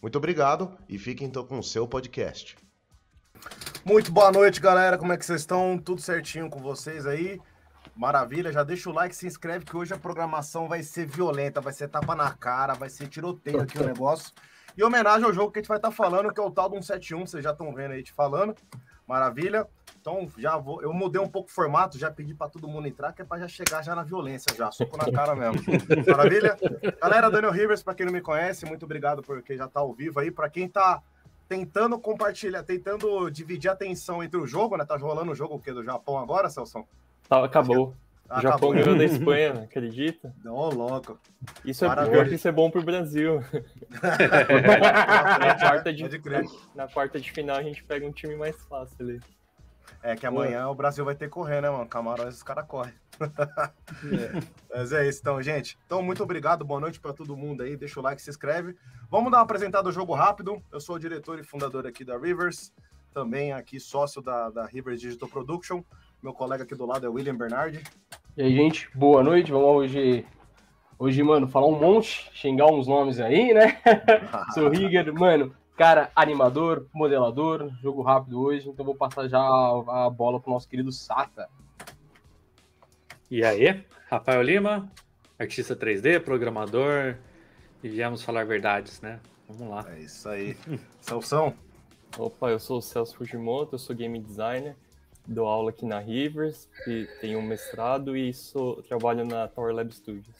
Muito 0.00 0.16
obrigado 0.16 0.76
e 0.88 0.98
fiquem 0.98 1.26
então 1.26 1.46
com 1.46 1.58
o 1.58 1.62
seu 1.62 1.86
podcast. 1.86 2.56
Muito 3.84 4.10
boa 4.10 4.32
noite, 4.32 4.60
galera. 4.60 4.96
Como 4.96 5.12
é 5.12 5.16
que 5.16 5.24
vocês 5.24 5.42
estão? 5.42 5.78
Tudo 5.78 6.00
certinho 6.00 6.48
com 6.48 6.58
vocês 6.58 7.06
aí? 7.06 7.38
Maravilha, 7.94 8.52
já 8.52 8.62
deixa 8.62 8.88
o 8.88 8.92
like, 8.92 9.14
se 9.14 9.26
inscreve 9.26 9.64
que 9.64 9.76
hoje 9.76 9.92
a 9.92 9.98
programação 9.98 10.68
vai 10.68 10.82
ser 10.82 11.06
violenta, 11.06 11.60
vai 11.60 11.72
ser 11.72 11.88
tapa 11.88 12.14
na 12.14 12.32
cara, 12.32 12.72
vai 12.72 12.88
ser 12.88 13.08
tiroteio 13.08 13.60
aqui 13.60 13.78
o 13.78 13.84
negócio. 13.86 14.32
E 14.76 14.82
homenagem 14.82 15.24
ao 15.24 15.34
jogo 15.34 15.52
que 15.52 15.58
a 15.58 15.62
gente 15.62 15.68
vai 15.68 15.78
estar 15.78 15.90
tá 15.90 15.94
falando, 15.94 16.32
que 16.32 16.40
é 16.40 16.42
o 16.42 16.50
tal 16.50 16.68
do 16.68 16.76
171, 16.76 17.26
vocês 17.26 17.44
já 17.44 17.50
estão 17.50 17.74
vendo 17.74 17.92
aí 17.92 18.02
te 18.02 18.12
falando. 18.12 18.54
Maravilha. 19.10 19.66
Então 20.00 20.30
já 20.38 20.56
vou, 20.56 20.80
eu 20.80 20.92
mudei 20.92 21.20
um 21.20 21.28
pouco 21.28 21.48
o 21.48 21.52
formato, 21.52 21.98
já 21.98 22.12
pedi 22.12 22.32
para 22.32 22.48
todo 22.48 22.68
mundo 22.68 22.86
entrar, 22.86 23.12
que 23.12 23.22
é 23.22 23.24
para 23.24 23.40
já 23.40 23.48
chegar 23.48 23.82
já 23.82 23.92
na 23.92 24.04
violência 24.04 24.54
já, 24.56 24.70
soco 24.70 24.96
na 24.96 25.10
cara 25.10 25.34
mesmo. 25.34 25.60
Maravilha? 26.08 26.56
Galera, 27.02 27.28
Daniel 27.28 27.52
Rivers, 27.52 27.82
para 27.82 27.94
quem 27.94 28.06
não 28.06 28.12
me 28.12 28.20
conhece, 28.20 28.64
muito 28.64 28.84
obrigado 28.84 29.20
porque 29.20 29.56
já 29.56 29.66
tá 29.66 29.80
ao 29.80 29.92
vivo 29.92 30.20
aí. 30.20 30.30
Para 30.30 30.48
quem 30.48 30.68
tá 30.68 31.02
tentando 31.48 31.98
compartilhar, 31.98 32.62
tentando 32.62 33.28
dividir 33.30 33.68
a 33.68 33.72
atenção 33.72 34.22
entre 34.22 34.38
o 34.38 34.46
jogo, 34.46 34.76
né? 34.76 34.84
Tá 34.84 34.96
rolando 34.96 35.32
o 35.32 35.34
jogo 35.34 35.56
o 35.56 35.60
quê? 35.60 35.72
Do 35.72 35.82
Japão 35.82 36.16
agora, 36.16 36.48
Celso? 36.48 36.84
Tá, 37.28 37.44
acabou. 37.44 37.92
O 38.30 38.40
Japão 38.40 38.70
ganhou 38.70 38.96
da 38.96 39.04
Espanha, 39.04 39.52
acredita? 39.64 40.32
Ô, 40.46 40.68
louco. 40.68 41.18
Isso 41.64 41.84
é 41.84 42.08
pior 42.08 42.28
que 42.28 42.36
isso 42.36 42.46
é 42.46 42.52
bom 42.52 42.70
pro 42.70 42.82
Brasil. 42.82 43.42
na, 45.40 45.58
quarta 45.58 45.92
de, 45.92 46.02
na, 46.02 46.42
na 46.74 46.88
quarta 46.88 47.20
de 47.20 47.32
final 47.32 47.56
a 47.56 47.62
gente 47.62 47.82
pega 47.82 48.06
um 48.06 48.12
time 48.12 48.36
mais 48.36 48.56
fácil 48.62 48.96
ali. 49.00 49.20
É 50.02 50.14
que 50.14 50.26
amanhã 50.26 50.68
o 50.68 50.74
Brasil 50.74 51.04
vai 51.04 51.14
ter 51.14 51.26
que 51.26 51.32
correr, 51.32 51.60
né, 51.60 51.68
mano? 51.68 51.86
Camarões, 51.86 52.36
os 52.36 52.42
caras 52.42 52.66
correm. 52.66 52.94
é. 53.20 54.40
Mas 54.70 54.92
é 54.92 55.06
isso, 55.06 55.20
então, 55.20 55.42
gente. 55.42 55.78
Então, 55.84 56.02
muito 56.02 56.22
obrigado, 56.22 56.64
boa 56.64 56.80
noite 56.80 56.98
para 56.98 57.12
todo 57.12 57.36
mundo 57.36 57.62
aí. 57.62 57.76
Deixa 57.76 58.00
o 58.00 58.02
like, 58.02 58.22
se 58.22 58.30
inscreve. 58.30 58.76
Vamos 59.10 59.30
dar 59.30 59.38
uma 59.38 59.44
apresentada 59.44 59.84
do 59.84 59.92
jogo 59.92 60.14
rápido. 60.14 60.62
Eu 60.72 60.80
sou 60.80 60.96
o 60.96 60.98
diretor 60.98 61.38
e 61.38 61.42
fundador 61.42 61.86
aqui 61.86 62.04
da 62.04 62.16
Rivers, 62.16 62.72
também 63.12 63.52
aqui 63.52 63.78
sócio 63.78 64.22
da, 64.22 64.48
da 64.48 64.64
Rivers 64.64 65.00
Digital 65.00 65.28
Production. 65.28 65.82
Meu 66.22 66.32
colega 66.32 66.64
aqui 66.64 66.74
do 66.74 66.86
lado 66.86 67.04
é 67.04 67.08
o 67.08 67.12
William 67.12 67.36
Bernardi. 67.36 67.82
E 68.36 68.42
aí, 68.42 68.54
gente, 68.54 68.88
boa 68.94 69.24
noite. 69.24 69.50
Vamos 69.50 69.66
hoje, 69.66 70.24
hoje, 70.96 71.22
mano, 71.22 71.48
falar 71.48 71.66
um 71.66 71.78
monte, 71.78 72.30
xingar 72.32 72.66
uns 72.66 72.86
nomes 72.86 73.18
aí, 73.18 73.52
né? 73.52 73.80
Sou 74.54 74.68
Rigger, 74.68 75.12
mano, 75.12 75.52
cara, 75.76 76.12
animador, 76.14 76.86
modelador, 76.94 77.70
jogo 77.82 78.02
rápido 78.02 78.40
hoje, 78.40 78.68
então 78.68 78.84
vou 78.84 78.94
passar 78.94 79.28
já 79.28 79.40
a, 79.40 80.08
bola 80.08 80.40
pro 80.40 80.52
nosso 80.52 80.68
querido 80.68 80.92
Sata. 80.92 81.48
E 83.28 83.44
aí, 83.44 83.84
Rafael 84.08 84.42
Lima, 84.42 84.90
artista 85.36 85.74
3D, 85.74 86.20
programador, 86.20 87.16
e 87.82 87.88
viemos 87.88 88.22
falar 88.22 88.46
verdades, 88.46 89.00
né? 89.00 89.18
Vamos 89.48 89.68
lá. 89.74 89.84
É 89.90 90.00
isso 90.00 90.28
aí. 90.28 90.56
Celção. 91.00 91.52
Opa, 92.16 92.48
eu 92.48 92.60
sou 92.60 92.78
o 92.78 92.82
Celso 92.82 93.16
Fujimoto, 93.16 93.74
eu 93.74 93.78
sou 93.78 93.94
game 93.94 94.20
designer 94.20 94.76
dou 95.26 95.46
aula 95.46 95.70
aqui 95.70 95.86
na 95.86 95.98
Rivers, 95.98 96.68
que 96.84 97.08
tenho 97.20 97.38
um 97.38 97.42
mestrado 97.42 98.16
e 98.16 98.32
sou, 98.32 98.82
trabalho 98.82 99.24
na 99.24 99.48
Tower 99.48 99.74
Lab 99.74 99.92
Studios. 99.92 100.36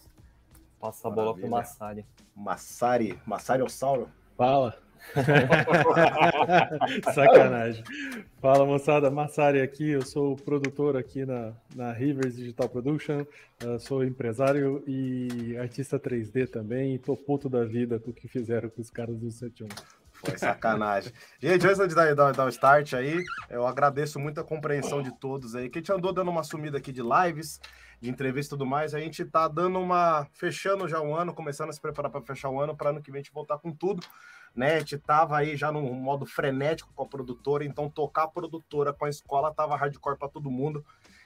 Passa 0.79 1.09
a 1.09 1.11
bola 1.11 1.35
para 1.35 1.47
o 1.47 1.51
Massari. 1.51 2.07
Massari, 2.35 3.19
Massari 3.27 3.63
Ossauro. 3.63 4.09
Fala. 4.37 4.79
Sacanagem. 7.15 7.83
Fala 8.41 8.65
moçada, 8.65 9.11
Massari 9.11 9.61
aqui, 9.61 9.91
eu 9.91 10.03
sou 10.03 10.37
produtor 10.37 10.97
aqui 10.97 11.25
na, 11.25 11.53
na 11.75 11.93
Rivers 11.93 12.37
Digital 12.37 12.69
Production, 12.69 13.25
uh, 13.65 13.79
sou 13.79 14.05
empresário 14.05 14.83
e 14.87 15.57
artista 15.59 15.99
3D 15.99 16.49
também, 16.49 16.95
e 16.95 16.99
tô 16.99 17.17
puto 17.17 17.49
da 17.49 17.65
vida 17.65 17.99
com 17.99 18.11
o 18.11 18.15
que 18.15 18.29
fizeram 18.29 18.69
com 18.69 18.81
os 18.81 18.91
caras 18.91 19.17
do 19.19 19.31
71. 19.31 19.69
Foi 20.25 20.37
sacanagem. 20.37 21.13
Gente, 21.41 21.67
antes 21.67 21.89
de 21.89 21.95
dar, 21.95 22.15
dar, 22.15 22.33
dar 22.33 22.45
o 22.45 22.51
start 22.51 22.93
aí, 22.93 23.25
eu 23.49 23.67
agradeço 23.67 24.19
muito 24.19 24.39
a 24.39 24.45
compreensão 24.45 25.03
de 25.03 25.11
todos 25.19 25.55
aí, 25.55 25.71
que 25.71 25.79
a 25.79 25.81
gente 25.81 25.93
andou 25.93 26.13
dando 26.13 26.31
uma 26.31 26.45
sumida 26.45 26.77
aqui 26.77 26.93
de 26.93 27.01
lives, 27.01 27.59
de 28.01 28.11
entrevista 28.11 28.55
e 28.55 28.59
tudo 28.59 28.67
mais. 28.67 28.95
A 28.95 29.01
gente 29.01 29.25
tá 29.25 29.49
dando 29.49 29.79
uma. 29.79 30.27
fechando 30.33 30.87
já 30.87 31.01
um 31.01 31.15
ano, 31.15 31.33
começando 31.33 31.71
a 31.71 31.73
se 31.73 31.81
preparar 31.81 32.11
para 32.11 32.21
fechar 32.21 32.51
o 32.51 32.61
ano, 32.61 32.77
para 32.77 32.91
ano 32.91 33.01
que 33.01 33.11
vem 33.11 33.21
a 33.21 33.23
gente 33.23 33.33
voltar 33.33 33.59
com 33.59 33.73
tudo. 33.73 34.07
Né? 34.55 34.77
A 34.77 34.79
gente 34.81 34.99
tava 34.99 35.39
aí 35.39 35.57
já 35.57 35.73
num 35.73 35.95
modo 35.95 36.27
frenético 36.27 36.93
com 36.95 37.03
a 37.03 37.07
produtora, 37.07 37.65
então 37.65 37.89
tocar 37.89 38.25
a 38.25 38.29
produtora 38.29 38.93
com 38.93 39.07
a 39.07 39.09
escola 39.09 39.55
tava 39.55 39.77
hardcore 39.77 40.19
para 40.19 40.29
todo 40.29 40.51
mundo. 40.51 40.85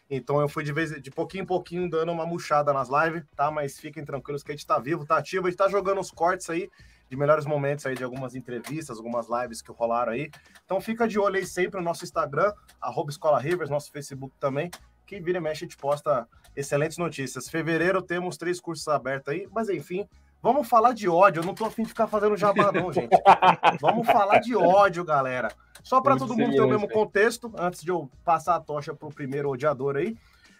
Então 0.09 0.41
eu 0.41 0.49
fui 0.49 0.63
de 0.63 0.73
vez 0.73 0.91
de 1.03 1.11
pouquinho 1.11 1.43
em 1.43 1.47
pouquinho 1.47 1.89
dando 1.89 2.13
uma 2.13 2.27
murchada 2.27 2.73
nas 2.73 2.89
lives, 2.89 3.25
tá? 3.35 3.51
Mas 3.51 3.81
fiquem 3.81 4.05
tranquilos 4.05 4.43
que 4.43 4.53
a 4.53 4.55
gente 4.55 4.67
tá 4.67 4.79
vivo, 4.79 5.07
tá 5.07 5.17
ativo, 5.17 5.47
a 5.47 5.51
gente 5.51 5.59
tá 5.59 5.69
jogando 5.69 6.01
os 6.01 6.11
cortes 6.11 6.49
aí 6.51 6.71
de 7.15 7.19
melhores 7.19 7.47
momentos 7.47 7.87
aí 7.87 7.95
de 7.95 8.03
algumas 8.03 8.35
entrevistas, 8.35 8.99
algumas 8.99 9.29
lives 9.29 9.63
que 9.63 9.71
rolaram 9.71 10.13
aí. 10.13 10.31
Então 10.65 10.81
fica 10.81 11.07
de 11.07 11.19
olho 11.19 11.37
aí 11.37 11.47
sempre 11.47 11.79
no 11.79 11.85
nosso 11.85 12.05
Instagram, 12.05 12.53
arroba 12.81 13.11
Escola 13.11 13.39
Rivers, 13.39 13.71
nosso 13.71 13.91
Facebook 13.93 14.35
também, 14.41 14.71
que 15.07 15.21
vira 15.21 15.39
e 15.39 15.41
mexe 15.41 15.65
a 15.65 15.69
gente 15.69 15.77
posta 15.77 16.27
excelentes 16.57 16.99
notícias. 16.99 17.49
Fevereiro 17.49 18.03
temos 18.03 18.37
três 18.37 18.61
cursos 18.61 18.87
abertos 18.89 19.33
aí, 19.33 19.49
mas 19.53 19.69
enfim, 19.69 20.09
vamos 20.43 20.69
falar 20.69 20.93
de 20.93 21.09
ódio. 21.09 21.41
Eu 21.41 21.47
não 21.47 21.55
tô 21.55 21.65
afim 21.65 21.85
de 21.85 21.89
ficar 21.89 22.09
fazendo 22.09 22.37
jabá 22.37 22.73
não, 22.73 22.93
gente. 22.93 23.11
vamos 23.81 24.07
falar 24.07 24.41
de 24.41 24.57
ódio, 24.57 25.05
galera. 25.05 25.49
Só 25.85 26.01
para 26.01 26.17
todo 26.17 26.37
mundo 26.37 26.53
ter 26.53 26.63
o 26.63 26.69
mesmo 26.69 26.89
contexto, 26.89 27.53
antes 27.57 27.83
de 27.83 27.91
eu 27.91 28.11
passar 28.25 28.57
a 28.57 28.61
tocha 28.61 28.93
pro 28.93 29.09
primeiro 29.09 29.51
odiador 29.51 29.97
aí, 29.97 30.17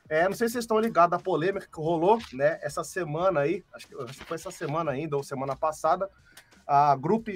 é, 0.09 0.29
não 0.29 0.35
sei 0.35 0.49
se 0.49 0.53
vocês 0.53 0.65
estão 0.65 0.79
ligados 0.79 1.19
à 1.19 1.23
polêmica 1.23 1.67
que 1.67 1.81
rolou, 1.81 2.19
né? 2.33 2.59
Essa 2.63 2.85
semana 2.85 3.41
aí, 3.41 3.65
acho 3.73 3.89
que, 3.89 3.95
acho 3.95 4.19
que 4.19 4.25
foi 4.25 4.35
essa 4.35 4.51
semana 4.51 4.91
ainda, 4.91 5.17
ou 5.17 5.23
semana 5.23 5.57
passada, 5.57 6.11
a 6.67 6.97
Group 6.97 7.29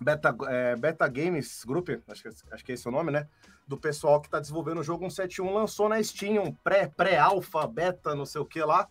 Beta, 0.00 0.34
é, 0.48 0.76
Beta 0.76 1.08
Games 1.08 1.64
Group, 1.64 1.90
acho 2.08 2.22
que, 2.22 2.28
acho 2.50 2.64
que 2.64 2.72
é 2.72 2.74
esse 2.74 2.88
o 2.88 2.90
nome, 2.90 3.10
né? 3.10 3.28
Do 3.66 3.78
pessoal 3.78 4.20
que 4.20 4.26
está 4.26 4.40
desenvolvendo 4.40 4.80
o 4.80 4.82
jogo 4.82 5.08
171, 5.08 5.54
lançou 5.54 5.88
na 5.88 6.02
Steam 6.02 6.42
um 6.42 6.52
pré-alfa, 6.96 7.68
pré 7.68 7.92
beta, 7.92 8.14
não 8.14 8.26
sei 8.26 8.40
o 8.40 8.46
que 8.46 8.62
lá, 8.62 8.88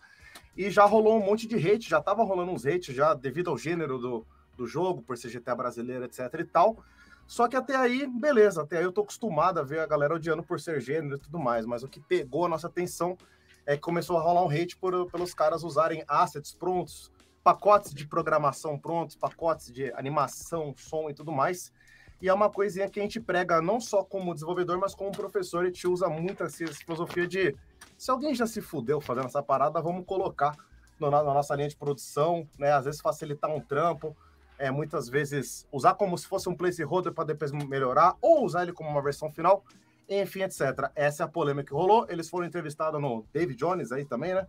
e 0.56 0.70
já 0.70 0.84
rolou 0.84 1.18
um 1.18 1.24
monte 1.24 1.46
de 1.46 1.56
hate, 1.56 1.88
já 1.88 2.00
tava 2.00 2.22
rolando 2.22 2.52
uns 2.52 2.66
hate 2.66 2.92
já 2.92 3.14
devido 3.14 3.50
ao 3.50 3.58
gênero 3.58 3.98
do, 3.98 4.26
do 4.56 4.66
jogo, 4.66 5.02
por 5.02 5.16
ser 5.16 5.30
GTA 5.30 5.54
brasileiro, 5.54 6.04
etc 6.04 6.20
e 6.38 6.44
tal. 6.44 6.82
Só 7.26 7.48
que 7.48 7.56
até 7.56 7.76
aí, 7.76 8.06
beleza, 8.06 8.62
até 8.62 8.78
aí 8.78 8.84
eu 8.84 8.92
tô 8.92 9.02
acostumado 9.02 9.58
a 9.58 9.62
ver 9.62 9.80
a 9.80 9.86
galera 9.86 10.14
odiando 10.14 10.42
por 10.42 10.60
ser 10.60 10.80
gênero 10.80 11.16
e 11.16 11.18
tudo 11.18 11.38
mais, 11.38 11.64
mas 11.64 11.82
o 11.82 11.88
que 11.88 12.00
pegou 12.00 12.46
a 12.46 12.48
nossa 12.48 12.66
atenção 12.66 13.16
é 13.64 13.76
que 13.76 13.82
começou 13.82 14.18
a 14.18 14.20
rolar 14.20 14.44
um 14.44 14.50
hate 14.50 14.76
por, 14.76 15.10
pelos 15.10 15.32
caras 15.32 15.62
usarem 15.62 16.04
assets 16.08 16.52
prontos, 16.52 17.10
pacotes 17.42 17.92
de 17.92 18.06
programação 18.06 18.78
prontos, 18.78 19.16
pacotes 19.16 19.72
de 19.72 19.92
animação, 19.92 20.74
som 20.76 21.10
e 21.10 21.14
tudo 21.14 21.32
mais. 21.32 21.72
E 22.20 22.28
é 22.28 22.32
uma 22.34 22.48
coisinha 22.48 22.88
que 22.88 23.00
a 23.00 23.02
gente 23.02 23.20
prega 23.20 23.60
não 23.60 23.80
só 23.80 24.04
como 24.04 24.32
desenvolvedor, 24.32 24.78
mas 24.78 24.94
como 24.94 25.10
professor, 25.10 25.64
a 25.64 25.66
gente 25.66 25.88
usa 25.88 26.08
muito 26.08 26.44
essa 26.44 26.64
filosofia 26.68 27.26
de 27.26 27.56
se 27.98 28.10
alguém 28.10 28.32
já 28.32 28.46
se 28.46 28.60
fudeu 28.60 29.00
fazendo 29.00 29.26
essa 29.26 29.42
parada, 29.42 29.80
vamos 29.80 30.06
colocar 30.06 30.56
na, 31.00 31.10
na 31.10 31.34
nossa 31.34 31.54
linha 31.56 31.68
de 31.68 31.76
produção, 31.76 32.48
né? 32.56 32.72
Às 32.72 32.84
vezes 32.84 33.00
facilitar 33.00 33.50
um 33.50 33.60
trampo, 33.60 34.16
é, 34.56 34.70
muitas 34.70 35.08
vezes 35.08 35.66
usar 35.72 35.94
como 35.94 36.16
se 36.16 36.26
fosse 36.28 36.48
um 36.48 36.54
placeholder 36.54 37.12
para 37.12 37.24
depois 37.24 37.50
melhorar, 37.50 38.16
ou 38.20 38.44
usar 38.44 38.62
ele 38.62 38.72
como 38.72 38.88
uma 38.88 39.02
versão 39.02 39.32
final, 39.32 39.64
enfim, 40.08 40.42
etc. 40.42 40.90
Essa 40.94 41.24
é 41.24 41.26
a 41.26 41.28
polêmica 41.28 41.68
que 41.68 41.74
rolou. 41.74 42.06
Eles 42.08 42.28
foram 42.28 42.46
entrevistados 42.46 43.00
no 43.00 43.24
David 43.32 43.58
Jones 43.58 43.90
aí 43.90 44.04
também, 44.04 44.32
né? 44.32 44.46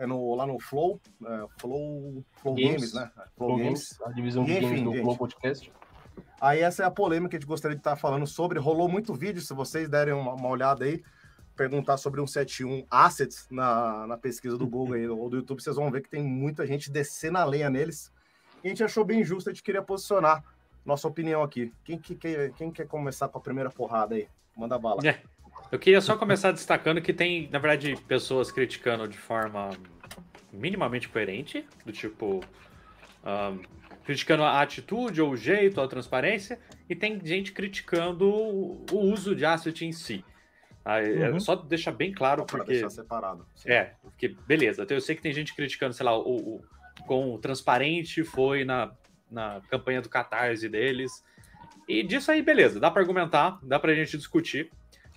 É 0.00 0.06
no, 0.06 0.34
lá 0.34 0.46
no 0.46 0.58
Flow, 0.58 0.98
é, 1.22 1.46
Flow, 1.58 2.24
Flow 2.40 2.54
Games, 2.54 2.92
Games, 2.92 2.94
né? 2.94 3.10
Flow, 3.36 3.48
Flow 3.50 3.58
Games, 3.58 3.92
Games, 3.92 4.00
a 4.02 4.12
divisão 4.12 4.44
de 4.44 4.54
games 4.54 4.82
do 4.82 4.92
gente, 4.92 5.02
Flow 5.02 5.16
Podcast. 5.16 5.72
Aí 6.40 6.60
essa 6.60 6.82
é 6.82 6.86
a 6.86 6.90
polêmica 6.90 7.28
que 7.28 7.36
a 7.36 7.38
gente 7.38 7.46
gostaria 7.46 7.76
de 7.76 7.80
estar 7.80 7.96
falando 7.96 8.26
sobre. 8.26 8.58
Rolou 8.58 8.88
muito 8.88 9.12
vídeo, 9.12 9.42
se 9.42 9.52
vocês 9.52 9.90
derem 9.90 10.14
uma, 10.14 10.32
uma 10.32 10.48
olhada 10.48 10.86
aí, 10.86 11.02
perguntar 11.54 11.98
sobre 11.98 12.18
um 12.18 12.26
71 12.26 12.86
Assets 12.90 13.46
na, 13.50 14.06
na 14.06 14.16
pesquisa 14.16 14.56
do 14.56 14.66
Google 14.66 14.94
aí, 14.94 15.06
ou 15.06 15.28
do 15.28 15.36
YouTube, 15.36 15.62
vocês 15.62 15.76
vão 15.76 15.90
ver 15.90 16.00
que 16.00 16.08
tem 16.08 16.22
muita 16.22 16.66
gente 16.66 16.90
descendo 16.90 17.36
a 17.36 17.44
lenha 17.44 17.68
neles. 17.68 18.10
E 18.64 18.68
a 18.68 18.70
gente 18.70 18.82
achou 18.82 19.04
bem 19.04 19.22
justo, 19.22 19.50
a 19.50 19.52
gente 19.52 19.62
queria 19.62 19.82
posicionar 19.82 20.42
nossa 20.82 21.06
opinião 21.06 21.42
aqui. 21.42 21.74
Quem, 21.84 21.98
que, 21.98 22.14
quem, 22.14 22.52
quem 22.54 22.70
quer 22.72 22.86
começar 22.86 23.28
com 23.28 23.36
a 23.36 23.40
primeira 23.42 23.68
porrada 23.68 24.14
aí? 24.14 24.26
Manda 24.56 24.78
bala. 24.78 25.06
É. 25.06 25.20
Eu 25.70 25.78
queria 25.78 26.00
só 26.00 26.16
começar 26.16 26.52
destacando 26.52 27.00
que 27.00 27.12
tem, 27.12 27.48
na 27.50 27.58
verdade, 27.58 27.96
pessoas 28.08 28.50
criticando 28.50 29.06
de 29.06 29.16
forma 29.16 29.70
minimamente 30.52 31.08
coerente, 31.08 31.64
do 31.84 31.92
tipo. 31.92 32.40
Um, 33.24 33.80
criticando 34.04 34.42
a 34.42 34.60
atitude, 34.60 35.22
ou 35.22 35.30
o 35.30 35.36
jeito, 35.36 35.78
ou 35.78 35.84
a 35.84 35.88
transparência, 35.88 36.58
e 36.88 36.96
tem 36.96 37.20
gente 37.22 37.52
criticando 37.52 38.26
o 38.28 38.86
uso 38.90 39.36
de 39.36 39.44
asset 39.44 39.84
em 39.84 39.92
si. 39.92 40.24
Ah, 40.84 41.00
é, 41.00 41.30
uhum. 41.30 41.38
Só 41.38 41.54
deixar 41.54 41.92
bem 41.92 42.12
claro, 42.12 42.44
porque. 42.44 42.72
Deixar 42.72 42.90
separado. 42.90 43.46
Sim. 43.54 43.70
É, 43.70 43.94
porque, 44.02 44.28
beleza. 44.46 44.82
Então 44.82 44.96
eu 44.96 45.00
sei 45.00 45.14
que 45.14 45.22
tem 45.22 45.32
gente 45.32 45.54
criticando, 45.54 45.94
sei 45.94 46.04
lá, 46.04 46.16
o, 46.18 46.56
o 46.56 46.64
com 47.06 47.34
o 47.34 47.38
transparente 47.38 48.22
foi 48.22 48.64
na, 48.64 48.92
na 49.30 49.60
campanha 49.68 50.00
do 50.00 50.08
Catarse 50.08 50.68
deles. 50.68 51.24
E 51.88 52.02
disso 52.02 52.30
aí, 52.30 52.42
beleza, 52.42 52.78
dá 52.78 52.90
para 52.90 53.02
argumentar, 53.02 53.58
dá 53.62 53.78
para 53.78 53.92
a 53.92 53.94
gente 53.94 54.16
discutir. 54.16 54.70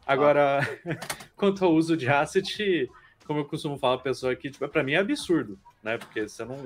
Agora, 0.06 0.62
ah. 0.62 0.96
quanto 1.36 1.64
ao 1.64 1.74
uso 1.74 1.96
de 1.96 2.08
asset, 2.08 2.90
como 3.26 3.40
eu 3.40 3.46
costumo 3.46 3.78
falar 3.78 3.98
pra 3.98 4.12
pessoa 4.12 4.34
aqui, 4.34 4.50
tipo, 4.50 4.68
para 4.68 4.84
mim 4.84 4.94
é 4.94 4.98
absurdo, 4.98 5.58
né? 5.82 5.98
Porque 5.98 6.28
você 6.28 6.44
não. 6.46 6.66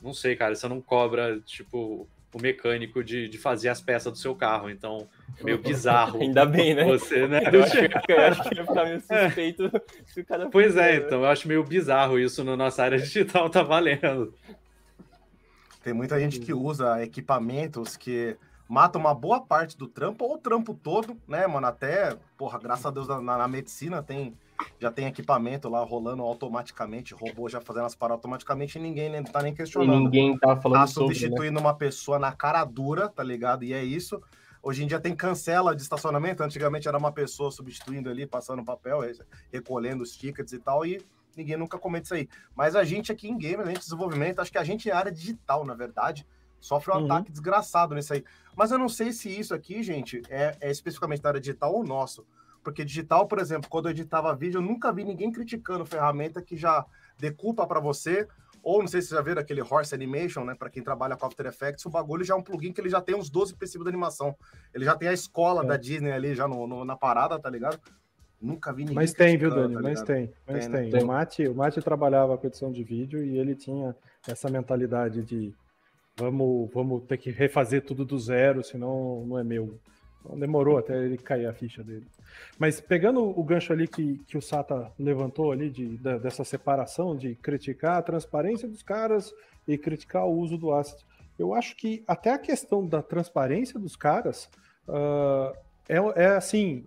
Não 0.00 0.14
sei, 0.14 0.36
cara, 0.36 0.54
você 0.54 0.68
não 0.68 0.80
cobra, 0.80 1.40
tipo, 1.40 2.08
o 2.32 2.40
mecânico 2.40 3.02
de, 3.02 3.28
de 3.28 3.36
fazer 3.38 3.68
as 3.68 3.80
peças 3.80 4.12
do 4.12 4.18
seu 4.18 4.34
carro. 4.34 4.70
Então, 4.70 5.08
meio 5.42 5.58
bizarro. 5.58 6.20
Ainda 6.22 6.46
bem, 6.46 6.74
né? 6.74 6.84
Você, 6.84 7.26
né? 7.26 7.42
Eu 7.52 7.64
acho, 7.64 7.72
que, 7.72 8.12
eu 8.12 8.20
acho 8.20 8.48
que 8.48 8.54
ia 8.54 8.66
ficar 8.66 8.84
meio 8.84 9.00
suspeito 9.02 9.66
é. 9.66 9.82
se 10.06 10.20
o 10.20 10.24
cara. 10.24 10.48
Pois 10.48 10.76
é, 10.76 10.96
então, 10.96 11.20
eu 11.22 11.26
acho 11.26 11.48
meio 11.48 11.64
bizarro 11.64 12.18
isso 12.18 12.44
na 12.44 12.56
nossa 12.56 12.82
área 12.82 12.98
digital, 12.98 13.50
tá 13.50 13.62
valendo. 13.62 14.32
Tem 15.82 15.92
muita 15.92 16.18
gente 16.20 16.38
que 16.40 16.52
usa 16.52 17.02
equipamentos 17.02 17.96
que 17.96 18.36
mata 18.68 18.98
uma 18.98 19.14
boa 19.14 19.40
parte 19.40 19.76
do 19.76 19.88
trampo, 19.88 20.24
ou 20.24 20.34
o 20.34 20.38
trampo 20.38 20.74
todo, 20.74 21.16
né, 21.26 21.46
mano? 21.46 21.66
Até, 21.66 22.16
porra, 22.36 22.58
graças 22.58 22.84
a 22.84 22.90
Deus 22.90 23.08
na, 23.08 23.20
na 23.20 23.48
medicina 23.48 24.02
tem 24.02 24.36
já 24.80 24.90
tem 24.90 25.06
equipamento 25.06 25.68
lá 25.68 25.84
rolando 25.84 26.22
automaticamente, 26.22 27.14
robô 27.14 27.48
já 27.48 27.60
fazendo 27.60 27.86
as 27.86 27.94
paradas 27.94 28.18
automaticamente 28.18 28.76
e 28.76 28.82
ninguém 28.82 29.08
nem 29.08 29.22
tá 29.22 29.40
nem 29.40 29.54
questionando. 29.54 30.00
E 30.00 30.04
ninguém 30.04 30.36
tá 30.36 30.56
falando 30.56 30.80
tá 30.80 30.86
substituindo 30.88 31.36
sobre, 31.36 31.50
né? 31.50 31.60
uma 31.60 31.74
pessoa 31.74 32.18
na 32.18 32.32
cara 32.32 32.64
dura, 32.64 33.08
tá 33.08 33.22
ligado? 33.22 33.62
E 33.62 33.72
é 33.72 33.82
isso. 33.84 34.20
Hoje 34.60 34.82
em 34.82 34.86
dia 34.86 34.98
tem 34.98 35.14
cancela 35.14 35.76
de 35.76 35.82
estacionamento, 35.82 36.42
antigamente 36.42 36.88
era 36.88 36.98
uma 36.98 37.12
pessoa 37.12 37.50
substituindo 37.50 38.10
ali, 38.10 38.26
passando 38.26 38.64
papel, 38.64 39.00
recolhendo 39.52 40.02
os 40.02 40.16
tickets 40.16 40.52
e 40.52 40.58
tal, 40.58 40.84
e 40.84 41.00
ninguém 41.36 41.56
nunca 41.56 41.78
comenta 41.78 42.04
isso 42.04 42.14
aí. 42.14 42.28
Mas 42.56 42.74
a 42.74 42.82
gente 42.82 43.12
aqui 43.12 43.28
em 43.28 43.38
game, 43.38 43.62
a 43.62 43.66
gente 43.66 43.78
desenvolvimento, 43.78 44.40
acho 44.40 44.50
que 44.50 44.58
a 44.58 44.64
gente 44.64 44.90
é 44.90 44.92
área 44.92 45.12
digital, 45.12 45.64
na 45.64 45.74
verdade, 45.74 46.26
sofre 46.60 46.92
um 46.92 46.98
uhum. 46.98 47.04
ataque 47.04 47.30
desgraçado 47.30 47.94
nisso 47.94 48.12
aí. 48.12 48.24
Mas 48.56 48.70
eu 48.70 48.78
não 48.78 48.88
sei 48.88 49.12
se 49.12 49.28
isso 49.28 49.54
aqui, 49.54 49.82
gente, 49.82 50.22
é, 50.28 50.56
é 50.60 50.70
especificamente 50.70 51.22
da 51.22 51.30
área 51.30 51.40
digital 51.40 51.72
ou 51.72 51.84
nosso. 51.84 52.26
Porque 52.62 52.84
digital, 52.84 53.26
por 53.26 53.38
exemplo, 53.38 53.70
quando 53.70 53.86
eu 53.86 53.92
editava 53.92 54.34
vídeo, 54.34 54.58
eu 54.58 54.62
nunca 54.62 54.92
vi 54.92 55.04
ninguém 55.04 55.30
criticando 55.30 55.86
ferramenta 55.86 56.42
que 56.42 56.56
já 56.56 56.84
decupa 57.18 57.66
para 57.66 57.80
você. 57.80 58.26
Ou 58.62 58.80
não 58.80 58.88
sei 58.88 59.00
se 59.00 59.08
vocês 59.08 59.18
já 59.18 59.24
viram 59.24 59.40
aquele 59.40 59.62
Horse 59.62 59.94
Animation, 59.94 60.44
né? 60.44 60.54
Para 60.54 60.68
quem 60.68 60.82
trabalha 60.82 61.16
com 61.16 61.24
After 61.24 61.46
Effects, 61.46 61.86
o 61.86 61.90
bagulho 61.90 62.24
já 62.24 62.34
é 62.34 62.36
um 62.36 62.42
plugin 62.42 62.72
que 62.72 62.80
ele 62.80 62.90
já 62.90 63.00
tem 63.00 63.14
uns 63.14 63.30
12 63.30 63.54
princípios 63.54 63.84
de 63.84 63.88
animação. 63.88 64.36
Ele 64.74 64.84
já 64.84 64.96
tem 64.96 65.08
a 65.08 65.12
escola 65.12 65.62
é. 65.62 65.66
da 65.66 65.76
Disney 65.76 66.12
ali 66.12 66.34
já 66.34 66.48
no, 66.48 66.66
no, 66.66 66.84
na 66.84 66.96
parada, 66.96 67.38
tá 67.38 67.48
ligado? 67.48 67.78
Nunca 68.40 68.72
vi 68.72 68.82
ninguém. 68.82 68.96
Mas 68.96 69.12
tem, 69.12 69.36
viu, 69.38 69.50
Dani? 69.50 69.74
Tá 69.74 69.80
mas 69.80 70.02
tem. 70.02 70.32
Mas 70.46 70.66
tem. 70.66 70.86
Né? 70.86 70.90
tem. 70.90 71.02
O, 71.02 71.06
Mate, 71.06 71.48
o 71.48 71.54
Mate 71.54 71.80
trabalhava 71.80 72.36
com 72.36 72.46
edição 72.46 72.70
de 72.70 72.82
vídeo 72.84 73.24
e 73.24 73.38
ele 73.38 73.54
tinha 73.54 73.96
essa 74.26 74.50
mentalidade 74.50 75.22
de 75.22 75.54
vamos, 76.18 76.70
vamos 76.72 77.04
ter 77.04 77.16
que 77.16 77.30
refazer 77.30 77.82
tudo 77.82 78.04
do 78.04 78.18
zero, 78.18 78.62
senão 78.62 79.24
não 79.26 79.38
é 79.38 79.44
meu. 79.44 79.78
Então, 80.20 80.38
demorou 80.38 80.76
até 80.76 81.04
ele 81.04 81.16
cair 81.16 81.46
a 81.46 81.54
ficha 81.54 81.82
dele. 81.82 82.06
Mas 82.58 82.80
pegando 82.80 83.22
o 83.22 83.42
gancho 83.44 83.72
ali 83.72 83.86
que, 83.86 84.18
que 84.26 84.36
o 84.36 84.42
Sata 84.42 84.92
levantou 84.98 85.52
ali 85.52 85.70
de, 85.70 85.96
de, 85.96 86.18
dessa 86.18 86.44
separação 86.44 87.16
de 87.16 87.34
criticar 87.36 87.98
a 87.98 88.02
transparência 88.02 88.68
dos 88.68 88.82
caras 88.82 89.32
e 89.66 89.78
criticar 89.78 90.26
o 90.26 90.36
uso 90.36 90.58
do 90.58 90.72
asset, 90.72 91.04
eu 91.38 91.54
acho 91.54 91.76
que 91.76 92.02
até 92.06 92.32
a 92.32 92.38
questão 92.38 92.84
da 92.84 93.00
transparência 93.00 93.78
dos 93.78 93.94
caras 93.94 94.50
uh, 94.88 95.56
é, 95.88 96.24
é, 96.24 96.26
assim 96.36 96.84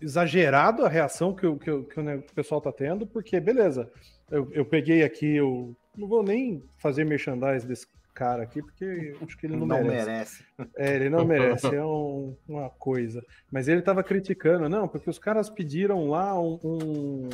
exagerado 0.00 0.84
a 0.84 0.88
reação 0.88 1.34
que, 1.34 1.46
que, 1.56 1.82
que 1.82 2.00
o 2.00 2.34
pessoal 2.34 2.58
está 2.58 2.72
tendo, 2.72 3.06
porque 3.06 3.38
beleza, 3.38 3.90
eu, 4.30 4.50
eu 4.52 4.64
peguei 4.64 5.02
aqui, 5.02 5.36
eu 5.36 5.74
não 5.96 6.08
vou 6.08 6.22
nem 6.22 6.62
fazer 6.78 7.04
merchandise 7.04 7.66
desse 7.66 7.86
cara 8.14 8.42
aqui, 8.42 8.62
porque 8.62 9.14
acho 9.22 9.36
que 9.36 9.46
ele 9.46 9.56
não, 9.56 9.66
não 9.66 9.82
merece. 9.82 10.06
merece. 10.06 10.44
É, 10.76 10.94
ele 10.96 11.08
não 11.08 11.24
merece, 11.26 11.74
é 11.74 11.84
um, 11.84 12.36
uma 12.48 12.70
coisa. 12.70 13.24
Mas 13.50 13.68
ele 13.68 13.80
estava 13.80 14.02
criticando, 14.02 14.68
não, 14.68 14.88
porque 14.88 15.08
os 15.08 15.18
caras 15.18 15.48
pediram 15.48 16.08
lá 16.08 16.38
um, 16.40 16.58
um, 16.64 17.28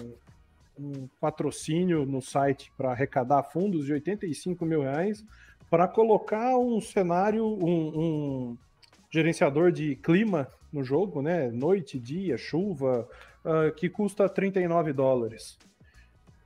um 0.79 1.09
patrocínio 1.21 2.05
no 2.05 2.21
site 2.21 2.73
para 2.77 2.91
arrecadar 2.91 3.43
fundos 3.43 3.87
de 3.87 3.93
85 3.93 4.65
mil 4.65 4.83
reais 4.83 5.25
para 5.71 5.89
colocar 5.89 6.57
um 6.57 6.81
cenário, 6.81 7.45
um, 7.45 8.57
gerenciador 9.11 9.73
de 9.73 9.97
clima 9.97 10.49
no 10.73 10.85
jogo, 10.85 11.23
né? 11.23 11.51
Noite, 11.51 11.99
dia, 11.99 12.37
chuva, 12.37 13.09
uh, 13.45 13.73
que 13.75 13.89
custa 13.89 14.29
39 14.29 14.93
dólares. 14.93 15.59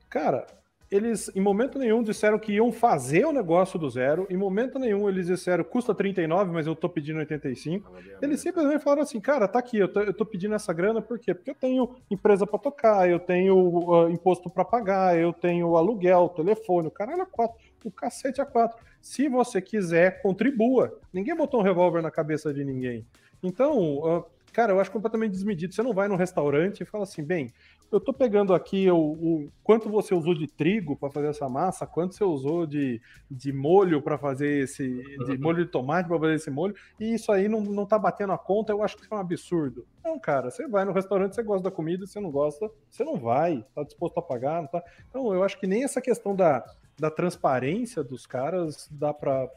Cara, 0.09 0.47
eles 0.91 1.31
em 1.37 1.41
momento 1.41 1.79
nenhum 1.79 2.03
disseram 2.03 2.39
que 2.39 2.53
iam 2.53 2.73
fazer 2.73 3.25
o 3.25 3.33
negócio 3.33 3.79
do 3.79 3.89
zero, 3.89 4.27
em 4.29 4.37
momento 4.37 4.79
nenhum 4.79 5.09
eles 5.09 5.27
disseram 5.27 5.63
custa 5.63 5.95
39, 5.95 6.51
mas 6.51 6.67
eu 6.67 6.75
tô 6.75 6.89
pedindo 6.89 7.19
85. 7.21 7.93
Eles 8.21 8.41
simplesmente 8.41 8.83
falaram 8.83 9.03
assim, 9.03 9.21
cara, 9.21 9.47
tá 9.47 9.61
aqui, 9.61 9.79
eu 9.79 9.87
tô, 9.87 10.01
eu 10.01 10.13
tô 10.13 10.27
pedindo 10.27 10.55
essa 10.55 10.73
grana 10.73 11.01
por 11.01 11.19
quê? 11.19 11.33
Porque 11.33 11.51
eu 11.51 11.55
tenho 11.55 11.95
empresa 12.11 12.45
para 12.45 12.59
tocar, 12.59 13.09
eu 13.09 13.21
tenho 13.21 13.57
uh, 13.57 14.11
imposto 14.11 14.51
para 14.51 14.65
pagar, 14.65 15.17
eu 15.17 15.33
tenho 15.33 15.77
aluguel, 15.77 16.29
telefone, 16.31 16.89
o 16.89 16.91
caralho 16.91 17.23
é 17.23 17.27
quatro, 17.27 17.57
o 17.85 17.91
cacete 17.91 18.41
é 18.41 18.45
quatro. 18.45 18.85
Se 19.01 19.29
você 19.29 19.63
quiser, 19.63 20.21
contribua. 20.21 20.99
Ninguém 21.13 21.35
botou 21.37 21.61
um 21.61 21.63
revólver 21.63 22.03
na 22.03 22.11
cabeça 22.11 22.53
de 22.53 22.65
ninguém. 22.65 23.07
Então, 23.43 23.99
uh, 23.99 24.25
cara, 24.53 24.73
eu 24.73 24.81
acho 24.81 24.91
completamente 24.91 25.33
desmedido. 25.33 25.73
Você 25.73 25.83
não 25.83 25.95
vai 25.95 26.09
num 26.09 26.17
restaurante 26.17 26.83
e 26.83 26.85
fala 26.87 27.05
assim, 27.05 27.23
bem, 27.23 27.51
eu 27.91 27.99
estou 27.99 28.15
pegando 28.15 28.55
aqui 28.55 28.89
o, 28.91 28.97
o, 28.97 29.53
quanto 29.65 29.91
você 29.91 30.15
usou 30.15 30.35
de 30.35 30.47
trigo 30.47 30.97
para 30.97 31.11
fazer 31.11 31.29
essa 31.29 31.49
massa, 31.49 31.87
quanto 31.87 32.15
você 32.15 32.23
usou 32.23 32.67
de, 32.67 33.01
de 33.29 33.53
molho 33.53 34.01
para 34.01 34.17
fazer 34.17 34.63
esse, 34.63 35.03
de 35.27 35.37
molho 35.37 35.65
de 35.65 35.71
tomate 35.71 36.09
para 36.09 36.19
fazer 36.19 36.35
esse 36.35 36.51
molho, 36.51 36.75
e 36.99 37.15
isso 37.15 37.33
aí 37.33 37.49
não, 37.49 37.61
não 37.61 37.85
tá 37.85 37.99
batendo 37.99 38.33
a 38.33 38.39
conta, 38.39 38.73
eu 38.73 38.83
acho 38.83 38.97
que 38.97 39.03
isso 39.03 39.13
é 39.13 39.17
um 39.17 39.21
absurdo. 39.21 39.87
Não, 40.05 40.19
cara, 40.19 40.51
você 40.51 40.69
vai 40.69 40.85
no 40.85 40.93
restaurante, 40.93 41.35
você 41.35 41.43
gosta 41.43 41.65
da 41.65 41.71
comida, 41.71 42.07
você 42.07 42.21
não 42.21 42.31
gosta, 42.31 42.71
você 42.89 43.03
não 43.03 43.17
vai, 43.17 43.65
tá 43.75 43.83
disposto 43.83 44.19
a 44.19 44.23
pagar, 44.23 44.63
não 44.63 44.69
tá? 44.69 44.83
Então, 45.09 45.35
eu 45.35 45.43
acho 45.43 45.59
que 45.59 45.67
nem 45.67 45.83
essa 45.83 46.01
questão 46.01 46.35
da, 46.35 46.65
da 46.99 47.11
transparência 47.11 48.05
dos 48.05 48.25
caras 48.25 48.89
dá 48.91 49.13
para 49.13 49.51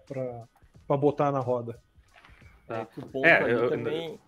botar 0.97 1.31
na 1.31 1.39
roda. 1.39 1.79
Tá. 2.67 2.79
É, 2.79 2.85
que 2.85 2.99
o 2.99 3.05
ponto 3.05 3.25
é, 3.25 3.53
eu, 3.53 3.69
também 3.69 4.11
eu 4.11 4.19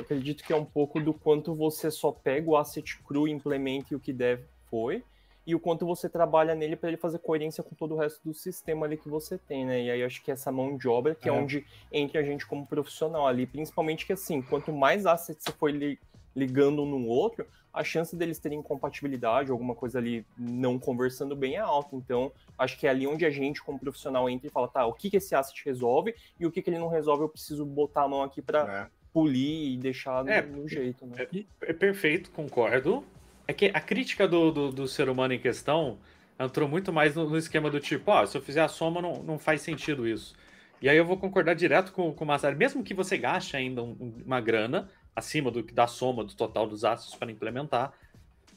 acredito 0.00 0.44
que 0.44 0.52
é 0.52 0.56
um 0.56 0.64
pouco 0.64 1.00
do 1.00 1.12
quanto 1.12 1.54
você 1.54 1.90
só 1.90 2.10
pega 2.10 2.48
o 2.48 2.56
asset 2.56 2.98
cru 3.02 3.28
e 3.28 3.30
implementa 3.30 3.94
o 3.94 4.00
que 4.00 4.12
deve 4.12 4.44
foi, 4.70 5.04
e 5.46 5.54
o 5.54 5.60
quanto 5.60 5.86
você 5.86 6.08
trabalha 6.08 6.54
nele 6.54 6.76
para 6.76 6.88
ele 6.90 6.96
fazer 6.96 7.18
coerência 7.18 7.62
com 7.64 7.74
todo 7.74 7.94
o 7.94 7.98
resto 7.98 8.20
do 8.24 8.32
sistema 8.32 8.86
ali 8.86 8.96
que 8.96 9.08
você 9.08 9.36
tem, 9.36 9.64
né? 9.64 9.82
E 9.82 9.90
aí 9.90 10.00
eu 10.00 10.06
acho 10.06 10.22
que 10.22 10.30
essa 10.30 10.52
mão 10.52 10.76
de 10.76 10.86
obra 10.86 11.14
que 11.14 11.28
é, 11.28 11.32
é 11.32 11.34
onde 11.34 11.66
entra 11.90 12.20
a 12.20 12.24
gente 12.24 12.46
como 12.46 12.66
profissional 12.66 13.26
ali, 13.26 13.46
principalmente 13.46 14.06
que 14.06 14.12
assim, 14.12 14.42
quanto 14.42 14.72
mais 14.72 15.06
assets 15.06 15.44
você 15.44 15.52
for 15.52 15.70
li 15.70 15.98
ligando 16.36 16.82
um 16.82 16.86
no 16.86 17.08
outro, 17.08 17.44
a 17.72 17.82
chance 17.82 18.14
deles 18.14 18.38
terem 18.38 18.60
incompatibilidade, 18.60 19.50
alguma 19.50 19.74
coisa 19.74 19.98
ali 19.98 20.24
não 20.38 20.78
conversando 20.78 21.34
bem 21.34 21.56
é 21.56 21.58
alta. 21.58 21.96
Então, 21.96 22.30
acho 22.56 22.78
que 22.78 22.86
é 22.86 22.90
ali 22.90 23.04
onde 23.04 23.26
a 23.26 23.30
gente, 23.30 23.60
como 23.60 23.80
profissional, 23.80 24.30
entra 24.30 24.46
e 24.46 24.50
fala, 24.50 24.68
tá, 24.68 24.86
o 24.86 24.92
que, 24.92 25.10
que 25.10 25.16
esse 25.16 25.34
asset 25.34 25.60
resolve 25.64 26.14
e 26.38 26.46
o 26.46 26.52
que, 26.52 26.62
que 26.62 26.70
ele 26.70 26.78
não 26.78 26.86
resolve, 26.86 27.24
eu 27.24 27.28
preciso 27.28 27.66
botar 27.66 28.04
a 28.04 28.08
mão 28.08 28.22
aqui 28.22 28.40
para 28.40 28.86
é 28.86 28.99
polir 29.12 29.72
e 29.72 29.76
deixar 29.76 30.26
é, 30.28 30.42
no, 30.42 30.68
jeito. 30.68 31.06
Né? 31.06 31.26
É, 31.62 31.70
é, 31.70 31.72
perfeito, 31.72 32.30
concordo. 32.30 33.04
É 33.46 33.52
que 33.52 33.66
a 33.74 33.80
crítica 33.80 34.28
do, 34.28 34.50
do, 34.50 34.70
do, 34.70 34.88
ser 34.88 35.08
humano 35.08 35.34
em 35.34 35.38
questão 35.38 35.98
entrou 36.38 36.68
muito 36.68 36.92
mais 36.92 37.14
no, 37.14 37.28
no 37.28 37.36
esquema 37.36 37.70
do 37.70 37.80
tipo, 37.80 38.10
ó, 38.10 38.22
oh, 38.22 38.26
se 38.26 38.36
eu 38.36 38.42
fizer 38.42 38.62
a 38.62 38.68
soma, 38.68 39.02
não, 39.02 39.22
não 39.22 39.38
faz 39.38 39.62
sentido 39.62 40.06
isso. 40.06 40.34
E 40.80 40.88
aí 40.88 40.96
eu 40.96 41.04
vou 41.04 41.18
concordar 41.18 41.54
direto 41.54 41.92
com, 41.92 42.12
com 42.12 42.24
o 42.24 42.26
Massari, 42.26 42.56
mesmo 42.56 42.82
que 42.82 42.94
você 42.94 43.18
gaste 43.18 43.56
ainda 43.56 43.82
um, 43.82 44.14
uma 44.24 44.40
grana 44.40 44.88
acima 45.14 45.50
do 45.50 45.62
da 45.62 45.86
soma 45.86 46.24
do 46.24 46.34
total 46.34 46.66
dos 46.66 46.84
astros 46.84 47.14
para 47.14 47.30
implementar, 47.30 47.92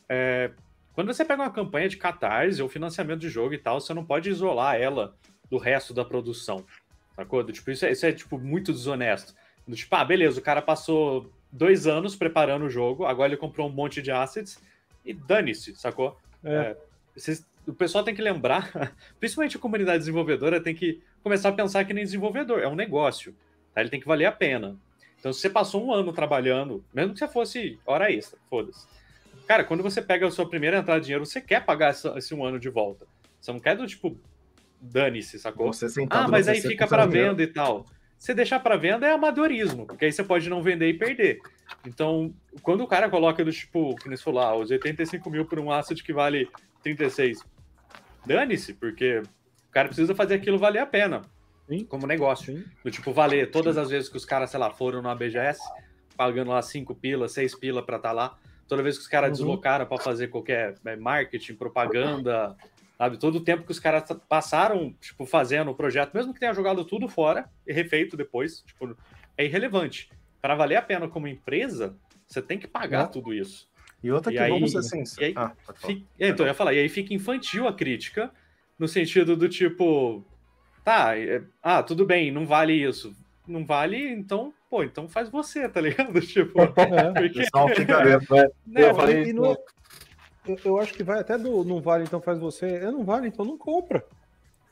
é, 0.08 0.52
quando 0.94 1.08
você 1.08 1.26
pega 1.26 1.42
uma 1.42 1.52
campanha 1.52 1.90
de 1.90 1.98
catarse 1.98 2.62
ou 2.62 2.70
financiamento 2.70 3.20
de 3.20 3.30
jogo 3.30 3.54
e 3.54 3.58
tal, 3.58 3.82
você 3.82 3.94
não 3.94 4.06
pode 4.06 4.30
isolar 4.30 4.76
ela 4.76 5.16
do 5.50 5.58
resto 5.58 5.94
da 5.94 6.06
produção. 6.06 6.64
Sacou? 7.16 7.44
Tipo, 7.44 7.72
isso 7.72 7.86
é, 7.86 7.92
isso 7.92 8.06
é 8.06 8.12
tipo, 8.12 8.38
muito 8.38 8.72
desonesto. 8.72 9.34
Tipo, 9.72 9.96
ah, 9.96 10.06
beleza, 10.06 10.40
o 10.40 10.44
cara 10.44 10.62
passou 10.62 11.32
dois 11.52 11.88
anos 11.88 12.16
preparando 12.16 12.66
o 12.66 12.70
jogo, 12.70 13.06
agora 13.06 13.30
ele 13.30 13.38
comprou 13.38 13.70
um 13.70 13.72
monte 13.72 14.02
de 14.02 14.12
assets 14.12 14.60
e 15.06 15.14
dane-se, 15.14 15.76
sacou? 15.76 16.18
É. 16.44 16.54
É, 16.54 16.78
vocês, 17.16 17.46
o 17.68 17.74
pessoal 17.74 18.04
tem 18.04 18.16
que 18.16 18.22
lembrar, 18.22 18.72
principalmente 19.20 19.58
a 19.58 19.60
comunidade 19.60 20.00
desenvolvedora, 20.00 20.62
tem 20.62 20.76
que 20.76 21.02
começar 21.22 21.50
a 21.50 21.54
pensar 21.54 21.86
que 21.86 21.94
nem 21.94 22.04
desenvolvedor, 22.04 22.60
é 22.60 22.68
um 22.68 22.76
negócio, 22.76 23.36
tá? 23.74 23.82
ele 23.82 23.90
tem 23.90 24.00
que 24.00 24.08
valer 24.08 24.26
a 24.26 24.32
pena. 24.32 24.76
Então, 25.20 25.32
se 25.32 25.40
você 25.40 25.50
passou 25.50 25.86
um 25.86 25.94
ano 25.94 26.12
trabalhando, 26.12 26.84
mesmo 26.94 27.14
que 27.14 27.20
você 27.20 27.28
fosse 27.28 27.80
hora 27.86 28.12
extra, 28.12 28.38
foda-se. 28.50 28.86
Cara, 29.48 29.64
quando 29.64 29.84
você 29.84 30.02
pega 30.02 30.28
a 30.28 30.32
sua 30.32 30.50
primeira 30.50 30.80
entrada 30.80 31.00
de 31.00 31.06
dinheiro, 31.06 31.26
você 31.26 31.40
quer 31.40 31.64
pagar 31.64 31.92
essa, 31.92 32.18
esse 32.18 32.34
um 32.34 32.44
ano 32.44 32.60
de 32.60 32.70
volta. 32.70 33.06
Você 33.40 33.52
não 33.52 33.60
quer 33.60 33.76
do 33.76 33.88
tipo 33.88 34.18
dane-se, 34.82 35.40
sacou? 35.40 35.72
Você 35.72 35.88
ah, 36.10 36.28
mas 36.28 36.48
aí 36.48 36.62
fica 36.62 36.88
para 36.88 37.06
venda 37.06 37.42
e 37.42 37.48
tal. 37.48 37.86
Você 38.24 38.34
deixar 38.34 38.62
para 38.62 38.78
venda 38.78 39.06
é 39.06 39.12
amadorismo, 39.12 39.86
porque 39.86 40.06
aí 40.06 40.12
você 40.14 40.24
pode 40.24 40.50
não 40.50 40.64
vender 40.64 40.88
e 40.88 40.94
perder. 40.94 41.42
Então, 41.86 42.34
quando 42.62 42.80
o 42.80 42.88
cara 42.88 43.10
coloca 43.10 43.44
do 43.44 43.52
tipo, 43.52 43.98
que 43.98 44.08
nem 44.08 44.16
você 44.16 44.24
falou, 44.24 44.42
ah, 44.42 44.56
os 44.56 44.72
85 44.72 45.30
mil 45.30 45.44
por 45.46 45.60
um 45.60 45.70
asset 45.70 46.02
que 46.02 46.14
vale 46.14 46.48
36, 46.82 47.44
dane-se, 48.26 48.76
porque 48.76 49.18
o 49.18 49.72
cara 49.72 49.90
precisa 49.90 50.16
fazer 50.16 50.36
aquilo 50.36 50.58
valer 50.58 50.80
a 50.80 50.86
pena. 50.86 51.22
Sim. 51.68 51.84
Como 51.84 52.08
negócio. 52.08 52.56
Sim. 52.56 52.64
Do 52.82 52.90
tipo, 52.90 53.12
valer 53.12 53.52
todas 53.52 53.78
as 53.78 53.90
vezes 53.90 54.08
que 54.08 54.16
os 54.16 54.24
caras, 54.24 54.52
sei 54.52 54.60
lá, 54.62 54.72
foram 54.72 55.02
na 55.02 55.14
BGS, 55.14 55.60
pagando 56.16 56.52
lá 56.52 56.62
5 56.62 56.96
pila, 56.96 57.28
6 57.28 57.56
pila 57.56 57.86
para 57.86 57.98
estar 57.98 58.08
tá 58.08 58.16
lá. 58.16 58.40
Toda 58.70 58.82
vez 58.82 58.96
que 58.96 59.02
os 59.02 59.10
caras 59.10 59.32
uhum. 59.32 59.48
deslocaram 59.48 59.86
para 59.86 60.02
fazer 60.02 60.30
qualquer 60.30 60.76
é, 60.86 60.96
marketing, 60.96 61.56
propaganda, 61.56 62.56
sabe? 63.04 63.18
Todo 63.18 63.36
o 63.36 63.42
tempo 63.42 63.64
que 63.64 63.72
os 63.72 63.80
caras 63.80 64.04
passaram, 64.30 64.96
tipo, 65.02 65.26
fazendo 65.26 65.70
o 65.72 65.76
projeto, 65.76 66.14
mesmo 66.14 66.34
que 66.34 66.40
tenha 66.40 66.54
jogado 66.54 66.86
tudo 66.86 67.10
fora 67.10 67.50
e 67.68 67.74
refeito 67.74 68.16
depois, 68.16 68.62
tipo, 68.62 68.96
é 69.38 69.46
irrelevante. 69.46 70.10
Para 70.42 70.56
valer 70.56 70.78
a 70.78 70.82
pena 70.82 71.08
como 71.08 71.28
empresa, 71.28 71.98
você 72.26 72.42
tem 72.42 72.58
que 72.58 72.68
pagar 72.68 73.08
tudo 73.08 73.34
isso. 73.34 73.68
E 74.02 74.10
outra 74.10 74.32
que 74.32 74.38
e 74.38 74.42
aí, 74.42 74.50
vamos. 74.50 74.74
E 75.20 75.24
aí, 75.24 75.34
ah, 75.36 75.52
fica, 75.76 76.06
então, 76.20 76.46
eu 76.46 76.50
ia 76.50 76.54
falar, 76.54 76.74
e 76.74 76.80
aí 76.80 76.90
fica 76.90 77.14
infantil 77.14 77.68
a 77.68 77.74
crítica, 77.74 78.32
no 78.80 78.88
sentido 78.88 79.36
do 79.36 79.50
tipo, 79.50 80.26
tá, 80.84 81.18
é, 81.18 81.42
ah, 81.62 81.84
tudo 81.84 82.06
bem, 82.06 82.32
não 82.32 82.46
vale 82.46 82.74
isso. 82.74 83.14
Não 83.46 83.66
vale, 83.66 83.98
então, 84.10 84.54
pô, 84.70 84.84
então 84.84 85.10
faz 85.10 85.28
você, 85.28 85.68
tá 85.68 85.82
ligado? 85.82 86.20
Tipo, 86.26 86.62
é, 86.62 86.68
porque... 86.68 87.44
fica... 87.76 88.04
não, 88.66 88.82
eu 88.82 88.96
falei, 88.96 89.24
e, 89.24 89.34
no, 89.34 89.58
eu, 90.48 90.58
eu 90.66 90.78
acho 90.78 90.94
que 90.94 91.04
vai 91.04 91.20
até 91.20 91.38
do 91.38 91.64
não 91.64 91.82
vale, 91.82 92.04
então 92.04 92.22
faz 92.22 92.40
você. 92.40 92.66
É, 92.66 92.92
não 92.92 93.04
vale, 93.04 93.28
então 93.28 93.46
não 93.46 93.58
compra. 93.58 94.06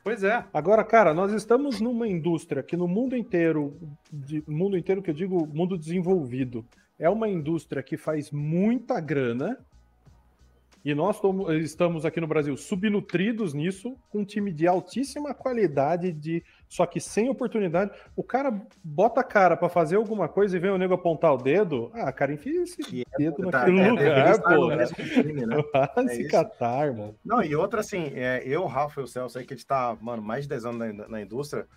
Pois 0.04 0.24
é. 0.24 0.44
Agora, 0.54 0.84
cara, 0.84 1.14
nós 1.14 1.32
estamos 1.32 1.80
numa 1.80 2.08
indústria 2.08 2.64
que 2.64 2.76
no 2.76 2.88
mundo 2.88 3.16
inteiro, 3.16 3.78
de, 4.12 4.44
mundo 4.48 4.78
inteiro 4.78 5.02
que 5.02 5.12
eu 5.12 5.16
digo, 5.16 5.48
mundo 5.48 5.78
desenvolvido, 5.78 6.66
é 6.98 7.10
uma 7.10 7.30
indústria 7.30 7.84
que 7.84 7.98
faz 7.98 8.32
muita 8.32 9.00
grana 9.00 9.58
e 10.84 10.96
nós 10.96 11.20
estamos 11.62 12.06
aqui 12.06 12.20
no 12.20 12.28
Brasil 12.28 12.58
subnutridos 12.58 13.54
nisso, 13.54 13.96
com 14.10 14.20
um 14.20 14.26
time 14.26 14.52
de 14.52 14.68
altíssima 14.68 15.34
qualidade, 15.34 16.12
de 16.12 16.44
só 16.68 16.86
que 16.86 17.00
sem 17.00 17.30
oportunidade. 17.30 17.92
O 18.16 18.24
cara 18.24 18.52
bota 18.84 19.22
a 19.22 19.24
cara 19.24 19.56
para 19.56 19.70
fazer 19.70 19.98
alguma 19.98 20.28
coisa 20.28 20.58
e 20.58 20.60
vem 20.60 20.72
o 20.72 20.78
nego 20.78 20.96
apontar 20.96 21.34
o 21.34 21.38
dedo. 21.38 21.92
Ah, 21.94 22.12
cara, 22.12 22.34
enfia 22.34 22.64
esse 22.64 23.02
é, 23.02 23.18
dedo 23.18 23.52
tá, 23.52 23.60
naquele 23.60 23.80
é, 23.80 23.92
lugar, 23.92 24.42
pô. 24.42 24.68
Né? 24.68 24.86
É 26.02 26.08
se 26.08 26.28
catar, 26.28 26.92
mano. 26.94 27.16
Não, 27.24 27.44
e 27.44 27.56
outra 27.56 27.82
assim, 27.82 28.12
é, 28.16 28.42
eu, 28.46 28.66
Rafa 28.66 29.02
e 29.02 29.04
o 29.04 29.08
Celso 29.08 29.38
aí, 29.38 29.46
que 29.46 29.54
a 29.54 29.58
gente 29.58 29.66
tá, 29.66 29.96
mano, 30.02 30.22
mais 30.22 30.44
de 30.44 30.50
10 30.50 30.66
anos 30.66 30.96
na, 30.96 31.08
na 31.08 31.22
indústria, 31.22 31.68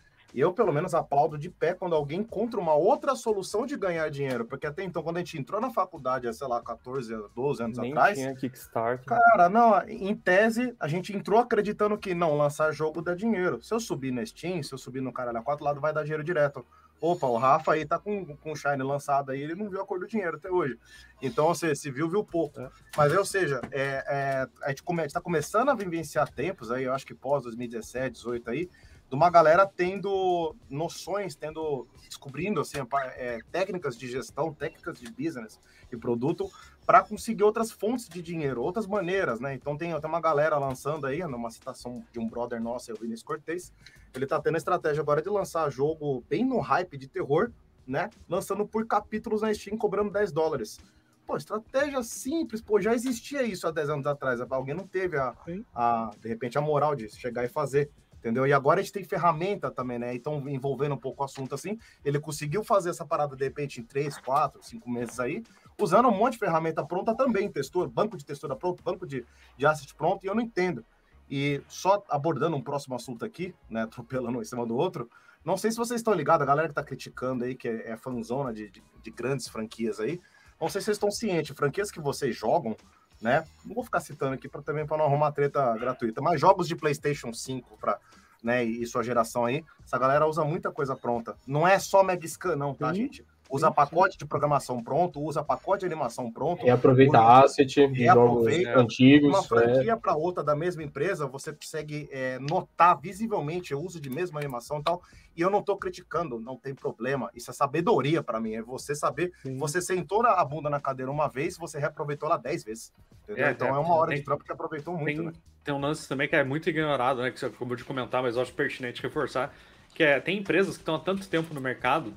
eu, 0.40 0.52
pelo 0.52 0.72
menos, 0.72 0.94
aplaudo 0.94 1.38
de 1.38 1.48
pé 1.48 1.74
quando 1.74 1.94
alguém 1.94 2.20
encontra 2.20 2.58
uma 2.58 2.74
outra 2.74 3.14
solução 3.14 3.64
de 3.64 3.76
ganhar 3.76 4.08
dinheiro. 4.10 4.44
Porque 4.44 4.66
até 4.66 4.82
então, 4.82 5.02
quando 5.02 5.16
a 5.16 5.20
gente 5.20 5.38
entrou 5.38 5.60
na 5.60 5.70
faculdade, 5.70 6.32
sei 6.34 6.48
lá, 6.48 6.60
14, 6.60 7.14
12 7.34 7.62
anos 7.62 7.78
Nem 7.78 7.92
atrás. 7.92 8.18
Tinha 8.18 8.34
Kickstarter. 8.34 9.06
Cara, 9.06 9.48
não, 9.48 9.80
em 9.88 10.14
tese, 10.14 10.74
a 10.80 10.88
gente 10.88 11.16
entrou 11.16 11.38
acreditando 11.38 11.96
que 11.96 12.14
não, 12.14 12.36
lançar 12.36 12.72
jogo 12.72 13.00
dá 13.00 13.14
dinheiro. 13.14 13.62
Se 13.62 13.72
eu 13.72 13.78
subir 13.78 14.10
na 14.10 14.26
Steam, 14.26 14.62
se 14.62 14.72
eu 14.72 14.78
subir 14.78 15.00
no 15.00 15.12
Caralho 15.12 15.42
4, 15.42 15.64
lado 15.64 15.80
vai 15.80 15.92
dar 15.92 16.02
dinheiro 16.02 16.24
direto. 16.24 16.66
Opa, 17.00 17.26
o 17.26 17.36
Rafa 17.36 17.72
aí 17.72 17.84
tá 17.84 17.98
com, 17.98 18.24
com 18.36 18.52
o 18.52 18.56
Shine 18.56 18.82
lançado 18.82 19.30
aí, 19.30 19.42
ele 19.42 19.54
não 19.54 19.68
viu 19.68 19.80
a 19.80 19.86
cor 19.86 19.98
do 19.98 20.06
dinheiro 20.06 20.36
até 20.36 20.50
hoje. 20.50 20.78
Então, 21.20 21.48
você 21.48 21.74
se 21.74 21.90
viu, 21.90 22.08
viu 22.08 22.24
pouco. 22.24 22.60
É. 22.60 22.70
Mas, 22.96 23.14
ou 23.14 23.24
seja, 23.24 23.60
é, 23.70 24.04
é, 24.08 24.48
a 24.62 24.70
gente 24.70 24.82
come, 24.82 25.04
está 25.04 25.20
começando 25.20 25.68
a 25.68 25.74
vivenciar 25.74 26.32
tempos 26.32 26.70
aí, 26.70 26.84
eu 26.84 26.94
acho 26.94 27.06
que 27.06 27.14
pós 27.14 27.42
2017, 27.42 28.22
2018 28.22 28.50
aí, 28.50 28.70
de 29.14 29.16
uma 29.16 29.30
galera 29.30 29.64
tendo 29.64 30.56
noções, 30.68 31.36
tendo 31.36 31.86
descobrindo 32.04 32.60
assim, 32.60 32.78
é, 33.16 33.38
técnicas 33.52 33.96
de 33.96 34.08
gestão, 34.08 34.52
técnicas 34.52 34.98
de 34.98 35.10
business 35.10 35.60
e 35.90 35.96
produto 35.96 36.50
para 36.84 37.00
conseguir 37.02 37.44
outras 37.44 37.70
fontes 37.70 38.08
de 38.08 38.20
dinheiro, 38.20 38.60
outras 38.60 38.88
maneiras, 38.88 39.38
né? 39.38 39.54
Então 39.54 39.76
tem 39.76 39.92
até 39.92 40.06
uma 40.08 40.20
galera 40.20 40.58
lançando 40.58 41.06
aí, 41.06 41.20
numa 41.22 41.50
citação 41.50 42.04
de 42.12 42.18
um 42.18 42.28
brother 42.28 42.60
nosso, 42.60 42.92
o 42.92 42.96
Vinícius 42.96 43.22
Cortez, 43.22 43.72
ele 44.12 44.26
tá 44.26 44.40
tendo 44.40 44.56
a 44.56 44.58
estratégia 44.58 45.00
agora 45.00 45.22
de 45.22 45.28
lançar 45.28 45.70
jogo 45.70 46.24
bem 46.28 46.44
no 46.44 46.58
hype 46.58 46.98
de 46.98 47.06
terror, 47.06 47.52
né? 47.86 48.10
Lançando 48.28 48.66
por 48.66 48.84
capítulos 48.84 49.42
na 49.42 49.54
Steam, 49.54 49.78
cobrando 49.78 50.10
10 50.10 50.32
dólares. 50.32 50.78
Pô, 51.24 51.36
estratégia 51.36 52.02
simples, 52.02 52.60
pô, 52.60 52.80
já 52.80 52.92
existia 52.92 53.42
isso 53.44 53.66
há 53.66 53.70
10 53.70 53.90
anos 53.90 54.06
atrás. 54.06 54.40
Alguém 54.40 54.74
não 54.74 54.86
teve 54.86 55.16
a, 55.16 55.34
a 55.74 56.10
de 56.20 56.28
repente, 56.28 56.58
a 56.58 56.60
moral 56.60 56.94
de 56.94 57.08
chegar 57.08 57.44
e 57.44 57.48
fazer 57.48 57.90
entendeu? 58.24 58.46
E 58.46 58.54
agora 58.54 58.80
a 58.80 58.82
gente 58.82 58.92
tem 58.92 59.04
ferramenta 59.04 59.70
também, 59.70 59.98
né? 59.98 60.14
Então, 60.14 60.48
envolvendo 60.48 60.94
um 60.94 60.98
pouco 60.98 61.22
o 61.22 61.26
assunto 61.26 61.54
assim, 61.54 61.78
ele 62.02 62.18
conseguiu 62.18 62.64
fazer 62.64 62.88
essa 62.88 63.04
parada 63.04 63.36
de 63.36 63.44
repente 63.44 63.80
em 63.80 63.84
três, 63.84 64.16
quatro, 64.16 64.62
cinco 64.62 64.90
meses 64.90 65.20
aí, 65.20 65.42
usando 65.78 66.08
um 66.08 66.16
monte 66.16 66.32
de 66.32 66.38
ferramenta 66.38 66.82
pronta 66.82 67.14
também, 67.14 67.52
textura, 67.52 67.86
banco 67.86 68.16
de 68.16 68.24
textura 68.24 68.56
pronto, 68.56 68.82
banco 68.82 69.06
de, 69.06 69.26
de 69.58 69.66
asset 69.66 69.94
pronto, 69.94 70.24
e 70.24 70.26
eu 70.26 70.34
não 70.34 70.40
entendo. 70.40 70.82
E 71.30 71.62
só 71.68 72.02
abordando 72.08 72.56
um 72.56 72.62
próximo 72.62 72.94
assunto 72.94 73.26
aqui, 73.26 73.54
né? 73.68 73.82
Atropelando 73.84 74.38
um 74.38 74.40
em 74.40 74.44
cima 74.46 74.64
do 74.66 74.74
outro, 74.74 75.10
não 75.44 75.58
sei 75.58 75.70
se 75.70 75.76
vocês 75.76 76.00
estão 76.00 76.14
ligados, 76.14 76.42
a 76.42 76.46
galera 76.46 76.68
que 76.68 76.74
tá 76.74 76.82
criticando 76.82 77.44
aí, 77.44 77.54
que 77.54 77.68
é, 77.68 77.90
é 77.90 77.96
fanzona 77.98 78.54
de, 78.54 78.70
de, 78.70 78.82
de 79.02 79.10
grandes 79.10 79.48
franquias 79.48 80.00
aí, 80.00 80.18
não 80.58 80.70
sei 80.70 80.80
se 80.80 80.86
vocês 80.86 80.96
estão 80.96 81.10
cientes, 81.10 81.54
franquias 81.54 81.90
que 81.90 82.00
vocês 82.00 82.34
jogam, 82.34 82.74
né? 83.20 83.44
Não 83.64 83.74
vou 83.74 83.84
ficar 83.84 84.00
citando 84.00 84.34
aqui 84.34 84.48
para 84.48 84.62
também 84.62 84.86
para 84.86 84.96
não 84.96 85.04
arrumar 85.04 85.32
treta 85.32 85.76
gratuita, 85.78 86.20
mas 86.20 86.40
jogos 86.40 86.68
de 86.68 86.76
PlayStation 86.76 87.32
5 87.32 87.78
para 87.78 87.98
né, 88.42 88.62
e 88.62 88.86
sua 88.86 89.02
geração 89.02 89.46
aí, 89.46 89.64
essa 89.82 89.96
galera 89.96 90.26
usa 90.26 90.44
muita 90.44 90.70
coisa 90.70 90.94
pronta. 90.94 91.34
Não 91.46 91.66
é 91.66 91.78
só 91.78 92.02
Mega 92.02 92.28
Scan, 92.28 92.54
não, 92.54 92.74
tá, 92.74 92.90
sim, 92.92 92.96
gente? 92.96 93.24
Usa 93.50 93.68
sim, 93.68 93.74
pacote 93.74 94.14
sim. 94.14 94.18
de 94.18 94.26
programação 94.26 94.82
pronto, 94.82 95.20
usa 95.20 95.44
pacote 95.44 95.80
de 95.80 95.86
animação 95.86 96.30
pronto. 96.30 96.64
E 96.64 96.70
aproveita 96.70 97.20
asset 97.20 97.86
de 97.88 98.04
jogos 98.04 98.46
antigos. 98.74 99.28
Uma 99.28 99.42
franquia 99.42 99.92
é. 99.92 99.96
para 99.96 100.16
outra 100.16 100.42
da 100.42 100.56
mesma 100.56 100.82
empresa, 100.82 101.26
você 101.26 101.52
consegue 101.52 102.08
é, 102.10 102.38
notar 102.38 102.98
visivelmente 102.98 103.74
o 103.74 103.80
uso 103.80 104.00
de 104.00 104.08
mesma 104.08 104.40
animação 104.40 104.80
e 104.80 104.82
tal. 104.82 105.02
E 105.36 105.40
eu 105.40 105.50
não 105.50 105.58
estou 105.60 105.76
criticando, 105.76 106.38
não 106.40 106.56
tem 106.56 106.74
problema. 106.74 107.30
Isso 107.34 107.50
é 107.50 107.54
sabedoria 107.54 108.22
para 108.22 108.40
mim. 108.40 108.54
É 108.54 108.62
você 108.62 108.94
saber. 108.94 109.32
Você 109.58 109.82
sentou 109.82 110.24
a 110.24 110.44
bunda 110.44 110.70
na 110.70 110.80
cadeira 110.80 111.10
uma 111.10 111.28
vez, 111.28 111.56
você 111.58 111.78
reaproveitou 111.78 112.28
ela 112.28 112.38
dez 112.38 112.64
vezes. 112.64 112.92
É, 113.28 113.50
então 113.50 113.68
é, 113.68 113.70
é 113.70 113.74
uma 113.74 113.94
hora 113.94 114.10
tem, 114.10 114.18
de 114.18 114.24
trampo 114.24 114.44
que 114.44 114.52
aproveitou 114.52 114.96
muito. 114.96 115.16
Tem, 115.16 115.26
né? 115.26 115.32
tem 115.64 115.74
um 115.74 115.80
lance 115.80 116.08
também 116.08 116.28
que 116.28 116.36
é 116.36 116.44
muito 116.44 116.68
ignorado, 116.68 117.22
né? 117.22 117.30
Que 117.30 117.40
você 117.40 117.46
acabou 117.46 117.76
de 117.76 117.84
comentar, 117.84 118.22
mas 118.22 118.36
eu 118.36 118.42
acho 118.42 118.52
pertinente 118.52 119.02
reforçar. 119.02 119.52
Que 119.94 120.02
é, 120.02 120.20
tem 120.20 120.38
empresas 120.38 120.76
que 120.76 120.82
estão 120.82 120.94
há 120.94 120.98
tanto 120.98 121.26
tempo 121.28 121.54
no 121.54 121.60
mercado 121.60 122.12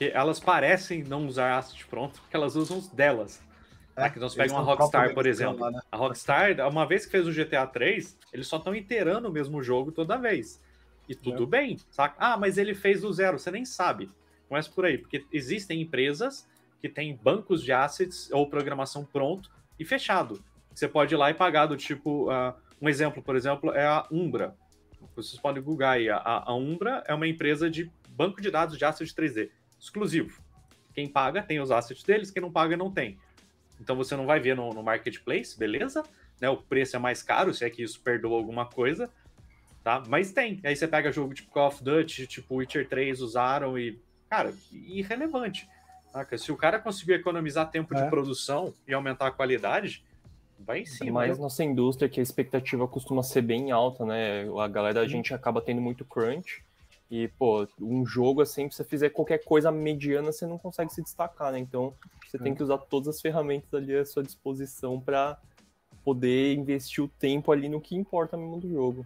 que 0.00 0.10
elas 0.14 0.40
parecem 0.40 1.04
não 1.04 1.26
usar 1.26 1.58
asset 1.58 1.86
pronto, 1.86 2.22
porque 2.22 2.34
elas 2.34 2.56
usam 2.56 2.78
os 2.78 2.88
delas. 2.88 3.42
É, 3.94 4.00
né? 4.00 4.08
que 4.08 4.16
então 4.16 4.30
você 4.30 4.36
pega 4.38 4.54
uma 4.54 4.62
Rockstar, 4.62 5.12
por 5.12 5.26
exemplo. 5.26 5.60
Lá, 5.60 5.70
né? 5.70 5.80
A 5.92 5.96
Rockstar, 5.98 6.66
uma 6.66 6.86
vez 6.86 7.04
que 7.04 7.12
fez 7.12 7.26
o 7.26 7.30
GTA 7.30 7.66
3, 7.66 8.18
eles 8.32 8.46
só 8.46 8.56
estão 8.56 8.74
inteirando 8.74 9.28
o 9.28 9.30
mesmo 9.30 9.62
jogo 9.62 9.92
toda 9.92 10.16
vez. 10.16 10.58
E 11.06 11.14
tudo 11.14 11.42
é. 11.42 11.46
bem, 11.46 11.76
saca? 11.90 12.16
Ah, 12.18 12.38
mas 12.38 12.56
ele 12.56 12.74
fez 12.74 13.02
do 13.02 13.12
zero, 13.12 13.38
você 13.38 13.50
nem 13.50 13.66
sabe. 13.66 14.08
Começa 14.48 14.70
por 14.70 14.86
aí, 14.86 14.96
porque 14.96 15.26
existem 15.30 15.82
empresas 15.82 16.48
que 16.80 16.88
têm 16.88 17.14
bancos 17.22 17.62
de 17.62 17.70
assets 17.70 18.30
ou 18.32 18.48
programação 18.48 19.04
pronto 19.04 19.50
e 19.78 19.84
fechado. 19.84 20.42
Você 20.74 20.88
pode 20.88 21.14
ir 21.14 21.18
lá 21.18 21.30
e 21.30 21.34
pagar 21.34 21.66
do 21.66 21.76
tipo. 21.76 22.32
Uh, 22.32 22.54
um 22.80 22.88
exemplo, 22.88 23.22
por 23.22 23.36
exemplo, 23.36 23.70
é 23.74 23.86
a 23.86 24.06
Umbra. 24.10 24.56
Vocês 25.14 25.38
podem 25.38 25.62
googar 25.62 25.96
aí. 25.96 26.08
A, 26.08 26.44
a 26.46 26.54
Umbra 26.54 27.04
é 27.06 27.12
uma 27.12 27.28
empresa 27.28 27.68
de 27.68 27.92
banco 28.08 28.40
de 28.40 28.50
dados 28.50 28.78
de 28.78 28.84
assets 28.86 29.12
3D, 29.12 29.50
exclusivo. 29.80 30.40
Quem 30.94 31.08
paga 31.08 31.42
tem 31.42 31.60
os 31.60 31.70
assets 31.70 32.02
deles, 32.02 32.30
quem 32.30 32.42
não 32.42 32.52
paga 32.52 32.76
não 32.76 32.90
tem. 32.90 33.18
Então 33.80 33.96
você 33.96 34.14
não 34.16 34.26
vai 34.26 34.38
ver 34.38 34.54
no, 34.54 34.72
no 34.74 34.82
marketplace, 34.82 35.58
beleza? 35.58 36.04
Né, 36.40 36.48
o 36.48 36.56
preço 36.56 36.96
é 36.96 36.98
mais 36.98 37.22
caro, 37.22 37.52
se 37.52 37.64
é 37.64 37.70
que 37.70 37.82
isso 37.82 38.00
perdoa 38.00 38.36
alguma 38.36 38.66
coisa 38.66 39.10
tá? 39.82 40.02
Mas 40.08 40.32
tem. 40.32 40.60
Aí 40.64 40.74
você 40.76 40.86
pega 40.86 41.12
jogo 41.12 41.34
tipo 41.34 41.50
Call 41.50 41.68
of 41.68 41.82
Duty, 41.82 42.26
tipo 42.26 42.56
Witcher 42.56 42.88
3 42.88 43.20
usaram 43.20 43.78
e, 43.78 43.98
cara, 44.28 44.52
irrelevante. 44.72 45.68
Saca? 46.12 46.36
Se 46.36 46.50
o 46.50 46.56
cara 46.56 46.78
conseguir 46.78 47.14
economizar 47.14 47.70
tempo 47.70 47.94
é. 47.94 48.02
de 48.02 48.10
produção 48.10 48.74
e 48.86 48.92
aumentar 48.92 49.28
a 49.28 49.30
qualidade, 49.30 50.04
vai 50.58 50.84
sim. 50.84 51.10
Mas 51.10 51.36
né? 51.36 51.42
nossa 51.42 51.62
indústria 51.64 52.08
que 52.08 52.20
a 52.20 52.22
expectativa 52.22 52.86
costuma 52.86 53.22
ser 53.22 53.42
bem 53.42 53.70
alta, 53.70 54.04
né? 54.04 54.46
A 54.58 54.68
galera, 54.68 55.00
a 55.00 55.08
gente 55.08 55.32
acaba 55.32 55.60
tendo 55.60 55.80
muito 55.80 56.04
crunch. 56.04 56.62
E, 57.10 57.26
pô, 57.26 57.66
um 57.80 58.06
jogo 58.06 58.40
assim, 58.40 58.70
se 58.70 58.76
você 58.76 58.84
fizer 58.84 59.10
qualquer 59.10 59.44
coisa 59.44 59.72
mediana, 59.72 60.30
você 60.30 60.46
não 60.46 60.56
consegue 60.56 60.92
se 60.92 61.02
destacar, 61.02 61.50
né? 61.50 61.58
Então, 61.58 61.92
você 62.24 62.38
tem 62.38 62.54
que 62.54 62.62
usar 62.62 62.78
todas 62.78 63.08
as 63.08 63.20
ferramentas 63.20 63.74
ali 63.74 63.96
à 63.96 64.04
sua 64.04 64.22
disposição 64.22 65.00
para 65.00 65.36
poder 66.04 66.54
investir 66.54 67.02
o 67.02 67.08
tempo 67.08 67.50
ali 67.50 67.68
no 67.68 67.80
que 67.80 67.96
importa 67.96 68.36
mesmo 68.36 68.60
do 68.60 68.70
jogo. 68.70 69.04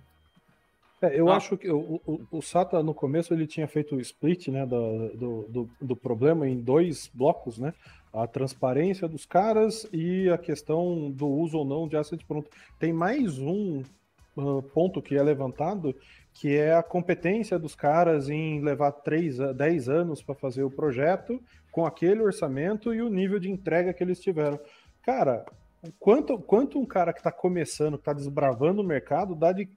É, 1.00 1.18
eu 1.18 1.28
ah. 1.28 1.36
acho 1.36 1.56
que 1.56 1.70
o, 1.70 2.00
o, 2.06 2.20
o, 2.30 2.42
Sata, 2.42 2.82
no 2.82 2.94
começo, 2.94 3.32
ele 3.34 3.46
tinha 3.46 3.66
feito 3.66 3.96
o 3.96 4.00
split 4.00 4.48
né, 4.48 4.64
do, 4.64 5.08
do, 5.08 5.42
do, 5.48 5.70
do, 5.80 5.96
problema 5.96 6.48
em 6.48 6.60
dois 6.60 7.10
blocos, 7.12 7.58
né? 7.58 7.74
A 8.12 8.26
transparência 8.26 9.08
dos 9.08 9.26
caras 9.26 9.88
e 9.92 10.30
a 10.30 10.38
questão 10.38 11.10
do 11.10 11.26
uso 11.26 11.58
ou 11.58 11.64
não 11.64 11.88
de 11.88 11.96
asset 11.96 12.24
pronto. 12.24 12.48
Tem 12.78 12.92
mais 12.92 13.38
um 13.38 13.82
uh, 14.36 14.62
ponto 14.62 15.02
que 15.02 15.16
é 15.16 15.22
levantado, 15.22 15.94
que 16.34 16.56
é 16.56 16.74
a 16.74 16.82
competência 16.82 17.58
dos 17.58 17.76
caras 17.76 18.28
em 18.28 18.60
levar 18.60 18.90
3, 18.90 19.54
10 19.54 19.88
anos 19.88 20.20
para 20.20 20.34
fazer 20.34 20.64
o 20.64 20.70
projeto 20.70 21.40
com 21.70 21.86
aquele 21.86 22.20
orçamento 22.20 22.92
e 22.92 23.00
o 23.00 23.08
nível 23.08 23.38
de 23.38 23.50
entrega 23.50 23.94
que 23.94 24.02
eles 24.02 24.20
tiveram. 24.20 24.58
Cara, 25.00 25.44
quanto, 25.98 26.36
quanto 26.38 26.78
um 26.78 26.84
cara 26.84 27.12
que 27.12 27.20
está 27.20 27.30
começando, 27.30 27.94
que 27.94 28.02
está 28.02 28.12
desbravando 28.12 28.82
o 28.82 28.84
mercado, 28.84 29.34
dá 29.34 29.52
de 29.52 29.68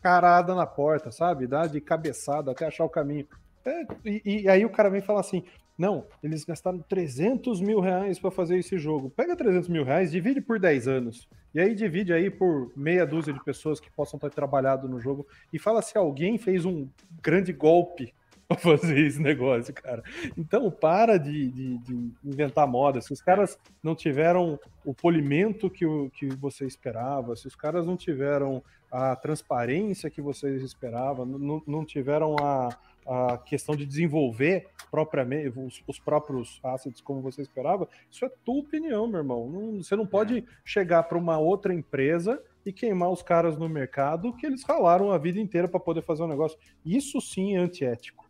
carada 0.00 0.54
na 0.54 0.66
porta, 0.66 1.10
sabe? 1.10 1.48
Dá 1.48 1.66
de 1.66 1.80
cabeçada 1.80 2.52
até 2.52 2.66
achar 2.66 2.84
o 2.84 2.90
caminho. 2.90 3.26
É, 3.64 3.82
e, 4.04 4.42
e, 4.42 4.48
aí 4.48 4.64
o 4.64 4.70
cara 4.70 4.90
vem 4.90 5.00
falar 5.00 5.20
assim: 5.20 5.42
não, 5.76 6.06
eles 6.22 6.44
gastaram 6.44 6.78
300 6.78 7.60
mil 7.60 7.80
reais 7.80 8.18
para 8.18 8.30
fazer 8.30 8.58
esse 8.58 8.78
jogo. 8.78 9.10
Pega 9.10 9.36
300 9.36 9.68
mil 9.68 9.84
reais, 9.84 10.12
divide 10.12 10.40
por 10.40 10.60
10 10.60 10.86
anos. 10.86 11.28
E 11.52 11.60
aí 11.60 11.74
divide 11.74 12.12
aí 12.12 12.30
por 12.30 12.72
meia 12.76 13.04
dúzia 13.04 13.32
de 13.32 13.42
pessoas 13.42 13.80
que 13.80 13.90
possam 13.90 14.18
ter 14.18 14.30
trabalhado 14.30 14.88
no 14.88 15.00
jogo. 15.00 15.26
E 15.52 15.58
fala 15.58 15.82
se 15.82 15.98
alguém 15.98 16.38
fez 16.38 16.64
um 16.64 16.88
grande 17.20 17.52
golpe 17.52 18.14
para 18.54 18.78
fazer 18.78 18.98
esse 18.98 19.20
negócio, 19.20 19.72
cara. 19.74 20.02
Então, 20.36 20.70
para 20.70 21.18
de, 21.18 21.48
de, 21.48 21.78
de, 21.78 22.10
inventar 22.24 22.66
moda. 22.66 23.00
Se 23.00 23.12
os 23.12 23.20
caras 23.20 23.58
não 23.82 23.94
tiveram 23.94 24.58
o 24.84 24.94
polimento 24.94 25.70
que, 25.70 25.86
o, 25.86 26.10
que 26.10 26.26
você 26.36 26.66
esperava, 26.66 27.36
se 27.36 27.46
os 27.46 27.56
caras 27.56 27.86
não 27.86 27.96
tiveram 27.96 28.62
a 28.90 29.16
transparência 29.16 30.08
que 30.08 30.22
vocês 30.22 30.62
esperavam, 30.62 31.26
não, 31.26 31.84
tiveram 31.84 32.36
a, 32.40 32.68
a 33.04 33.38
questão 33.38 33.74
de 33.74 33.84
desenvolver 33.84 34.68
propriamente 34.88 35.58
os, 35.58 35.82
os, 35.84 35.98
próprios 35.98 36.60
assets 36.62 37.00
como 37.00 37.20
você 37.20 37.42
esperava, 37.42 37.88
isso 38.08 38.24
é 38.24 38.30
tua 38.44 38.60
opinião, 38.60 39.08
meu 39.08 39.18
irmão. 39.18 39.50
Não, 39.50 39.82
você 39.82 39.96
não 39.96 40.06
pode 40.06 40.38
é. 40.38 40.42
chegar 40.64 41.02
para 41.02 41.18
uma 41.18 41.38
outra 41.38 41.74
empresa 41.74 42.40
e 42.64 42.72
queimar 42.72 43.10
os 43.10 43.20
caras 43.20 43.58
no 43.58 43.68
mercado 43.68 44.32
que 44.32 44.46
eles 44.46 44.62
ralaram 44.62 45.10
a 45.10 45.18
vida 45.18 45.40
inteira 45.40 45.66
para 45.66 45.80
poder 45.80 46.02
fazer 46.02 46.22
um 46.22 46.28
negócio. 46.28 46.56
Isso 46.84 47.20
sim 47.20 47.56
é 47.56 47.58
antiético. 47.58 48.23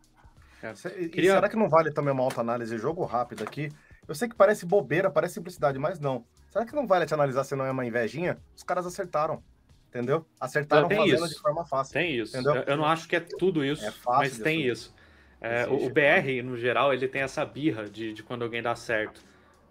E, 0.97 1.09
Queria... 1.09 1.33
será 1.33 1.49
que 1.49 1.55
não 1.55 1.69
vale 1.69 1.91
também 1.91 2.13
uma 2.13 2.23
autoanálise 2.23 2.77
jogo 2.77 3.03
rápido 3.03 3.43
aqui? 3.43 3.69
Eu 4.07 4.15
sei 4.15 4.29
que 4.29 4.35
parece 4.35 4.65
bobeira, 4.65 5.09
parece 5.09 5.35
simplicidade, 5.35 5.77
mas 5.79 5.99
não. 5.99 6.25
Será 6.49 6.65
que 6.65 6.75
não 6.75 6.87
vale 6.87 7.05
te 7.05 7.13
analisar 7.13 7.43
se 7.43 7.55
não 7.55 7.65
é 7.65 7.71
uma 7.71 7.85
invejinha? 7.85 8.37
Os 8.55 8.63
caras 8.63 8.85
acertaram 8.85 9.43
entendeu? 9.95 10.25
Acertaram 10.39 10.87
tem 10.89 10.97
fazendo 10.97 11.25
isso. 11.25 11.35
de 11.35 11.41
forma 11.41 11.65
fácil. 11.65 11.93
Tem 11.93 12.17
isso. 12.17 12.37
Entendeu? 12.37 12.63
Eu 12.67 12.77
não 12.77 12.85
acho 12.85 13.07
que 13.07 13.15
é 13.15 13.19
tudo 13.19 13.63
isso, 13.63 13.85
é 13.85 13.93
mas 14.05 14.37
tem 14.37 14.67
isso. 14.67 14.93
É, 15.39 15.67
o, 15.67 15.85
o, 15.85 15.89
BR, 15.89 16.43
no 16.43 16.57
geral, 16.57 16.93
ele 16.93 17.07
tem 17.07 17.21
essa 17.21 17.45
birra 17.45 17.85
de, 17.85 18.13
de 18.13 18.23
quando 18.23 18.43
alguém 18.43 18.61
dá 18.61 18.75
certo. 18.75 19.21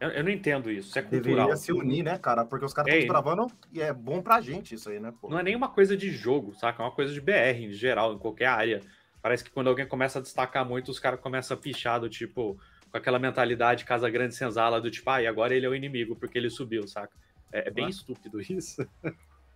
Eu, 0.01 0.09
eu, 0.11 0.25
não 0.25 0.31
entendo 0.31 0.71
isso, 0.71 0.89
isso 0.89 0.99
é 0.99 1.03
cultural. 1.03 1.37
Deveria 1.37 1.57
se 1.57 1.73
unir, 1.73 2.03
né, 2.03 2.19
cara? 2.19 2.45
Porque 2.45 2.65
os 2.65 2.73
caras 2.73 2.93
estão 2.93 3.09
travando 3.09 3.47
e 3.73 3.81
é 3.81 3.93
bom 3.93 4.23
pra 4.23 4.41
gente 4.41 4.75
isso 4.75 4.89
aí, 4.89 5.01
né? 5.01 5.13
Pô? 5.21 5.29
Não 5.29 5.39
é 5.39 5.43
nenhuma 5.43 5.69
coisa 5.69 5.97
de 5.97 6.11
jogo, 6.11 6.55
saca? 6.55 6.83
É 6.83 6.87
uma 6.87 6.93
coisa 6.93 7.13
de 7.13 7.21
BR 7.21 7.59
em 7.59 7.73
geral, 7.73 8.15
em 8.15 8.19
qualquer 8.19 8.47
área. 8.47 8.81
Parece 9.25 9.43
que 9.43 9.51
quando 9.51 9.69
alguém 9.69 9.89
começa 9.89 10.19
a 10.19 10.23
destacar 10.23 10.69
muito, 10.69 10.91
os 10.91 10.99
caras 10.99 11.19
começam 11.19 11.57
a 11.57 11.59
pichar 11.59 11.99
do 11.99 12.11
tipo, 12.11 12.61
com 12.91 12.99
aquela 12.99 13.19
mentalidade 13.19 13.87
Casa 13.87 14.11
Grande 14.11 14.35
Senzala, 14.35 14.83
do 14.83 14.91
tipo, 14.91 15.09
ah, 15.09 15.23
e 15.23 15.27
agora 15.27 15.55
ele 15.55 15.65
é 15.65 15.69
o 15.71 15.75
inimigo 15.75 16.15
porque 16.15 16.37
ele 16.37 16.51
subiu, 16.51 16.87
saca? 16.87 17.17
É, 17.51 17.69
é 17.69 17.71
bem 17.71 17.89
estúpido 17.89 18.39
isso. 18.53 18.87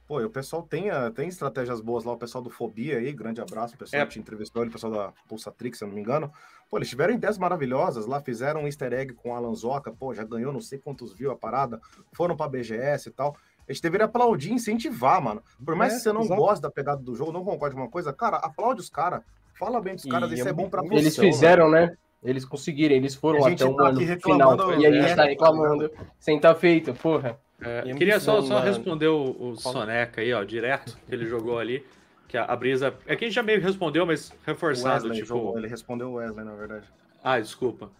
Pô, 0.07 0.25
o 0.25 0.31
pessoal 0.31 0.63
tem, 0.63 0.89
ah, 0.89 1.11
tem 1.11 1.29
estratégias 1.29 1.83
boas 1.83 2.03
lá, 2.03 2.15
o 2.15 2.17
pessoal 2.17 2.43
do 2.43 2.49
Fobia 2.49 2.97
aí, 2.97 3.13
grande 3.13 3.43
abraço, 3.43 3.75
o 3.75 3.79
pessoal 3.79 4.05
é. 4.05 4.07
que 4.07 4.13
te 4.13 4.19
entrevistou, 4.19 4.65
o 4.65 4.71
pessoal 4.71 4.91
da 4.91 5.13
Pulsatrix, 5.29 5.77
se 5.77 5.85
eu 5.85 5.89
não 5.89 5.95
me 5.95 6.01
engano. 6.01 6.33
Pô, 6.71 6.79
eles 6.79 6.89
tiveram 6.89 7.13
ideias 7.13 7.37
maravilhosas 7.37 8.07
lá, 8.07 8.23
fizeram 8.23 8.63
um 8.63 8.67
easter 8.67 8.95
egg 8.95 9.13
com 9.13 9.35
Alan 9.35 9.55
Zoca, 9.55 9.93
pô, 9.93 10.15
já 10.15 10.25
ganhou 10.25 10.51
não 10.51 10.63
sei 10.63 10.79
quantos 10.79 11.13
viu 11.13 11.31
a 11.31 11.37
parada, 11.37 11.79
foram 12.15 12.35
pra 12.35 12.49
BGS 12.49 13.11
e 13.11 13.13
tal. 13.13 13.37
A 13.69 13.73
gente 13.75 13.83
deveria 13.83 14.07
aplaudir, 14.07 14.51
incentivar, 14.51 15.21
mano. 15.21 15.43
Por 15.63 15.77
mais 15.77 15.93
é, 15.93 15.97
que 15.97 16.03
você 16.03 16.11
não 16.11 16.23
exato. 16.23 16.41
goste 16.41 16.63
da 16.63 16.71
pegada 16.71 17.03
do 17.03 17.15
jogo, 17.15 17.33
não 17.33 17.45
concorde 17.45 17.75
com 17.75 17.83
uma 17.83 17.91
coisa, 17.91 18.15
cara, 18.15 18.39
aplaude 18.39 18.81
os 18.81 18.89
caras, 18.89 19.23
fala 19.59 19.81
bem 19.81 19.95
dos 19.95 20.05
caras, 20.05 20.31
isso 20.33 20.49
é, 20.49 20.53
bom 20.53 20.69
pra 20.69 20.83
Eles 20.91 21.17
fizeram, 21.17 21.71
né? 21.71 21.97
Eles 22.23 22.45
conseguiram, 22.45 22.95
eles 22.95 23.15
foram 23.15 23.45
até 23.45 23.65
o 23.65 23.75
tá 23.75 23.89
ano 23.89 24.01
final. 24.21 24.81
E 24.81 24.87
a 24.87 24.93
gente 24.93 25.15
tá 25.15 25.25
reclamando 25.25 25.91
sem 26.19 26.39
tá 26.39 26.55
feito, 26.55 26.93
porra. 26.95 27.39
É, 27.61 27.83
queria 27.95 28.21
só, 28.21 28.41
só 28.41 28.61
responder 28.61 29.09
o, 29.09 29.37
o 29.39 29.57
Soneca 29.57 30.21
aí, 30.21 30.33
ó, 30.33 30.45
direto, 30.45 30.97
que 31.07 31.15
ele 31.15 31.27
jogou 31.27 31.59
ali. 31.59 31.85
Que 32.29 32.37
a, 32.37 32.45
a, 32.45 32.55
brisa. 32.55 32.95
É 33.07 33.17
que 33.17 33.25
a 33.25 33.29
gente 33.29 33.35
já 33.35 33.43
meio 33.43 33.61
respondeu, 33.61 34.05
mas 34.05 34.33
reforçado. 34.45 35.09
Wesley 35.09 35.15
tipo... 35.15 35.29
jogou, 35.29 35.59
ele 35.59 35.67
respondeu 35.67 36.11
o 36.11 36.15
Wesley, 36.15 36.45
na 36.45 36.55
verdade. 36.55 36.87
Ah, 37.25 37.41
desculpa. 37.41 37.91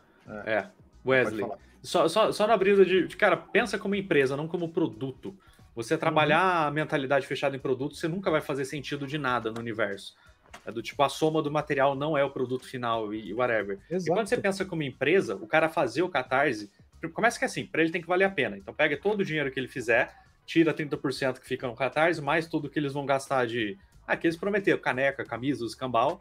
É, 0.45 0.53
é 0.53 0.67
Wesley. 1.05 1.47
Só, 1.83 2.07
só, 2.09 2.31
só 2.31 2.47
na 2.47 2.57
brisa 2.57 2.85
de, 2.85 3.09
de, 3.09 3.17
Cara, 3.17 3.37
pensa 3.37 3.79
como 3.79 3.95
empresa, 3.95 4.37
não 4.37 4.47
como 4.47 4.69
produto. 4.69 5.35
Você 5.75 5.97
trabalhar 5.97 6.63
uhum. 6.63 6.69
a 6.69 6.71
mentalidade 6.71 7.27
fechada 7.27 7.57
em 7.57 7.59
produto, 7.59 7.95
você 7.95 8.09
nunca 8.09 8.31
vai 8.31 8.41
fazer 8.41 8.65
sentido 8.65 9.07
de 9.07 9.17
nada 9.17 9.51
no 9.51 9.61
universo. 9.61 10.15
É 10.65 10.73
do 10.73 10.83
tipo, 10.83 11.03
a 11.03 11.09
soma 11.09 11.43
do 11.43 11.51
material 11.51 11.95
não 11.95 12.17
é 12.17 12.25
o 12.25 12.31
produto 12.31 12.67
final 12.67 13.13
e 13.15 13.33
whatever. 13.33 13.79
Exato. 13.91 14.11
E 14.11 14.15
quando 14.15 14.27
você 14.27 14.37
pensa 14.37 14.65
como 14.65 14.83
empresa, 14.83 15.37
o 15.37 15.47
cara 15.47 15.69
fazer 15.69 16.03
o 16.03 16.09
catarse 16.09 16.71
Começa 17.13 17.39
que 17.39 17.45
é 17.45 17.47
assim, 17.47 17.65
para 17.65 17.81
ele 17.81 17.93
tem 17.93 18.03
que 18.03 18.09
valer 18.09 18.25
a 18.25 18.31
pena. 18.31 18.57
Então 18.57 18.75
pega 18.75 18.97
todo 18.97 19.21
o 19.21 19.25
dinheiro 19.25 19.51
que 19.53 19.61
ele 19.61 19.69
fizer, 19.69 20.13
tira 20.45 20.75
30% 20.75 21.39
que 21.39 21.47
fica 21.47 21.69
no 21.69 21.77
Catarse, 21.77 22.21
mais 22.21 22.49
tudo 22.49 22.69
que 22.69 22.79
eles 22.79 22.93
vão 22.93 23.07
gastar 23.07 23.47
de. 23.47 23.79
Ah, 24.07 24.17
que 24.17 24.27
eles 24.27 24.37
prometeram, 24.37 24.81
caneca, 24.81 25.25
camisa, 25.25 25.65
escambau. 25.65 26.21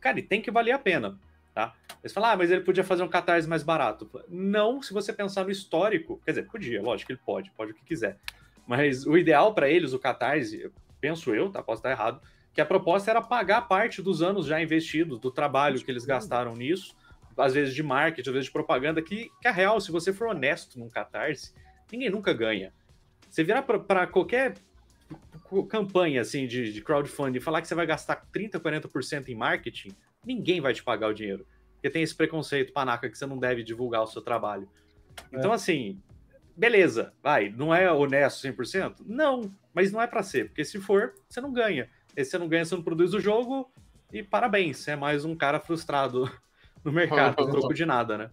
Cara, 0.00 0.18
e 0.18 0.22
tem 0.22 0.42
que 0.42 0.50
valer 0.50 0.72
a 0.72 0.78
pena. 0.78 1.18
Tá? 1.54 1.74
Eles 2.02 2.12
falam, 2.12 2.30
ah, 2.30 2.36
mas 2.36 2.50
ele 2.50 2.60
podia 2.60 2.84
fazer 2.84 3.02
um 3.02 3.08
Catarse 3.08 3.48
mais 3.48 3.62
barato. 3.62 4.08
Não, 4.28 4.82
se 4.82 4.92
você 4.92 5.12
pensar 5.12 5.44
no 5.44 5.50
histórico. 5.50 6.20
Quer 6.24 6.32
dizer, 6.32 6.46
podia, 6.46 6.82
lógico 6.82 7.06
que 7.06 7.12
ele 7.14 7.20
pode, 7.24 7.50
pode 7.52 7.72
o 7.72 7.74
que 7.74 7.84
quiser. 7.84 8.18
Mas 8.66 9.06
o 9.06 9.16
ideal 9.16 9.54
para 9.54 9.70
eles, 9.70 9.92
o 9.92 9.98
Catarse, 9.98 10.70
penso 11.00 11.34
eu, 11.34 11.48
tá? 11.50 11.62
Posso 11.62 11.78
estar 11.78 11.90
errado, 11.90 12.20
que 12.58 12.62
a 12.62 12.66
proposta 12.66 13.08
era 13.08 13.22
pagar 13.22 13.68
parte 13.68 14.02
dos 14.02 14.20
anos 14.20 14.44
já 14.44 14.60
investidos, 14.60 15.20
do 15.20 15.30
trabalho 15.30 15.80
que 15.80 15.88
eles 15.88 16.04
gastaram 16.04 16.56
nisso 16.56 16.96
às 17.36 17.54
vezes 17.54 17.72
de 17.72 17.84
marketing, 17.84 18.30
às 18.30 18.34
vezes 18.34 18.46
de 18.46 18.52
propaganda, 18.52 19.00
que, 19.00 19.30
que 19.40 19.46
é 19.46 19.50
real, 19.52 19.80
se 19.80 19.92
você 19.92 20.12
for 20.12 20.26
honesto 20.26 20.76
num 20.76 20.88
Catarse, 20.88 21.54
ninguém 21.92 22.10
nunca 22.10 22.32
ganha. 22.32 22.72
Você 23.30 23.44
virar 23.44 23.62
para 23.62 24.08
qualquer 24.08 24.54
campanha 25.68 26.20
assim 26.20 26.48
de, 26.48 26.72
de 26.72 26.82
crowdfunding 26.82 27.38
e 27.38 27.40
falar 27.40 27.62
que 27.62 27.68
você 27.68 27.76
vai 27.76 27.86
gastar 27.86 28.26
30%, 28.34 28.58
40% 28.58 29.28
em 29.28 29.36
marketing, 29.36 29.90
ninguém 30.26 30.60
vai 30.60 30.74
te 30.74 30.82
pagar 30.82 31.10
o 31.10 31.14
dinheiro. 31.14 31.46
Porque 31.74 31.88
tem 31.88 32.02
esse 32.02 32.16
preconceito, 32.16 32.72
panaca, 32.72 33.08
que 33.08 33.16
você 33.16 33.24
não 33.24 33.38
deve 33.38 33.62
divulgar 33.62 34.02
o 34.02 34.06
seu 34.08 34.20
trabalho. 34.20 34.68
É. 35.30 35.38
Então, 35.38 35.52
assim, 35.52 36.02
beleza, 36.56 37.14
vai, 37.22 37.50
não 37.50 37.72
é 37.72 37.88
honesto 37.92 38.44
100%? 38.48 38.96
Não, 39.06 39.48
mas 39.72 39.92
não 39.92 40.02
é 40.02 40.08
para 40.08 40.24
ser, 40.24 40.48
porque 40.48 40.64
se 40.64 40.80
for, 40.80 41.14
você 41.28 41.40
não 41.40 41.52
ganha. 41.52 41.88
E 42.18 42.24
você 42.24 42.36
não 42.36 42.48
ganha, 42.48 42.64
você 42.64 42.74
não 42.74 42.82
produz 42.82 43.14
o 43.14 43.20
jogo, 43.20 43.70
e 44.12 44.24
parabéns, 44.24 44.78
você 44.78 44.90
é 44.90 44.96
mais 44.96 45.24
um 45.24 45.36
cara 45.36 45.60
frustrado 45.60 46.28
no 46.82 46.90
mercado, 46.90 47.48
troco 47.48 47.72
de 47.72 47.86
nada, 47.86 48.18
né? 48.18 48.30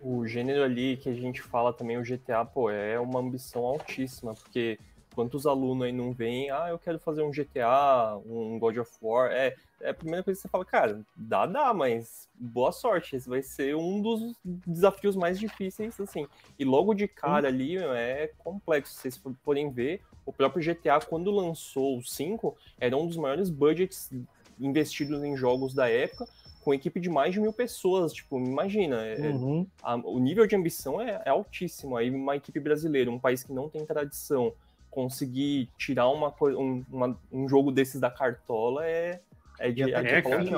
O 0.00 0.24
gênero 0.24 0.62
ali 0.62 0.96
que 0.96 1.08
a 1.08 1.14
gente 1.14 1.42
fala 1.42 1.72
também, 1.72 1.98
o 1.98 2.04
GTA, 2.04 2.44
pô, 2.44 2.70
é 2.70 2.96
uma 3.00 3.18
ambição 3.18 3.64
altíssima, 3.64 4.34
porque 4.34 4.78
quantos 5.14 5.46
alunos 5.46 5.86
aí 5.86 5.92
não 5.92 6.12
vêm, 6.12 6.50
ah, 6.50 6.66
eu 6.68 6.78
quero 6.78 6.98
fazer 6.98 7.22
um 7.22 7.30
GTA, 7.30 8.18
um 8.26 8.58
God 8.58 8.78
of 8.78 8.90
War, 9.00 9.30
é, 9.30 9.54
é 9.80 9.90
a 9.90 9.94
primeira 9.94 10.22
coisa 10.22 10.38
que 10.38 10.42
você 10.42 10.48
fala, 10.48 10.64
cara, 10.64 11.00
dá, 11.16 11.46
dá, 11.46 11.72
mas 11.72 12.28
boa 12.34 12.72
sorte, 12.72 13.16
esse 13.16 13.28
vai 13.28 13.42
ser 13.42 13.76
um 13.76 14.02
dos 14.02 14.36
desafios 14.66 15.16
mais 15.16 15.38
difíceis, 15.38 15.98
assim. 16.00 16.26
E 16.58 16.64
logo 16.64 16.94
de 16.94 17.06
cara 17.06 17.48
ali 17.48 17.78
é 17.78 18.30
complexo, 18.38 18.92
se 18.92 19.00
vocês 19.10 19.22
forem 19.42 19.70
ver, 19.70 20.02
o 20.26 20.32
próprio 20.32 20.64
GTA, 20.64 21.00
quando 21.06 21.30
lançou 21.30 21.98
o 21.98 22.02
5, 22.02 22.56
era 22.80 22.96
um 22.96 23.06
dos 23.06 23.16
maiores 23.16 23.50
budgets 23.50 24.10
investidos 24.58 25.22
em 25.22 25.36
jogos 25.36 25.74
da 25.74 25.88
época, 25.88 26.26
com 26.64 26.72
equipe 26.72 26.98
de 26.98 27.10
mais 27.10 27.34
de 27.34 27.40
mil 27.40 27.52
pessoas, 27.52 28.12
tipo, 28.12 28.38
imagina, 28.38 29.04
é, 29.04 29.20
é, 29.20 29.28
uhum. 29.28 29.66
a, 29.82 29.96
o 29.96 30.18
nível 30.18 30.46
de 30.46 30.56
ambição 30.56 31.00
é, 31.00 31.22
é, 31.24 31.28
altíssimo. 31.28 31.94
Aí 31.94 32.10
uma 32.10 32.36
equipe 32.36 32.58
brasileira, 32.58 33.10
um 33.10 33.18
país 33.18 33.42
que 33.44 33.52
não 33.52 33.68
tem 33.68 33.84
tradição, 33.84 34.54
conseguir 34.94 35.68
tirar 35.76 36.08
uma, 36.08 36.32
um, 36.40 36.84
uma, 36.88 37.20
um 37.32 37.48
jogo 37.48 37.72
desses 37.72 38.00
da 38.00 38.08
cartola 38.08 38.86
é, 38.86 39.20
é 39.58 39.72
de, 39.72 39.82
é, 39.82 39.86
é, 39.88 39.90
cara, 39.90 40.08
é, 40.08 40.18
a 40.18 40.22
coragem, 40.22 40.54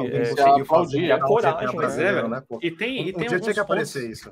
é, 2.04 2.28
né? 2.28 2.42
E 2.60 2.70
tem, 2.70 3.08
e 3.08 3.12
tem 3.14 3.24
um 3.24 3.28
dia 3.28 3.40
tinha 3.40 3.54
que 3.54 3.60
aparecer 3.60 4.10
isso. 4.10 4.30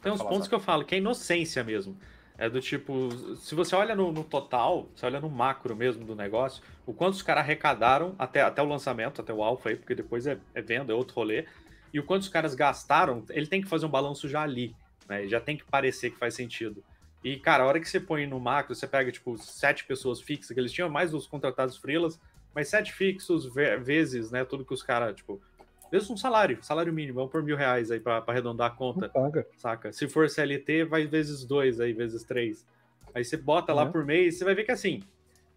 Tem 0.00 0.12
uns 0.12 0.22
pontos 0.22 0.46
que 0.46 0.54
eu 0.54 0.60
falo, 0.60 0.84
que 0.84 0.94
é 0.94 0.98
inocência 0.98 1.64
mesmo. 1.64 1.98
É 2.38 2.48
do 2.48 2.60
tipo, 2.60 3.10
se 3.36 3.54
você 3.54 3.74
olha 3.74 3.94
no, 3.94 4.12
no, 4.12 4.24
total, 4.24 4.88
você 4.94 5.04
olha 5.04 5.20
no 5.20 5.28
macro 5.28 5.76
mesmo 5.76 6.06
do 6.06 6.14
negócio, 6.14 6.62
o 6.86 6.94
quanto 6.94 7.14
os 7.14 7.22
caras 7.22 7.42
arrecadaram 7.42 8.14
até, 8.18 8.40
até 8.40 8.62
o 8.62 8.66
lançamento, 8.66 9.20
até 9.20 9.32
o 9.32 9.42
alfa 9.42 9.68
aí, 9.68 9.76
porque 9.76 9.94
depois 9.94 10.26
é, 10.26 10.38
é 10.54 10.62
venda, 10.62 10.92
é 10.92 10.96
outro 10.96 11.16
rolê, 11.16 11.44
e 11.92 12.00
o 12.00 12.04
quanto 12.04 12.22
os 12.22 12.28
caras 12.28 12.54
gastaram, 12.54 13.24
ele 13.28 13.46
tem 13.46 13.60
que 13.60 13.68
fazer 13.68 13.84
um 13.84 13.90
balanço 13.90 14.26
já 14.26 14.42
ali, 14.42 14.74
né? 15.06 15.26
Já 15.26 15.38
tem 15.38 15.56
que 15.56 15.64
parecer 15.64 16.12
que 16.12 16.18
faz 16.18 16.34
sentido. 16.34 16.82
E, 17.22 17.36
cara, 17.36 17.64
a 17.64 17.66
hora 17.66 17.80
que 17.80 17.88
você 17.88 18.00
põe 18.00 18.26
no 18.26 18.40
macro, 18.40 18.74
você 18.74 18.86
pega, 18.86 19.12
tipo, 19.12 19.36
sete 19.38 19.84
pessoas 19.84 20.20
fixas, 20.20 20.54
que 20.54 20.60
eles 20.60 20.72
tinham 20.72 20.88
mais 20.88 21.12
os 21.12 21.26
contratados 21.26 21.76
freelas, 21.76 22.20
mas 22.54 22.68
sete 22.68 22.92
fixos 22.92 23.46
vezes, 23.82 24.30
né, 24.30 24.44
tudo 24.44 24.64
que 24.64 24.72
os 24.72 24.82
caras, 24.82 25.14
tipo, 25.14 25.40
vezes 25.90 26.08
um 26.08 26.16
salário, 26.16 26.58
salário 26.62 26.92
mínimo, 26.92 27.16
vamos 27.16 27.30
por 27.30 27.42
mil 27.42 27.56
reais 27.56 27.90
aí 27.90 28.00
para 28.00 28.24
arredondar 28.26 28.72
a 28.72 28.74
conta. 28.74 29.08
Paga. 29.08 29.46
Saca? 29.56 29.92
Se 29.92 30.08
for 30.08 30.28
CLT, 30.30 30.84
vai 30.84 31.06
vezes 31.06 31.44
dois 31.44 31.78
aí, 31.80 31.92
vezes 31.92 32.24
três. 32.24 32.66
Aí 33.14 33.24
você 33.24 33.36
bota 33.36 33.72
lá 33.72 33.84
uhum. 33.84 33.92
por 33.92 34.04
mês, 34.04 34.38
você 34.38 34.44
vai 34.44 34.54
ver 34.54 34.64
que 34.64 34.72
assim, 34.72 35.02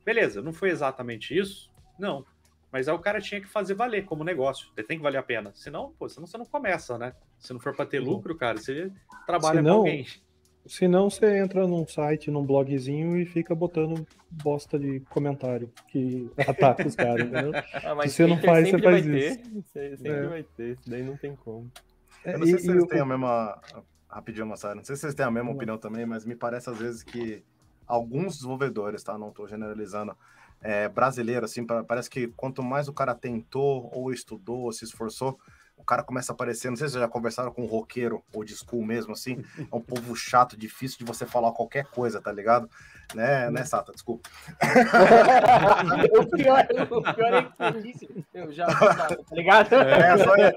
Beleza, 0.05 0.41
não 0.41 0.51
foi 0.51 0.69
exatamente 0.69 1.37
isso? 1.37 1.71
Não. 1.97 2.25
Mas 2.71 2.87
aí 2.87 2.95
o 2.95 2.99
cara 2.99 3.21
tinha 3.21 3.39
que 3.39 3.47
fazer 3.47 3.73
valer 3.73 4.05
como 4.05 4.23
negócio. 4.23 4.67
Tem 4.75 4.97
que 4.97 5.03
valer 5.03 5.17
a 5.17 5.23
pena. 5.23 5.51
Senão, 5.53 5.93
pô, 5.97 6.09
senão 6.09 6.27
você 6.27 6.37
não 6.37 6.45
começa, 6.45 6.97
né? 6.97 7.13
Se 7.39 7.53
não 7.53 7.59
for 7.59 7.75
para 7.75 7.85
ter 7.85 7.99
lucro, 7.99 8.35
cara, 8.35 8.57
você 8.57 8.91
trabalha 9.25 9.57
Senão- 9.57 9.75
com 9.75 9.79
alguém. 9.79 10.07
Se 10.65 10.87
não, 10.87 11.09
você 11.09 11.37
entra 11.39 11.67
num 11.67 11.85
site, 11.85 12.31
num 12.31 12.45
blogzinho 12.45 13.17
e 13.17 13.25
fica 13.25 13.53
botando 13.53 14.07
bosta 14.31 14.79
de 14.79 15.01
comentário 15.09 15.69
que 15.89 16.31
ataca 16.47 16.87
os 16.87 16.95
caras, 16.95 17.27
entendeu? 17.27 17.51
Ah, 17.83 17.93
mas 17.95 18.11
Se 18.11 18.17
você 18.17 18.27
não 18.27 18.37
faz, 18.41 18.65
você 18.67 18.71
sempre 18.71 18.83
faz 18.91 19.05
vai 19.05 19.17
isso. 19.17 19.37
ter. 19.73 19.97
Sempre 19.97 20.09
É. 20.09 20.27
vai 20.27 20.43
ter. 20.43 20.71
Isso 20.73 20.89
daí 20.89 21.03
não 21.03 21.17
tem 21.17 21.35
como. 21.35 21.69
Eu 22.23 22.39
não 22.39 22.45
sei 22.45 22.55
E- 22.55 22.59
se 22.59 22.67
vocês 22.67 22.85
têm 22.87 22.99
a 23.01 23.05
mesma. 23.05 23.59
Rapidinho, 24.09 24.45
Massaro. 24.47 24.75
Não 24.75 24.83
sei 24.83 24.95
se 24.95 25.01
vocês 25.01 25.15
têm 25.15 25.25
a 25.25 25.31
mesma 25.31 25.49
lá. 25.49 25.55
opinião 25.55 25.77
também, 25.77 26.05
mas 26.05 26.23
me 26.25 26.35
parece 26.35 26.69
às 26.69 26.77
vezes 26.77 27.03
que 27.03 27.43
alguns 27.85 28.35
desenvolvedores, 28.35 29.03
tá? 29.03 29.17
Não 29.17 29.31
tô 29.31 29.45
generalizando. 29.47 30.15
É, 30.61 30.87
brasileiro, 30.87 31.43
assim, 31.45 31.65
pa- 31.65 31.83
parece 31.83 32.09
que 32.09 32.27
quanto 32.27 32.63
mais 32.63 32.87
o 32.87 32.93
cara 32.93 33.13
tentou, 33.13 33.91
ou 33.93 34.13
estudou, 34.13 34.61
ou 34.61 34.71
se 34.71 34.85
esforçou, 34.85 35.37
o 35.83 35.85
cara 35.85 36.01
começa 36.01 36.31
a 36.31 36.33
aparecer. 36.33 36.69
Não 36.69 36.77
sei 36.77 36.87
se 36.87 36.93
vocês 36.93 37.01
já 37.01 37.09
conversaram 37.09 37.51
com 37.51 37.63
um 37.63 37.67
roqueiro 37.67 38.23
ou 38.33 38.43
de 38.43 38.55
school 38.55 38.85
mesmo, 38.85 39.11
assim. 39.11 39.43
É 39.59 39.75
um 39.75 39.81
povo 39.81 40.15
chato, 40.15 40.57
difícil 40.57 40.97
de 40.97 41.03
você 41.03 41.25
falar 41.25 41.51
qualquer 41.51 41.85
coisa, 41.85 42.21
tá 42.21 42.31
ligado? 42.31 42.69
Né, 43.13 43.49
né, 43.51 43.63
Sata? 43.63 43.91
Desculpa. 43.91 44.29
o, 46.19 46.25
pior, 46.25 46.65
o 46.89 47.13
pior 47.13 47.33
é 47.33 47.43
que 47.43 47.57
você 47.57 47.81
disse, 47.81 48.25
eu 48.33 48.51
já 48.51 48.65
tá 48.67 49.17
ligado? 49.31 49.75
É, 49.75 50.17
só 50.17 50.35
é. 50.35 50.51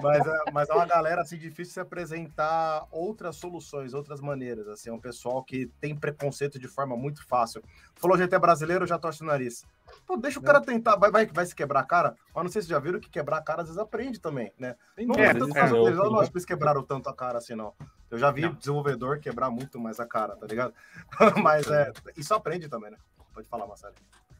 Mas, 0.00 0.26
é, 0.26 0.38
mas 0.52 0.68
é 0.68 0.74
uma 0.74 0.86
galera 0.86 1.22
assim 1.22 1.36
difícil 1.36 1.74
se 1.74 1.80
apresentar 1.80 2.86
outras 2.90 3.36
soluções, 3.36 3.94
outras 3.94 4.20
maneiras. 4.20 4.68
Assim, 4.68 4.90
é 4.90 4.92
um 4.92 5.00
pessoal 5.00 5.42
que 5.42 5.66
tem 5.80 5.96
preconceito 5.96 6.58
de 6.58 6.68
forma 6.68 6.96
muito 6.96 7.26
fácil. 7.26 7.62
Falou 7.96 8.16
GT 8.16 8.38
brasileiro, 8.38 8.84
eu 8.84 8.88
já 8.88 8.98
torce 8.98 9.22
o 9.22 9.26
nariz. 9.26 9.64
Pô, 10.06 10.16
deixa 10.16 10.38
o 10.38 10.42
cara 10.42 10.60
tentar, 10.60 10.96
vai, 10.96 11.10
vai, 11.10 11.26
vai 11.26 11.46
se 11.46 11.54
quebrar 11.54 11.80
a 11.80 11.84
cara. 11.84 12.14
Mas 12.34 12.44
não 12.44 12.50
sei 12.50 12.62
se 12.62 12.68
já 12.68 12.78
viram 12.78 13.00
que 13.00 13.10
quebrar 13.10 13.38
a 13.38 13.42
cara 13.42 13.62
às 13.62 13.68
vezes 13.68 13.80
aprende 13.80 14.20
também, 14.20 14.52
né? 14.58 14.76
Não 14.98 15.14
É, 15.16 15.26
é, 15.26 15.32
tanto 15.32 15.46
vezes 15.46 15.54
caso 15.54 15.74
deles, 15.84 15.98
eu 15.98 16.10
não 16.10 16.20
acho 16.20 16.30
que 16.30 16.36
eles 16.36 16.46
quebraram 16.46 16.82
tanto 16.82 17.08
a 17.08 17.14
cara 17.14 17.38
assim, 17.38 17.54
não. 17.54 17.74
Eu 18.12 18.18
já 18.18 18.30
vi 18.30 18.42
Não. 18.42 18.52
desenvolvedor 18.52 19.18
quebrar 19.20 19.50
muito 19.50 19.80
mais 19.80 19.98
a 19.98 20.04
cara, 20.04 20.36
tá 20.36 20.46
ligado? 20.46 20.74
mas 21.42 21.66
é, 21.68 21.90
isso 22.14 22.34
aprende 22.34 22.68
também, 22.68 22.90
né? 22.90 22.98
Pode 23.32 23.48
falar, 23.48 23.66
Marcelo. 23.66 23.94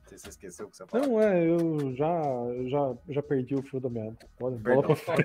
Se 0.04 0.18
você 0.18 0.28
esqueceu 0.28 0.66
o 0.66 0.70
que 0.70 0.76
você 0.76 0.86
falou. 0.86 1.08
Não, 1.08 1.18
é, 1.22 1.48
eu 1.48 1.96
já, 1.96 2.20
já, 2.68 2.94
já 3.08 3.22
perdi 3.22 3.54
o 3.54 3.62
fio 3.62 3.80
da 3.80 3.88
meada. 3.88 4.14
Bola, 4.38 4.58
bola 4.58 4.82
pra 4.82 4.96
frente. 4.96 5.24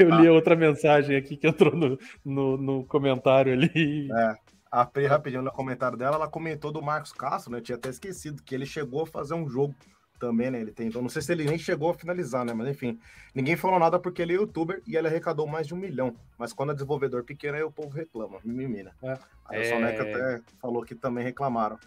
Eu 0.00 0.08
li 0.20 0.28
outra 0.30 0.56
mensagem 0.56 1.14
aqui 1.14 1.36
que 1.36 1.46
entrou 1.46 1.76
no, 1.76 1.98
no, 2.24 2.56
no 2.56 2.84
comentário 2.86 3.52
ali. 3.52 4.10
É. 4.10 4.34
A 4.70 4.86
Pri, 4.86 5.06
rapidinho, 5.06 5.42
no 5.42 5.52
comentário 5.52 5.98
dela, 5.98 6.16
ela 6.16 6.28
comentou 6.28 6.72
do 6.72 6.80
Marcos 6.80 7.12
Castro, 7.12 7.52
né? 7.52 7.58
Eu 7.58 7.62
tinha 7.62 7.76
até 7.76 7.90
esquecido 7.90 8.42
que 8.42 8.54
ele 8.54 8.64
chegou 8.64 9.02
a 9.02 9.06
fazer 9.06 9.34
um 9.34 9.46
jogo 9.46 9.74
também, 10.26 10.50
né? 10.50 10.60
Ele 10.60 10.72
tentou, 10.72 11.02
não 11.02 11.08
sei 11.08 11.20
se 11.20 11.30
ele 11.32 11.44
nem 11.44 11.58
chegou 11.58 11.90
a 11.90 11.94
finalizar, 11.94 12.44
né? 12.44 12.54
Mas 12.54 12.68
enfim, 12.68 12.98
ninguém 13.34 13.56
falou 13.56 13.78
nada 13.78 13.98
porque 13.98 14.22
ele 14.22 14.32
é 14.32 14.36
youtuber 14.36 14.80
e 14.86 14.96
ele 14.96 15.06
arrecadou 15.06 15.46
mais 15.46 15.66
de 15.66 15.74
um 15.74 15.76
milhão. 15.76 16.14
Mas 16.38 16.52
quando 16.52 16.70
é 16.70 16.74
desenvolvedor 16.74 17.24
pequeno, 17.24 17.56
aí 17.56 17.62
o 17.62 17.70
povo 17.70 17.90
reclama, 17.90 18.38
mimimi, 18.44 18.82
né? 18.82 18.90
É. 19.02 19.18
Aí 19.46 19.58
o 19.58 19.62
É. 19.62 19.64
Soneca 19.64 20.02
até 20.02 20.40
falou 20.60 20.82
que 20.82 20.94
também 20.94 21.22
reclamaram. 21.24 21.78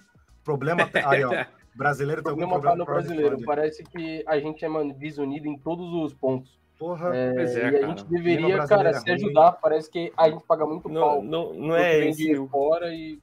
Problema, 0.43 0.83
até- 0.83 1.03
aí 1.05 1.23
ó, 1.23 1.31
brasileiro 1.75 2.21
O 2.21 2.23
tem 2.23 2.31
algum 2.31 2.47
problema 2.47 2.85
tá 2.85 2.91
brasileiro. 2.91 3.37
Parece 3.43 3.83
que 3.83 4.23
a 4.27 4.39
gente 4.39 4.63
é 4.63 4.67
mano, 4.69 4.93
desunido 4.93 5.47
em 5.47 5.57
todos 5.57 5.91
os 5.93 6.13
pontos. 6.13 6.57
Porra, 6.77 7.15
É, 7.15 7.33
Pois 7.33 7.55
é, 7.57 7.71
e 7.71 7.83
a 7.83 7.87
gente 7.87 8.05
deveria, 8.05 8.55
brasileiro 8.55 8.67
cara, 8.67 8.89
é 8.91 8.93
se 8.93 8.99
ruim. 9.05 9.13
ajudar. 9.15 9.51
Parece 9.53 9.89
que 9.89 10.13
a 10.15 10.29
gente 10.29 10.43
paga 10.45 10.63
muito 10.65 10.87
Não, 10.87 11.01
pau. 11.01 11.23
não, 11.23 11.53
não 11.55 11.75
é 11.75 11.91
que 11.93 11.99
vem 12.01 12.09
esse 12.11 12.23
de 12.27 12.37
o 12.37 12.47
fora 12.47 12.93
e 12.93 13.19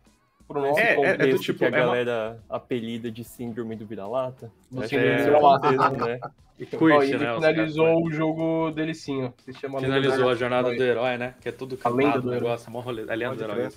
pro 0.46 0.60
nosso 0.60 0.78
É, 0.80 0.82
é, 0.82 0.92
é 0.92 0.94
do 0.94 1.18
contexto 1.18 1.42
tipo, 1.42 1.58
que 1.60 1.64
a 1.64 1.68
é 1.68 1.70
uma- 1.70 1.78
galera 1.78 2.42
apelida 2.48 3.10
de 3.10 3.24
síndrome 3.24 3.76
do 3.76 3.86
vira-lata? 3.86 4.50
Do 4.70 4.86
síndrome 4.86 5.06
do 5.06 5.12
é 5.12 5.14
esse 5.16 5.22
o 5.30 5.32
vira-lata. 5.32 5.68
contexto, 5.76 6.06
né? 6.06 6.20
E 6.56 6.68
Ó, 6.72 6.78
curte, 6.78 7.10
ele 7.10 7.18
né? 7.24 7.34
finalizou 7.34 8.04
o 8.06 8.12
jogo 8.12 8.70
dele 8.70 8.94
sim, 8.94 9.24
ó. 9.24 9.32
Se 9.44 9.52
chama 9.54 9.80
Finalizou 9.80 10.28
a 10.28 10.34
jornada 10.36 10.68
Herói. 10.68 10.78
do 10.78 10.84
herói, 10.84 11.18
né? 11.18 11.34
Que 11.40 11.48
é 11.48 11.52
tudo 11.52 11.76
A 11.82 11.88
lenda 11.88 12.02
cantado, 12.04 12.22
do 12.22 12.28
o 12.28 12.30
herói. 12.32 12.42
negócio, 12.44 12.70
mó 12.70 12.80
rolê. 12.80 13.02
A 13.10 13.14
lenda 13.14 13.34
do 13.34 13.42
herói. 13.42 13.68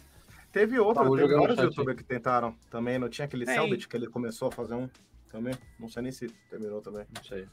teve 0.52 0.80
outra, 0.80 1.04
Tá, 1.04 1.10
teve 1.10 1.28
no 1.28 1.40
vários 1.40 1.58
youtubers 1.60 1.98
que 1.98 2.04
tentaram 2.04 2.56
também, 2.70 3.00
não 3.00 3.10
tinha 3.10 3.26
aquele. 3.26 3.46
Selbit 3.46 3.88
que 3.88 3.98
ele 3.98 4.08
começou 4.08 4.50
a 4.50 4.52
fazer 4.52 4.76
um 4.76 4.88
também, 5.32 5.56
não 5.80 5.90
sei 5.90 6.04
nem 6.04 6.12
se 6.12 6.28
terminou 6.52 6.80
também. 6.82 7.04
Não 7.16 7.24
sei. 7.24 7.48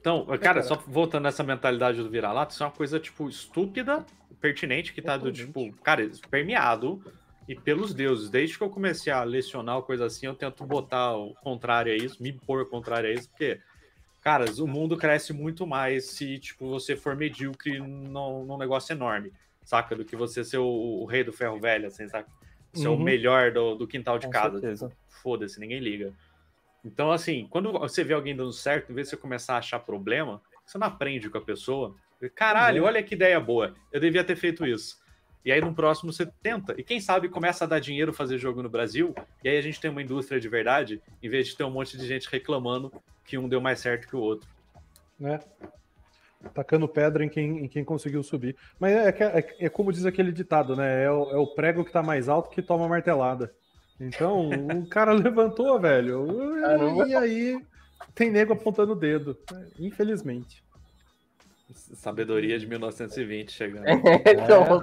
Então, 0.00 0.26
cara, 0.40 0.62
só 0.62 0.76
voltando 0.86 1.24
nessa 1.24 1.42
mentalidade 1.42 2.02
do 2.02 2.08
vira-lata, 2.08 2.52
isso 2.52 2.62
é 2.62 2.66
uma 2.66 2.72
coisa, 2.72 2.98
tipo, 2.98 3.28
estúpida, 3.28 4.04
pertinente, 4.40 4.92
que 4.94 5.02
tá 5.02 5.16
do, 5.16 5.30
tipo, 5.30 5.70
cara, 5.82 6.08
permeado 6.30 7.02
e 7.50 7.56
pelos 7.56 7.92
deuses. 7.92 8.30
Desde 8.30 8.56
que 8.56 8.62
eu 8.62 8.70
comecei 8.70 9.12
a 9.12 9.24
lecionar 9.24 9.82
coisa 9.82 10.06
assim, 10.06 10.24
eu 10.26 10.36
tento 10.36 10.64
botar 10.64 11.16
o 11.16 11.34
contrário 11.34 11.92
a 11.92 11.96
isso, 11.96 12.22
me 12.22 12.32
pôr 12.32 12.68
contrário 12.70 13.10
a 13.10 13.12
isso, 13.12 13.28
porque, 13.28 13.60
caras, 14.20 14.60
o 14.60 14.68
mundo 14.68 14.96
cresce 14.96 15.32
muito 15.32 15.66
mais 15.66 16.12
se, 16.12 16.38
tipo, 16.38 16.68
você 16.68 16.94
for 16.94 17.16
medíocre 17.16 17.80
num, 17.80 18.44
num 18.44 18.56
negócio 18.56 18.92
enorme, 18.92 19.32
saca? 19.64 19.96
Do 19.96 20.04
que 20.04 20.14
você 20.14 20.44
ser 20.44 20.58
o, 20.58 20.64
o 20.64 21.04
rei 21.06 21.24
do 21.24 21.32
ferro 21.32 21.58
velho, 21.58 21.88
assim, 21.88 22.08
saca? 22.08 22.30
Ser 22.72 22.86
o 22.86 22.92
Uhum. 22.92 23.02
melhor 23.02 23.50
do, 23.50 23.74
do 23.74 23.88
quintal 23.88 24.16
de 24.16 24.26
Com 24.26 24.32
casa. 24.32 24.60
Foda-se, 25.08 25.58
ninguém 25.58 25.80
liga. 25.80 26.14
Então, 26.84 27.10
assim, 27.10 27.48
quando 27.50 27.72
você 27.72 28.04
vê 28.04 28.14
alguém 28.14 28.36
dando 28.36 28.52
certo, 28.52 28.92
em 28.92 28.94
vez 28.94 29.08
de 29.08 29.10
você 29.10 29.16
começar 29.16 29.56
a 29.56 29.58
achar 29.58 29.80
problema, 29.80 30.40
você 30.64 30.78
não 30.78 30.86
aprende 30.86 31.28
com 31.28 31.36
a 31.38 31.40
pessoa. 31.40 31.96
Caralho, 32.36 32.84
olha 32.84 33.02
que 33.02 33.16
ideia 33.16 33.40
boa. 33.40 33.74
Eu 33.90 34.00
devia 34.00 34.22
ter 34.22 34.36
feito 34.36 34.64
isso. 34.64 34.99
E 35.44 35.50
aí 35.50 35.60
no 35.60 35.74
próximo 35.74 36.12
você 36.12 36.26
tenta. 36.42 36.74
E 36.78 36.82
quem 36.84 37.00
sabe 37.00 37.28
começa 37.28 37.64
a 37.64 37.66
dar 37.66 37.78
dinheiro 37.80 38.12
fazer 38.12 38.36
jogo 38.38 38.62
no 38.62 38.68
Brasil. 38.68 39.14
E 39.42 39.48
aí 39.48 39.56
a 39.56 39.62
gente 39.62 39.80
tem 39.80 39.90
uma 39.90 40.02
indústria 40.02 40.38
de 40.40 40.48
verdade, 40.48 41.00
em 41.22 41.28
vez 41.28 41.48
de 41.48 41.56
ter 41.56 41.64
um 41.64 41.70
monte 41.70 41.96
de 41.96 42.06
gente 42.06 42.28
reclamando 42.30 42.92
que 43.24 43.38
um 43.38 43.48
deu 43.48 43.60
mais 43.60 43.80
certo 43.80 44.06
que 44.06 44.16
o 44.16 44.20
outro. 44.20 44.48
né? 45.18 45.38
Tacando 46.54 46.88
pedra 46.88 47.22
em 47.24 47.28
quem, 47.28 47.64
em 47.64 47.68
quem 47.68 47.84
conseguiu 47.84 48.22
subir. 48.22 48.56
Mas 48.78 48.92
é, 48.94 49.12
que- 49.12 49.22
é, 49.22 49.56
é 49.60 49.68
como 49.68 49.92
diz 49.92 50.06
aquele 50.06 50.32
ditado, 50.32 50.74
né? 50.74 51.04
É 51.04 51.10
o, 51.10 51.30
é 51.30 51.36
o 51.36 51.46
prego 51.46 51.84
que 51.84 51.92
tá 51.92 52.02
mais 52.02 52.28
alto 52.30 52.48
que 52.50 52.62
toma 52.62 52.88
martelada. 52.88 53.52
Então, 54.00 54.48
o 54.48 54.86
cara 54.88 55.12
levantou, 55.12 55.78
velho. 55.78 56.26
Caramba. 56.62 57.06
E 57.08 57.14
aí 57.14 57.62
tem 58.14 58.30
nego 58.30 58.54
apontando 58.54 58.92
o 58.92 58.96
dedo. 58.96 59.36
Infelizmente. 59.78 60.64
Sabedoria 61.72 62.58
de 62.58 62.66
1920 62.66 63.52
chegando. 63.52 63.86
então. 63.88 64.66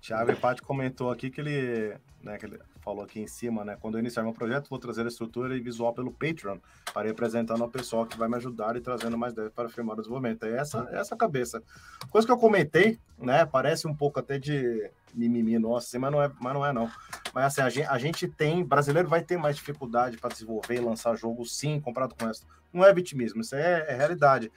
Thiago 0.00 0.32
Empate 0.32 0.60
comentou 0.60 1.10
aqui 1.10 1.30
que 1.30 1.40
ele, 1.40 1.96
né, 2.22 2.36
que 2.36 2.44
ele 2.44 2.58
falou 2.82 3.02
aqui 3.02 3.18
em 3.18 3.26
cima, 3.26 3.64
né? 3.64 3.78
Quando 3.80 3.94
eu 3.94 4.00
iniciar 4.00 4.22
meu 4.22 4.34
projeto, 4.34 4.68
vou 4.68 4.78
trazer 4.78 5.06
a 5.06 5.08
estrutura 5.08 5.56
e 5.56 5.60
visual 5.60 5.94
pelo 5.94 6.12
Patreon, 6.12 6.58
para 6.92 7.08
ir 7.08 7.12
apresentando 7.12 7.62
ao 7.62 7.70
pessoal 7.70 8.04
que 8.04 8.18
vai 8.18 8.28
me 8.28 8.36
ajudar 8.36 8.76
e 8.76 8.82
trazendo 8.82 9.16
mais 9.16 9.32
ideias 9.32 9.50
para 9.52 9.70
firmar 9.70 9.94
o 9.94 9.96
desenvolvimento. 9.96 10.44
É 10.44 10.58
essa, 10.58 10.86
é 10.92 10.98
essa 10.98 11.14
a 11.14 11.18
cabeça. 11.18 11.62
Coisa 12.10 12.26
que 12.26 12.32
eu 12.32 12.36
comentei, 12.36 12.98
né? 13.16 13.46
Parece 13.46 13.88
um 13.88 13.94
pouco 13.94 14.20
até 14.20 14.38
de 14.38 14.90
mimimi 15.14 15.58
nossa, 15.58 15.86
assim, 15.86 15.98
mas 15.98 16.10
não 16.12 16.22
é, 16.22 16.30
mas 16.40 16.54
não 16.54 16.66
é 16.66 16.72
não. 16.72 16.90
Mas 17.32 17.44
assim, 17.46 17.60
a 17.62 17.68
gente, 17.68 17.86
a 17.86 17.98
gente 17.98 18.28
tem, 18.28 18.64
brasileiro 18.64 19.08
vai 19.08 19.22
ter 19.22 19.36
mais 19.36 19.56
dificuldade 19.56 20.18
para 20.18 20.30
desenvolver 20.30 20.74
e 20.74 20.80
lançar 20.80 21.16
jogo, 21.16 21.44
sim, 21.44 21.80
comparado 21.80 22.14
com 22.14 22.26
resto. 22.26 22.46
Não 22.72 22.84
é 22.84 22.92
vitimismo, 22.92 23.40
isso 23.40 23.54
é, 23.54 23.86
é 23.88 23.94
realidade. 23.96 24.50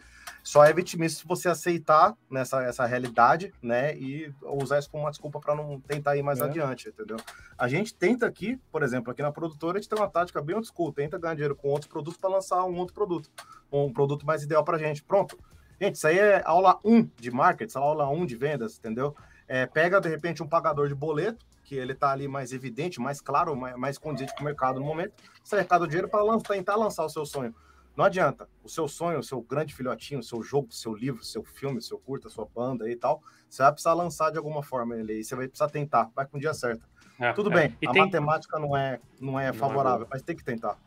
Só 0.44 0.64
é 0.64 0.74
vitimismo 0.74 1.20
se 1.20 1.28
você 1.28 1.50
aceitar 1.50 2.16
nessa 2.30 2.64
essa 2.64 2.86
realidade, 2.86 3.54
né, 3.62 3.96
e 3.98 4.34
usar 4.62 4.80
isso 4.80 4.90
como 4.90 5.04
uma 5.04 5.12
desculpa 5.12 5.40
para 5.40 5.56
não 5.56 5.80
tentar 5.82 6.16
ir 6.18 6.24
mais 6.24 6.40
É. 6.40 6.44
adiante, 6.46 6.90
entendeu? 6.90 7.18
A 7.58 7.68
gente 7.68 7.94
tenta 7.94 8.26
aqui, 8.26 8.60
por 8.72 8.82
exemplo, 8.82 9.12
aqui 9.12 9.22
na 9.22 9.32
produtora, 9.32 9.78
a 9.78 9.82
gente 9.82 9.90
tem 9.90 10.00
uma 10.00 10.10
tática 10.10 10.42
bem 10.42 10.56
old 10.56 10.68
school, 10.68 10.92
tenta 10.92 11.18
ganhar 11.18 11.34
dinheiro 11.36 11.56
com 11.56 11.70
outros 11.70 11.90
produtos 11.90 12.20
para 12.20 12.30
lançar 12.30 12.64
um 12.66 12.76
outro 12.78 12.94
produto, 12.94 13.30
um 13.72 13.92
produto 13.92 14.26
mais 14.26 14.44
ideal 14.44 14.64
para 14.64 14.78
gente. 14.78 15.04
Pronto. 15.04 15.38
Gente, 15.80 15.96
isso 15.96 16.08
aí 16.08 16.18
é 16.18 16.42
aula 16.44 16.80
1 16.84 17.08
de 17.18 17.30
marketing, 17.30 17.70
essa 17.70 17.80
é 17.80 17.82
aula 17.84 18.10
1 18.10 18.26
de 18.26 18.36
vendas, 18.36 18.80
entendeu? 18.80 19.16
É, 19.48 19.66
pega, 19.66 20.00
de 20.02 20.10
repente, 20.10 20.44
um 20.44 20.48
pagador 20.48 20.88
de 20.88 20.96
boleto, 20.96 21.46
que 21.64 21.76
ele 21.76 21.94
tá 21.94 22.12
ali 22.12 22.28
mais 22.28 22.52
evidente, 22.54 23.00
mais 23.00 23.20
claro, 23.22 23.56
mais, 23.56 23.76
mais 23.78 23.98
condizente 23.98 24.34
com 24.36 24.42
o 24.42 24.46
mercado 24.46 24.80
no 24.80 24.86
momento, 24.86 25.14
você 25.44 25.56
arrecada 25.56 25.84
o 25.84 25.88
dinheiro 25.88 26.10
para 26.10 26.22
tentar 26.40 26.76
lançar 26.76 27.04
o 27.06 27.10
seu 27.10 27.26
sonho. 27.26 27.54
Não 27.96 28.06
adianta. 28.06 28.48
O 28.64 28.70
seu 28.70 28.88
sonho, 28.88 29.20
o 29.20 29.24
seu 29.24 29.42
grande 29.42 29.74
filhotinho, 29.74 30.20
o 30.20 30.24
seu 30.24 30.42
jogo, 30.44 30.68
o 30.70 30.74
seu 30.74 30.94
livro, 30.94 31.22
o 31.22 31.26
seu 31.26 31.44
filme, 31.44 31.80
o 31.80 31.82
seu 31.82 31.98
curta, 31.98 32.28
a 32.28 32.32
sua 32.32 32.46
banda 32.46 32.90
e 32.90 32.96
tal, 32.96 33.24
você 33.50 33.64
vai 33.64 33.72
precisar 33.72 33.94
lançar 33.94 34.32
de 34.32 34.38
alguma 34.38 34.62
forma 34.62 34.96
ele 34.96 35.14
aí. 35.14 35.24
Você 35.24 35.36
vai 35.36 35.48
precisar 35.48 35.70
tentar, 35.70 36.10
vai 36.16 36.26
com 36.28 36.38
o 36.38 36.40
dia 36.40 36.54
certo. 36.54 36.88
É, 37.20 37.34
Tudo 37.34 37.52
é. 37.52 37.56
bem, 37.68 37.78
E 37.82 37.88
a 37.88 37.92
tem- 37.92 38.04
matemática 38.04 38.60
não 38.60 38.78
é, 38.78 39.00
não 39.20 39.40
é 39.40 39.48
é 39.48 39.54
favorável, 39.54 40.00
boa. 40.02 40.10
mas 40.12 40.22
tem 40.22 40.36
que 40.36 40.44
tentar. 40.44 40.78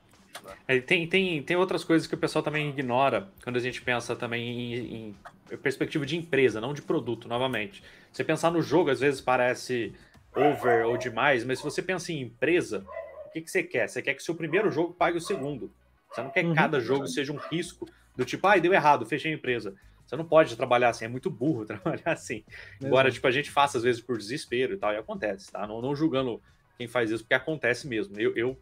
É, 0.67 0.81
tem, 0.81 1.07
tem, 1.07 1.43
tem 1.43 1.57
outras 1.57 1.85
coisas 1.85 2.07
que 2.07 2.15
o 2.15 2.19
pessoal 2.19 2.43
também 2.43 2.69
ignora 2.71 3.29
quando 3.43 3.57
a 3.57 3.61
gente 3.61 3.83
pensa 3.83 4.15
também 4.17 4.75
em, 4.75 5.15
em 5.51 5.57
perspectiva 5.59 6.07
de 6.07 6.17
empresa, 6.17 6.61
não 6.61 6.73
de 6.73 6.83
produto, 6.83 7.29
novamente. 7.29 7.83
Você 8.13 8.23
pensar 8.25 8.51
no 8.51 8.63
jogo, 8.63 8.91
às 8.91 9.01
vezes 9.01 9.21
parece 9.21 9.93
over 10.35 10.87
ou 10.87 10.97
demais, 10.97 11.45
mas 11.45 11.59
se 11.59 11.65
você 11.65 11.83
pensa 11.83 12.13
em 12.13 12.21
empresa, 12.23 12.85
o 13.27 13.31
que, 13.33 13.41
que 13.41 13.51
você 13.51 13.63
quer? 13.63 13.89
Você 13.89 14.01
quer 14.01 14.15
que 14.15 14.23
seu 14.23 14.35
primeiro 14.35 14.71
jogo 14.71 14.95
pague 14.95 15.19
o 15.19 15.21
segundo. 15.21 15.71
Você 16.11 16.23
não 16.23 16.31
quer 16.31 16.43
que 16.43 16.49
Uhum. 16.49 16.55
cada 16.55 16.81
jogo 16.81 17.07
seja 17.07 17.33
um 17.33 17.37
risco 17.37 17.89
do 18.17 18.25
tipo, 18.25 18.47
ai, 18.47 18.61
deu 18.61 18.73
errado, 18.73 19.07
fechei 19.07 19.33
a 19.33 19.35
empresa. 19.35 19.75
Você 20.07 20.17
não 20.17 20.25
pode 20.25 20.57
trabalhar 20.57 20.89
assim, 20.89 21.05
é 21.05 21.09
muito 21.09 21.31
burro 21.31 21.65
trabalhar 21.67 22.13
assim. 22.13 22.45
Embora, 22.81 23.09
Exato. 23.09 23.15
tipo, 23.15 23.27
a 23.27 23.31
gente 23.31 23.51
faça 23.51 23.79
às 23.79 23.85
vezes 23.85 24.01
por 24.01 24.17
desespero 24.19 24.75
e 24.75 24.77
tal, 24.77 24.93
e 24.93 24.97
acontece, 24.97 25.51
tá? 25.53 25.67
Não, 25.67 25.81
não 25.81 25.95
julgando 25.95 26.41
quem 26.77 26.89
faz 26.89 27.11
isso, 27.11 27.23
porque 27.25 27.35
acontece 27.35 27.87
mesmo. 27.87 28.19
Eu, 28.19 28.35
eu 28.37 28.59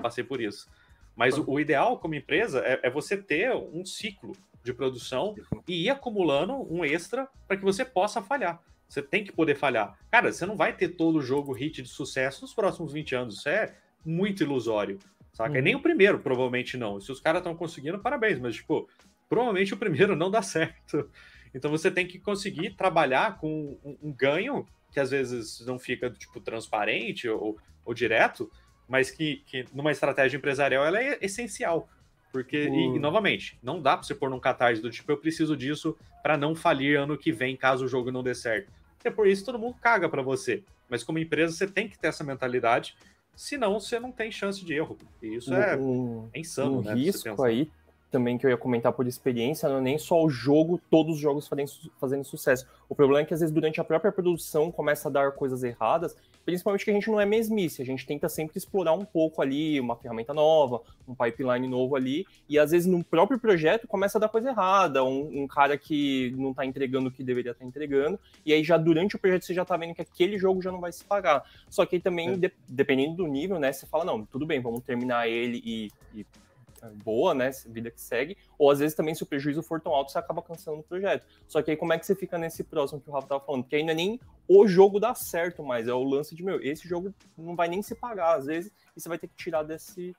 passei 0.00 0.24
por 0.24 0.40
isso. 0.40 0.68
Mas 1.16 1.38
o, 1.38 1.44
o 1.50 1.58
ideal 1.58 1.98
como 1.98 2.14
empresa 2.14 2.60
é, 2.60 2.80
é 2.84 2.90
você 2.90 3.16
ter 3.16 3.52
um 3.54 3.84
ciclo 3.84 4.36
de 4.62 4.72
produção 4.74 5.34
e 5.66 5.86
ir 5.86 5.90
acumulando 5.90 6.54
um 6.72 6.84
extra 6.84 7.26
para 7.48 7.56
que 7.56 7.64
você 7.64 7.84
possa 7.84 8.20
falhar. 8.20 8.60
Você 8.88 9.02
tem 9.02 9.24
que 9.24 9.32
poder 9.32 9.56
falhar. 9.56 9.98
Cara, 10.10 10.32
você 10.32 10.44
não 10.44 10.56
vai 10.56 10.76
ter 10.76 10.88
todo 10.90 11.16
o 11.16 11.22
jogo 11.22 11.52
hit 11.52 11.82
de 11.82 11.88
sucesso 11.88 12.42
nos 12.42 12.54
próximos 12.54 12.92
20 12.92 13.14
anos. 13.14 13.38
Isso 13.38 13.48
é 13.48 13.74
muito 14.04 14.42
ilusório. 14.42 14.98
Saca? 15.32 15.52
Uhum. 15.52 15.58
E 15.58 15.62
nem 15.62 15.74
o 15.74 15.82
primeiro, 15.82 16.20
provavelmente 16.20 16.76
não. 16.76 17.00
Se 17.00 17.10
os 17.10 17.20
caras 17.20 17.40
estão 17.40 17.56
conseguindo, 17.56 17.98
parabéns. 17.98 18.38
Mas, 18.38 18.56
tipo, 18.56 18.88
provavelmente 19.28 19.74
o 19.74 19.76
primeiro 19.76 20.14
não 20.14 20.30
dá 20.30 20.40
certo. 20.42 21.10
Então 21.54 21.70
você 21.70 21.90
tem 21.90 22.06
que 22.06 22.18
conseguir 22.18 22.76
trabalhar 22.76 23.38
com 23.38 23.78
um, 23.84 23.98
um 24.02 24.12
ganho 24.12 24.66
que 24.92 25.00
às 25.00 25.10
vezes 25.10 25.64
não 25.66 25.78
fica, 25.78 26.08
tipo, 26.10 26.40
transparente 26.40 27.28
ou, 27.28 27.58
ou 27.84 27.92
direto, 27.92 28.50
mas 28.88 29.10
que, 29.10 29.42
que 29.46 29.64
numa 29.72 29.90
estratégia 29.90 30.36
empresarial 30.36 30.84
ela 30.84 31.02
é 31.02 31.18
essencial. 31.20 31.88
Porque, 32.32 32.64
e, 32.64 32.68
Hum. 32.68 32.96
e, 32.96 32.98
novamente, 32.98 33.58
não 33.62 33.80
dá 33.80 33.96
para 33.96 34.06
você 34.06 34.14
pôr 34.14 34.28
num 34.28 34.38
catarse 34.40 34.82
do 34.82 34.90
tipo, 34.90 35.10
eu 35.10 35.16
preciso 35.16 35.56
disso 35.56 35.96
para 36.22 36.36
não 36.36 36.54
falir 36.54 36.98
ano 36.98 37.16
que 37.16 37.32
vem, 37.32 37.56
caso 37.56 37.84
o 37.84 37.88
jogo 37.88 38.10
não 38.10 38.22
dê 38.22 38.34
certo. 38.34 38.70
É 39.04 39.10
por 39.10 39.26
isso 39.26 39.44
todo 39.44 39.58
mundo 39.58 39.76
caga 39.80 40.08
para 40.08 40.20
você. 40.20 40.62
Mas 40.88 41.04
como 41.04 41.18
empresa, 41.18 41.52
você 41.52 41.66
tem 41.66 41.88
que 41.88 41.98
ter 41.98 42.08
essa 42.08 42.24
mentalidade, 42.24 42.96
senão 43.34 43.78
você 43.78 44.00
não 44.00 44.10
tem 44.10 44.30
chance 44.30 44.64
de 44.64 44.74
erro. 44.74 44.98
E 45.22 45.36
isso 45.36 45.54
é, 45.54 45.76
um, 45.76 46.28
é 46.32 46.40
insano, 46.40 46.80
um 46.80 46.82
né? 46.82 46.94
risco 46.94 47.42
aí 47.42 47.70
também 48.10 48.38
que 48.38 48.46
eu 48.46 48.50
ia 48.50 48.56
comentar 48.56 48.92
por 48.92 49.06
experiência, 49.06 49.68
não 49.68 49.78
é 49.78 49.80
nem 49.80 49.98
só 49.98 50.22
o 50.22 50.28
jogo, 50.30 50.80
todos 50.90 51.16
os 51.16 51.20
jogos 51.20 51.46
fazendo, 51.48 51.70
fazendo 52.00 52.24
sucesso. 52.24 52.66
O 52.88 52.94
problema 52.94 53.20
é 53.20 53.24
que 53.24 53.34
às 53.34 53.40
vezes 53.40 53.54
durante 53.54 53.80
a 53.80 53.84
própria 53.84 54.12
produção 54.12 54.70
começa 54.70 55.08
a 55.08 55.12
dar 55.12 55.32
coisas 55.32 55.62
erradas, 55.62 56.16
principalmente 56.46 56.84
que 56.84 56.90
a 56.92 56.94
gente 56.94 57.10
não 57.10 57.20
é 57.20 57.26
mesmice, 57.26 57.82
a 57.82 57.84
gente 57.84 58.06
tenta 58.06 58.28
sempre 58.28 58.56
explorar 58.56 58.92
um 58.92 59.04
pouco 59.04 59.42
ali, 59.42 59.80
uma 59.80 59.96
ferramenta 59.96 60.32
nova, 60.32 60.80
um 61.06 61.14
pipeline 61.14 61.66
novo 61.66 61.96
ali, 61.96 62.24
e 62.48 62.56
às 62.58 62.70
vezes 62.70 62.86
no 62.86 63.02
próprio 63.04 63.38
projeto 63.38 63.86
começa 63.88 64.16
a 64.16 64.20
dar 64.20 64.28
coisa 64.28 64.50
errada, 64.50 65.02
um, 65.04 65.42
um 65.42 65.46
cara 65.48 65.76
que 65.76 66.32
não 66.38 66.54
tá 66.54 66.64
entregando 66.64 67.08
o 67.08 67.10
que 67.12 67.24
deveria 67.24 67.50
estar 67.50 67.64
entregando, 67.64 68.18
e 68.46 68.52
aí 68.52 68.62
já 68.62 68.76
durante 68.78 69.16
o 69.16 69.18
projeto 69.18 69.42
você 69.44 69.52
já 69.52 69.64
tá 69.64 69.76
vendo 69.76 69.94
que 69.94 70.00
aquele 70.02 70.38
jogo 70.38 70.62
já 70.62 70.70
não 70.70 70.80
vai 70.80 70.92
se 70.92 71.04
pagar. 71.04 71.42
Só 71.68 71.84
que 71.84 71.96
aí 71.96 72.00
também, 72.00 72.30
É. 72.30 72.36
de- 72.36 72.52
dependendo 72.68 73.16
do 73.16 73.26
nível, 73.26 73.58
né, 73.58 73.72
você 73.72 73.84
fala, 73.84 74.04
não, 74.04 74.24
tudo 74.24 74.46
bem, 74.46 74.60
vamos 74.60 74.82
terminar 74.84 75.28
ele 75.28 75.60
e, 75.64 75.90
e 76.14 76.24
boa, 77.04 77.34
né? 77.34 77.50
Vida 77.66 77.90
que 77.90 78.00
segue. 78.00 78.36
Ou 78.58 78.70
às 78.70 78.78
vezes 78.78 78.94
também, 78.94 79.14
se 79.14 79.22
o 79.22 79.26
prejuízo 79.26 79.62
for 79.62 79.80
tão 79.80 79.92
alto, 79.92 80.12
você 80.12 80.18
acaba 80.18 80.42
cancelando 80.42 80.82
o 80.82 80.84
projeto. 80.84 81.26
Só 81.48 81.62
que 81.62 81.70
aí 81.70 81.76
como 81.76 81.92
é 81.92 81.98
que 81.98 82.06
você 82.06 82.14
fica 82.14 82.36
nesse 82.38 82.62
próximo 82.64 83.00
que 83.00 83.08
o 83.08 83.12
Rafa 83.12 83.26
tava 83.26 83.44
falando? 83.44 83.62
Porque 83.64 83.76
ainda 83.76 83.94
nem 83.94 84.20
o 84.48 84.66
jogo 84.66 85.00
dá 85.00 85.14
certo 85.14 85.62
mais. 85.62 85.88
É 85.88 85.92
o 85.94 86.02
lance 86.02 86.34
de, 86.34 86.42
meu, 86.44 86.60
esse 86.62 86.86
jogo 86.86 87.12
não 87.36 87.56
vai 87.56 87.68
nem 87.68 87.82
se 87.82 87.94
pagar, 87.94 88.36
às 88.36 88.46
vezes, 88.46 88.72
e 88.96 89.00
você 89.00 89.08
vai 89.08 89.18
ter 89.18 89.28
que 89.28 89.34
tirar 89.34 89.62
desse, 89.62 90.14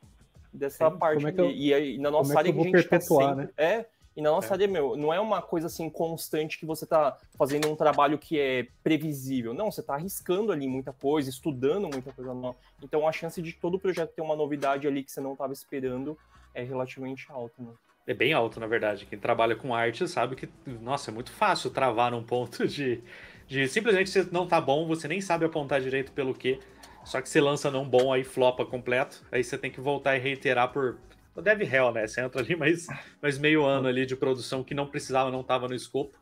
dessa 0.51 0.89
Sim, 0.89 0.97
parte 0.97 1.25
é 1.25 1.33
eu- 1.37 1.51
E 1.51 1.73
aí, 1.73 1.97
na 1.97 2.09
nossa 2.11 2.29
como 2.29 2.39
é 2.39 2.43
que 2.43 2.49
área 2.49 2.53
que 2.53 2.59
a 2.59 2.63
gente 2.63 2.71
perpetuar, 2.89 3.29
sempre... 3.35 3.45
né? 3.45 3.51
É, 3.57 3.85
e 4.15 4.21
na 4.21 4.31
nossa 4.31 4.47
É. 4.47 4.53
área, 4.53 4.67
meu, 4.67 4.97
não 4.97 5.13
é 5.13 5.19
uma 5.19 5.43
coisa 5.43 5.67
assim 5.67 5.87
constante 5.91 6.57
que 6.57 6.65
você 6.65 6.87
tá 6.87 7.15
fazendo 7.37 7.69
um 7.69 7.75
trabalho 7.75 8.17
que 8.17 8.39
é 8.39 8.67
previsível. 8.83 9.53
Não, 9.53 9.71
você 9.71 9.83
tá 9.83 9.93
arriscando 9.93 10.51
ali 10.51 10.67
muita 10.67 10.91
coisa, 10.91 11.29
estudando 11.29 11.83
muita 11.87 12.11
coisa 12.11 12.33
nova. 12.33 12.57
Então 12.81 13.07
a 13.07 13.11
chance 13.11 13.39
de 13.39 13.53
todo 13.53 13.77
projeto 13.77 14.13
ter 14.15 14.23
uma 14.23 14.35
novidade 14.35 14.87
ali 14.87 15.03
que 15.03 15.11
você 15.11 15.21
não 15.21 15.33
estava 15.33 15.53
esperando 15.53 16.17
é 16.57 16.63
relativamente 16.63 17.27
alta, 17.29 17.61
né? 17.61 17.71
É 18.07 18.13
bem 18.13 18.33
alto, 18.33 18.59
na 18.59 18.65
verdade. 18.67 19.05
Quem 19.05 19.19
trabalha 19.19 19.55
com 19.55 19.75
arte 19.75 20.07
sabe 20.07 20.35
que, 20.35 20.49
nossa, 20.65 21.11
é 21.11 21.13
muito 21.13 21.31
fácil 21.31 21.69
travar 21.69 22.11
num 22.11 22.23
ponto 22.23 22.67
de, 22.67 23.03
de 23.47 23.67
simplesmente 23.67 24.09
você 24.09 24.27
não 24.31 24.47
tá 24.47 24.59
bom, 24.59 24.87
você 24.87 25.07
nem 25.07 25.21
sabe 25.21 25.45
apontar 25.45 25.81
direito 25.81 26.11
pelo 26.13 26.33
quê. 26.33 26.59
Só 27.05 27.21
que 27.21 27.29
você 27.29 27.39
lança 27.39 27.69
não 27.69 27.87
bom, 27.87 28.11
aí 28.11 28.23
flopa 28.23 28.65
completo. 28.65 29.23
Aí 29.31 29.43
você 29.43 29.57
tem 29.57 29.69
que 29.69 29.79
voltar 29.79 30.17
e 30.17 30.19
reiterar 30.19 30.71
por. 30.71 30.97
O 31.35 31.41
Dev 31.41 31.61
Hell, 31.61 31.91
né? 31.91 32.07
Você 32.07 32.19
entra 32.21 32.41
ali 32.41 32.55
mais, 32.55 32.87
mais 33.21 33.37
meio 33.37 33.63
ano 33.63 33.87
ali 33.87 34.05
de 34.05 34.15
produção 34.15 34.63
que 34.63 34.73
não 34.73 34.87
precisava, 34.87 35.29
não 35.29 35.43
tava 35.43 35.67
no 35.67 35.75
escopo. 35.75 36.17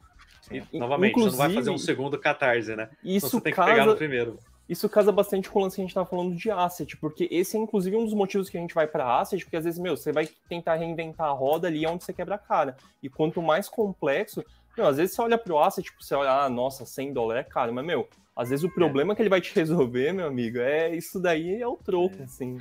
E, 0.51 0.61
novamente, 0.77 1.13
você 1.13 1.29
não 1.29 1.37
vai 1.37 1.47
fazer 1.47 1.69
um 1.69 1.73
Inclusive, 1.73 1.85
segundo 1.85 2.19
catarse, 2.19 2.75
né? 2.75 2.89
Então 3.03 3.15
Isso 3.15 3.29
você 3.29 3.41
tem 3.41 3.53
que 3.53 3.59
pegar 3.59 3.85
no 3.85 3.85
casa, 3.85 3.95
primeiro. 3.95 4.37
Isso 4.67 4.89
casa 4.89 5.11
bastante 5.11 5.49
com 5.49 5.59
o 5.59 5.61
lance 5.61 5.75
que 5.75 5.81
a 5.81 5.85
gente 5.85 5.93
tava 5.93 6.09
falando 6.09 6.35
de 6.35 6.49
asset, 6.49 6.97
porque 6.97 7.27
esse 7.31 7.55
é 7.55 7.59
inclusive 7.59 7.95
um 7.95 8.03
dos 8.03 8.13
motivos 8.13 8.49
que 8.49 8.57
a 8.57 8.61
gente 8.61 8.73
vai 8.73 8.87
para 8.87 9.19
asset, 9.19 9.43
porque 9.43 9.57
às 9.57 9.63
vezes, 9.63 9.79
meu, 9.79 9.95
você 9.95 10.11
vai 10.11 10.27
tentar 10.49 10.75
reinventar 10.75 11.27
a 11.27 11.31
roda 11.31 11.67
ali 11.67 11.85
onde 11.85 12.03
você 12.03 12.11
quebra 12.11 12.35
a 12.35 12.39
cara. 12.39 12.75
E 13.01 13.09
quanto 13.09 13.41
mais 13.41 13.69
complexo, 13.69 14.43
meu, 14.75 14.87
às 14.87 14.97
vezes 14.97 15.15
você 15.15 15.21
olha 15.21 15.37
pro 15.37 15.59
asset, 15.59 15.85
tipo, 15.85 16.03
você 16.03 16.15
olha, 16.15 16.31
ah, 16.31 16.49
nossa, 16.49 16.85
100 16.85 17.13
dólares 17.13 17.45
é 17.45 17.49
caro, 17.49 17.73
mas, 17.73 17.85
meu, 17.85 18.07
às 18.35 18.49
vezes 18.49 18.65
o 18.65 18.69
problema 18.69 19.15
que 19.15 19.21
ele 19.21 19.29
vai 19.29 19.39
te 19.39 19.53
resolver, 19.55 20.11
meu 20.11 20.27
amigo, 20.27 20.57
é 20.57 20.95
isso 20.95 21.19
daí 21.19 21.61
é 21.61 21.67
o 21.67 21.77
troco, 21.77 22.23
assim. 22.23 22.57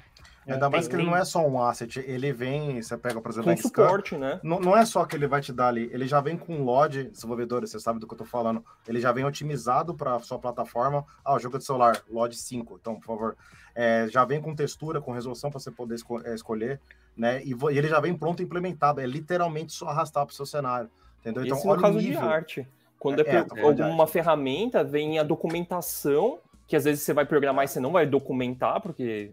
Ainda 0.46 0.68
mais 0.68 0.86
que 0.86 0.94
ele 0.96 1.04
não 1.04 1.16
é 1.16 1.24
só 1.24 1.46
um 1.46 1.62
asset, 1.62 2.00
ele 2.00 2.32
vem, 2.32 2.80
você 2.82 2.96
pega, 2.98 3.20
por 3.20 3.30
exemplo, 3.30 3.50
Com 3.50 3.56
suporte, 3.56 4.16
né? 4.16 4.40
Não, 4.42 4.60
não 4.60 4.76
é 4.76 4.84
só 4.84 5.04
que 5.04 5.16
ele 5.16 5.26
vai 5.26 5.40
te 5.40 5.52
dar 5.52 5.68
ali, 5.68 5.88
ele 5.92 6.06
já 6.06 6.20
vem 6.20 6.36
com 6.36 6.62
LOD, 6.62 7.04
desenvolvedores, 7.04 7.70
você 7.70 7.80
sabe 7.80 7.98
do 7.98 8.06
que 8.06 8.12
eu 8.14 8.18
tô 8.18 8.24
falando. 8.24 8.64
Ele 8.86 9.00
já 9.00 9.10
vem 9.12 9.24
otimizado 9.24 9.94
para 9.94 10.18
sua 10.20 10.38
plataforma. 10.38 11.04
Ah, 11.24 11.34
o 11.34 11.38
jogo 11.38 11.56
de 11.58 11.64
celular, 11.64 12.02
LOD 12.10 12.36
5, 12.36 12.78
então, 12.80 12.96
por 12.96 13.06
favor. 13.06 13.36
É, 13.74 14.06
já 14.08 14.24
vem 14.24 14.40
com 14.40 14.54
textura, 14.54 15.00
com 15.00 15.12
resolução 15.12 15.50
para 15.50 15.58
você 15.58 15.70
poder 15.70 15.94
esco- 15.94 16.20
é, 16.24 16.34
escolher, 16.34 16.80
né? 17.16 17.42
E, 17.44 17.50
e 17.52 17.78
ele 17.78 17.88
já 17.88 17.98
vem 18.00 18.14
pronto 18.14 18.42
implementado, 18.42 19.00
é 19.00 19.06
literalmente 19.06 19.72
só 19.72 19.88
arrastar 19.88 20.24
para 20.26 20.32
o 20.32 20.36
seu 20.36 20.46
cenário, 20.46 20.90
entendeu? 21.20 21.44
Então, 21.44 21.56
Esse 21.56 21.66
no 21.66 21.72
olha 21.72 21.80
caso 21.82 21.98
o 21.98 22.00
de 22.00 22.08
nível. 22.08 22.28
arte. 22.28 22.68
Quando 22.98 23.20
é, 23.20 23.22
É, 23.28 23.44
falando 23.44 23.76
de 23.76 23.82
alguma 23.82 24.06
ferramenta, 24.06 24.82
vem 24.84 25.18
a 25.18 25.22
documentação, 25.22 26.38
que 26.66 26.76
às 26.76 26.84
vezes 26.84 27.02
você 27.02 27.12
vai 27.12 27.26
programar 27.26 27.64
e 27.64 27.68
você 27.68 27.78
não 27.80 27.92
vai 27.92 28.06
documentar, 28.06 28.80
porque 28.80 29.32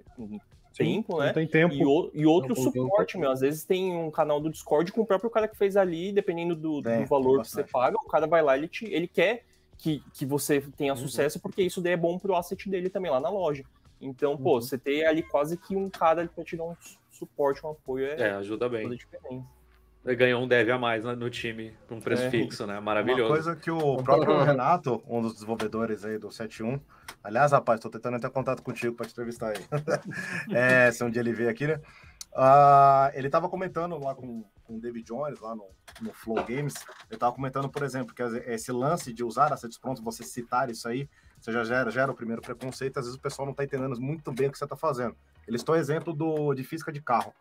tempo, 0.86 1.20
né? 1.20 1.26
Não 1.28 1.34
tem 1.34 1.48
tempo. 1.48 1.74
E, 1.74 1.86
o- 1.86 2.12
e 2.14 2.26
outro 2.26 2.56
Não, 2.56 2.64
suporte, 2.64 3.18
meu. 3.18 3.32
Às 3.32 3.42
vezes 3.42 3.64
tem 3.64 3.96
um 3.96 4.10
canal 4.12 4.40
do 4.40 4.50
Discord 4.50 4.92
com 4.92 5.02
o 5.02 5.06
próprio 5.06 5.30
cara 5.30 5.48
que 5.48 5.58
fez 5.58 5.76
ali, 5.78 6.12
dependendo 6.12 6.56
do, 6.56 6.82
do 6.82 6.84
Tem, 6.84 6.98
tem 7.00 7.06
valor 7.06 7.42
que 7.42 7.50
você 7.50 7.64
paga, 7.64 7.98
o 7.98 8.08
cara 8.08 8.28
vai 8.28 8.42
lá, 8.42 8.58
ele, 8.58 8.68
te, 8.68 8.86
ele 8.86 9.08
quer 9.08 9.44
que, 9.78 10.04
que 10.14 10.26
você 10.26 10.62
tenha 10.78 10.94
Uhum. 10.94 10.98
sucesso, 11.00 11.40
porque 11.40 11.62
isso 11.64 11.82
daí 11.82 11.94
é 11.94 11.98
bom 11.98 12.18
pro 12.20 12.36
asset 12.36 12.70
dele 12.70 12.90
também 12.90 13.10
lá 13.12 13.20
na 13.20 13.30
loja. 13.30 13.64
Então, 14.00 14.36
pô, 14.38 14.56
Uhum. 14.56 14.62
você 14.62 14.78
ter 14.78 15.06
ali 15.06 15.24
quase 15.24 15.58
que 15.58 15.76
um 15.76 15.90
cara 15.90 16.22
ali 16.22 16.30
pra 16.30 16.44
te 16.44 16.56
dar 16.58 16.64
um 16.66 16.76
su- 16.80 16.98
suporte, 17.12 17.66
um 17.66 17.70
apoio, 17.72 18.06
é, 18.08 18.30
É, 18.30 18.32
ajuda 18.32 18.66
toda 18.68 18.78
bem. 18.78 18.88
a 18.88 18.96
diferença. 18.96 19.46
Ganhou 20.04 20.42
um 20.44 20.48
dev 20.48 20.68
a 20.72 20.80
mais 20.80 21.04
no- 21.04 21.16
no 21.16 21.30
time, 21.30 21.76
com 21.88 21.96
um 21.96 22.02
preço 22.02 22.24
É. 22.24 22.30
fixo, 22.32 22.66
né? 22.66 22.74
Uma 22.74 22.82
Maravilhoso. 22.82 23.28
coisa 23.32 23.56
que 23.56 23.70
o 23.70 24.02
próprio 24.04 24.44
Renato, 24.44 25.04
um 25.08 25.22
dos 25.22 25.34
desenvolvedores 25.36 26.04
aí 26.04 26.18
do 26.18 26.32
71, 26.32 26.80
aliás, 27.24 27.52
rapaz, 27.52 27.80
tô 27.80 27.88
tentando 27.88 28.18
entrar 28.18 28.30
em 28.30 28.34
contato 28.34 28.64
contigo 28.64 28.96
para 28.96 29.06
te 29.06 29.12
entrevistar 29.12 29.50
aí. 29.50 29.64
é, 30.56 30.92
se 30.92 31.04
um 31.04 31.10
dia 31.10 31.20
ele 31.22 31.32
veio 31.34 31.50
aqui, 31.52 31.68
né? 31.68 31.80
Ah, 32.34 33.12
ele 33.14 33.30
tava 33.30 33.48
comentando 33.48 33.96
lá 34.00 34.16
com, 34.16 34.44
com 34.64 34.78
o 34.78 34.80
David 34.82 35.06
Jones, 35.06 35.40
lá 35.40 35.54
no, 35.54 35.68
no 36.02 36.14
Flow 36.14 36.44
Games, 36.46 36.74
ele 37.10 37.20
tava 37.20 37.36
comentando, 37.36 37.70
por 37.70 37.84
exemplo, 37.84 38.16
que 38.16 38.24
esse 38.24 38.72
lance 38.72 39.14
de 39.14 39.24
usar 39.24 39.54
assets 39.54 39.78
prontos, 39.78 40.02
você 40.02 40.24
citar 40.24 40.70
isso 40.72 40.88
aí, 40.88 41.08
você 41.40 41.52
já 41.52 41.64
gera, 41.64 41.92
gera 41.92 42.12
o 42.12 42.16
primeiro 42.16 42.42
preconceito, 42.42 42.98
às 42.98 43.06
vezes 43.06 43.20
o 43.20 43.22
pessoal 43.22 43.46
não 43.46 43.54
tá 43.54 43.64
entendendo 43.64 44.00
muito 44.02 44.32
bem 44.32 44.48
o 44.48 44.52
que 44.52 44.58
você 44.58 44.66
tá 44.66 44.76
fazendo. 44.76 45.16
Eles 45.48 45.62
estão 45.62 45.76
exemplo 45.76 46.12
do, 46.14 46.54
de 46.56 46.64
física 46.64 46.92
de 46.92 47.02
carro. 47.02 47.34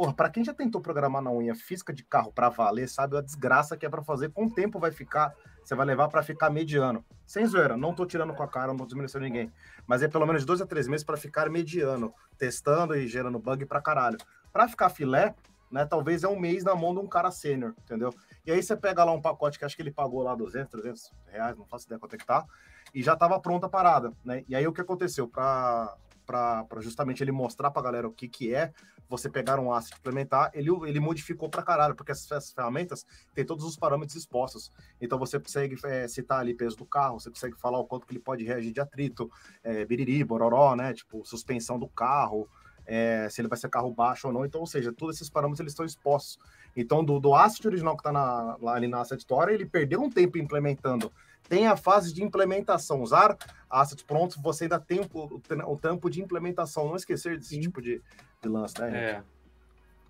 Porra, 0.00 0.14
pra 0.14 0.30
quem 0.30 0.42
já 0.42 0.54
tentou 0.54 0.80
programar 0.80 1.20
na 1.20 1.30
unha 1.30 1.54
física 1.54 1.92
de 1.92 2.02
carro 2.02 2.32
pra 2.32 2.48
valer, 2.48 2.88
sabe 2.88 3.18
a 3.18 3.20
desgraça 3.20 3.76
que 3.76 3.84
é 3.84 3.88
pra 3.90 4.02
fazer, 4.02 4.30
com 4.30 4.46
o 4.46 4.50
tempo 4.50 4.80
vai 4.80 4.90
ficar, 4.90 5.34
você 5.62 5.74
vai 5.74 5.84
levar 5.84 6.08
pra 6.08 6.22
ficar 6.22 6.48
mediano. 6.48 7.04
Sem 7.26 7.44
zoeira, 7.44 7.76
não 7.76 7.94
tô 7.94 8.06
tirando 8.06 8.32
com 8.32 8.42
a 8.42 8.48
cara, 8.48 8.68
não 8.68 8.78
tô 8.78 8.86
desmerecendo 8.86 9.26
ninguém. 9.26 9.52
Mas 9.86 10.02
é 10.02 10.08
pelo 10.08 10.24
menos 10.24 10.46
dois 10.46 10.62
a 10.62 10.66
três 10.66 10.88
meses 10.88 11.04
pra 11.04 11.18
ficar 11.18 11.50
mediano, 11.50 12.14
testando 12.38 12.96
e 12.96 13.06
gerando 13.06 13.38
bug 13.38 13.66
pra 13.66 13.82
caralho. 13.82 14.16
Pra 14.50 14.66
ficar 14.66 14.88
filé, 14.88 15.34
né, 15.70 15.84
talvez 15.84 16.24
é 16.24 16.28
um 16.28 16.40
mês 16.40 16.64
na 16.64 16.74
mão 16.74 16.94
de 16.94 17.00
um 17.00 17.06
cara 17.06 17.30
sênior, 17.30 17.74
entendeu? 17.84 18.10
E 18.46 18.50
aí 18.50 18.62
você 18.62 18.74
pega 18.74 19.04
lá 19.04 19.12
um 19.12 19.20
pacote 19.20 19.58
que 19.58 19.66
acho 19.66 19.76
que 19.76 19.82
ele 19.82 19.92
pagou 19.92 20.22
lá 20.22 20.34
200, 20.34 20.70
300 20.70 21.12
reais, 21.26 21.58
não 21.58 21.66
faço 21.66 21.84
ideia 21.84 21.98
quanto 21.98 22.14
é 22.14 22.16
que 22.16 22.24
tá, 22.24 22.46
e 22.94 23.02
já 23.02 23.14
tava 23.14 23.38
pronta 23.38 23.66
a 23.66 23.68
parada, 23.68 24.14
né? 24.24 24.44
E 24.48 24.56
aí 24.56 24.66
o 24.66 24.72
que 24.72 24.80
aconteceu? 24.80 25.28
Pra, 25.28 25.94
pra 26.30 26.80
justamente 26.80 27.22
ele 27.22 27.32
mostrar 27.32 27.72
pra 27.72 27.82
galera 27.82 28.06
o 28.06 28.12
que 28.12 28.28
que 28.28 28.54
é, 28.54 28.72
você 29.08 29.28
pegar 29.28 29.58
um 29.58 29.72
asset 29.72 29.98
implementar, 29.98 30.50
ele, 30.54 30.70
ele 30.86 31.00
modificou 31.00 31.48
pra 31.48 31.62
caralho, 31.62 31.96
porque 31.96 32.12
essas, 32.12 32.30
essas 32.30 32.52
ferramentas 32.52 33.04
têm 33.34 33.44
todos 33.44 33.64
os 33.64 33.76
parâmetros 33.76 34.16
expostos. 34.16 34.70
Então 35.00 35.18
você 35.18 35.40
consegue 35.40 35.76
é, 35.84 36.06
citar 36.06 36.38
ali 36.38 36.54
peso 36.54 36.76
do 36.76 36.84
carro, 36.84 37.18
você 37.18 37.30
consegue 37.30 37.56
falar 37.58 37.80
o 37.80 37.84
quanto 37.84 38.06
que 38.06 38.12
ele 38.12 38.20
pode 38.20 38.44
reagir 38.44 38.72
de 38.72 38.80
atrito, 38.80 39.28
é, 39.64 39.84
biriri, 39.84 40.22
bororó, 40.22 40.76
né? 40.76 40.94
Tipo, 40.94 41.24
suspensão 41.24 41.78
do 41.78 41.88
carro, 41.88 42.48
é, 42.86 43.28
se 43.28 43.40
ele 43.40 43.48
vai 43.48 43.58
ser 43.58 43.68
carro 43.68 43.92
baixo 43.92 44.28
ou 44.28 44.32
não. 44.32 44.44
Então, 44.44 44.60
ou 44.60 44.66
seja, 44.66 44.92
todos 44.92 45.16
esses 45.16 45.28
parâmetros 45.28 45.60
eles 45.60 45.72
estão 45.72 45.84
expostos. 45.84 46.38
Então, 46.76 47.04
do, 47.04 47.18
do 47.18 47.34
asset 47.34 47.66
original 47.66 47.96
que 47.96 48.08
está 48.08 48.56
ali 48.68 48.86
na 48.86 49.00
Asset 49.00 49.20
Store, 49.20 49.52
ele 49.52 49.66
perdeu 49.66 50.00
um 50.00 50.10
tempo 50.10 50.38
implementando. 50.38 51.10
Tem 51.50 51.66
a 51.66 51.76
fase 51.76 52.14
de 52.14 52.22
implementação. 52.22 53.02
Usar 53.02 53.36
assets 53.68 54.04
prontos, 54.04 54.36
você 54.36 54.64
ainda 54.64 54.78
tem 54.78 55.00
o, 55.00 55.08
o, 55.12 55.72
o 55.72 55.76
tempo 55.76 56.08
de 56.08 56.22
implementação. 56.22 56.86
Não 56.86 56.94
esquecer 56.94 57.36
desse 57.36 57.56
Sim. 57.56 57.60
tipo 57.62 57.82
de, 57.82 58.00
de 58.40 58.48
lance, 58.48 58.80
né? 58.80 58.86
gente? 58.86 58.96
É. 58.96 59.22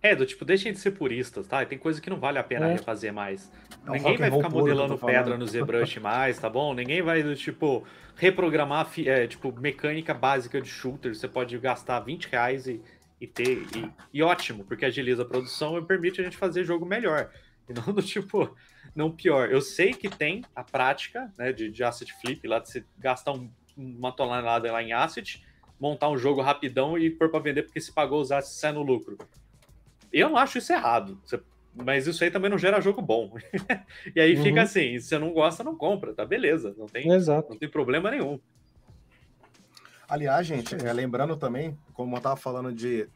É, 0.03 0.15
do 0.15 0.27
tipo, 0.27 0.45
deixem 0.45 0.73
de 0.73 0.79
ser 0.79 0.91
puristas, 0.93 1.47
tá? 1.47 1.65
Tem 1.65 1.79
coisa 1.79 2.01
que 2.01 2.11
não 2.11 2.19
vale 2.19 2.39
a 2.39 2.45
pena 2.45 2.69
é. 2.69 2.73
refazer 2.73 3.13
mais. 3.13 3.51
É 3.87 3.91
Ninguém 3.93 4.19
vai 4.19 4.31
ficar 4.31 4.51
modelando 4.51 4.99
pedra 4.99 5.39
no 5.39 5.47
ZBrush 5.47 5.99
mais, 5.99 6.39
tá 6.39 6.49
bom? 6.49 6.75
Ninguém 6.75 7.01
vai, 7.01 7.23
do 7.23 7.35
tipo, 7.35 7.87
reprogramar, 8.17 8.91
é, 8.99 9.27
tipo, 9.27 9.51
mecânica 9.59 10.13
básica 10.13 10.61
de 10.61 10.69
shooter. 10.69 11.15
Você 11.15 11.29
pode 11.29 11.57
gastar 11.59 12.01
20 12.01 12.27
reais 12.27 12.67
e, 12.67 12.83
e 13.19 13.27
ter. 13.27 13.67
E, 13.77 13.91
e, 14.13 14.23
ótimo, 14.23 14.65
porque 14.65 14.85
agiliza 14.85 15.23
a 15.23 15.27
produção 15.27 15.79
e 15.79 15.85
permite 15.85 16.21
a 16.21 16.25
gente 16.25 16.37
fazer 16.37 16.65
jogo 16.65 16.85
melhor. 16.85 17.31
E 17.71 17.73
não 17.73 17.85
do 17.95 18.03
tipo, 18.03 18.55
não 18.95 19.11
pior. 19.11 19.51
Eu 19.51 19.61
sei 19.61 19.95
que 19.95 20.09
tem 20.09 20.45
a 20.55 20.65
prática, 20.65 21.33
né, 21.39 21.53
de, 21.53 21.71
de 21.71 21.85
asset 21.85 22.13
flip, 22.21 22.47
lá 22.47 22.59
de 22.59 22.69
você 22.69 22.85
gastar 22.99 23.33
um, 23.33 23.49
uma 23.77 24.13
tonelada 24.13 24.71
lá 24.71 24.83
em 24.83 24.93
asset, 24.93 25.47
montar 25.79 26.11
um 26.11 26.19
jogo 26.19 26.43
rapidão 26.43 26.99
e 26.99 27.09
pôr 27.09 27.31
para 27.31 27.41
vender 27.41 27.63
porque 27.63 27.81
se 27.81 27.93
pagou 27.93 28.21
os 28.21 28.33
assets 28.33 28.59
sai 28.59 28.73
no 28.73 28.83
lucro. 28.83 29.17
Eu 30.13 30.29
não 30.29 30.37
acho 30.37 30.59
isso 30.59 30.73
errado. 30.73 31.21
Você, 31.25 31.41
mas 31.73 32.07
isso 32.09 32.23
aí 32.25 32.31
também 32.31 32.51
não 32.51 32.59
gera 32.59 32.81
jogo 32.81 33.01
bom. 33.01 33.33
e 34.15 34.21
aí 34.21 34.37
uhum. 34.37 34.43
fica 34.43 34.63
assim, 34.63 34.99
se 34.99 35.09
você 35.09 35.19
não 35.19 35.33
gosta, 35.33 35.63
não 35.63 35.77
compra, 35.77 36.13
tá 36.13 36.27
beleza. 36.27 36.75
Não 36.77 36.87
tem, 36.87 37.11
Exato. 37.13 37.51
não 37.51 37.59
tem 37.59 37.69
problema 37.69 38.11
nenhum. 38.11 38.41
Aliás, 40.09 40.45
gente, 40.45 40.75
é, 40.75 40.93
lembrando 40.93 41.37
também, 41.37 41.79
como 41.95 42.17
eu 42.17 42.21
tava 42.21 42.37
falando 42.37 42.73
de, 42.73 43.09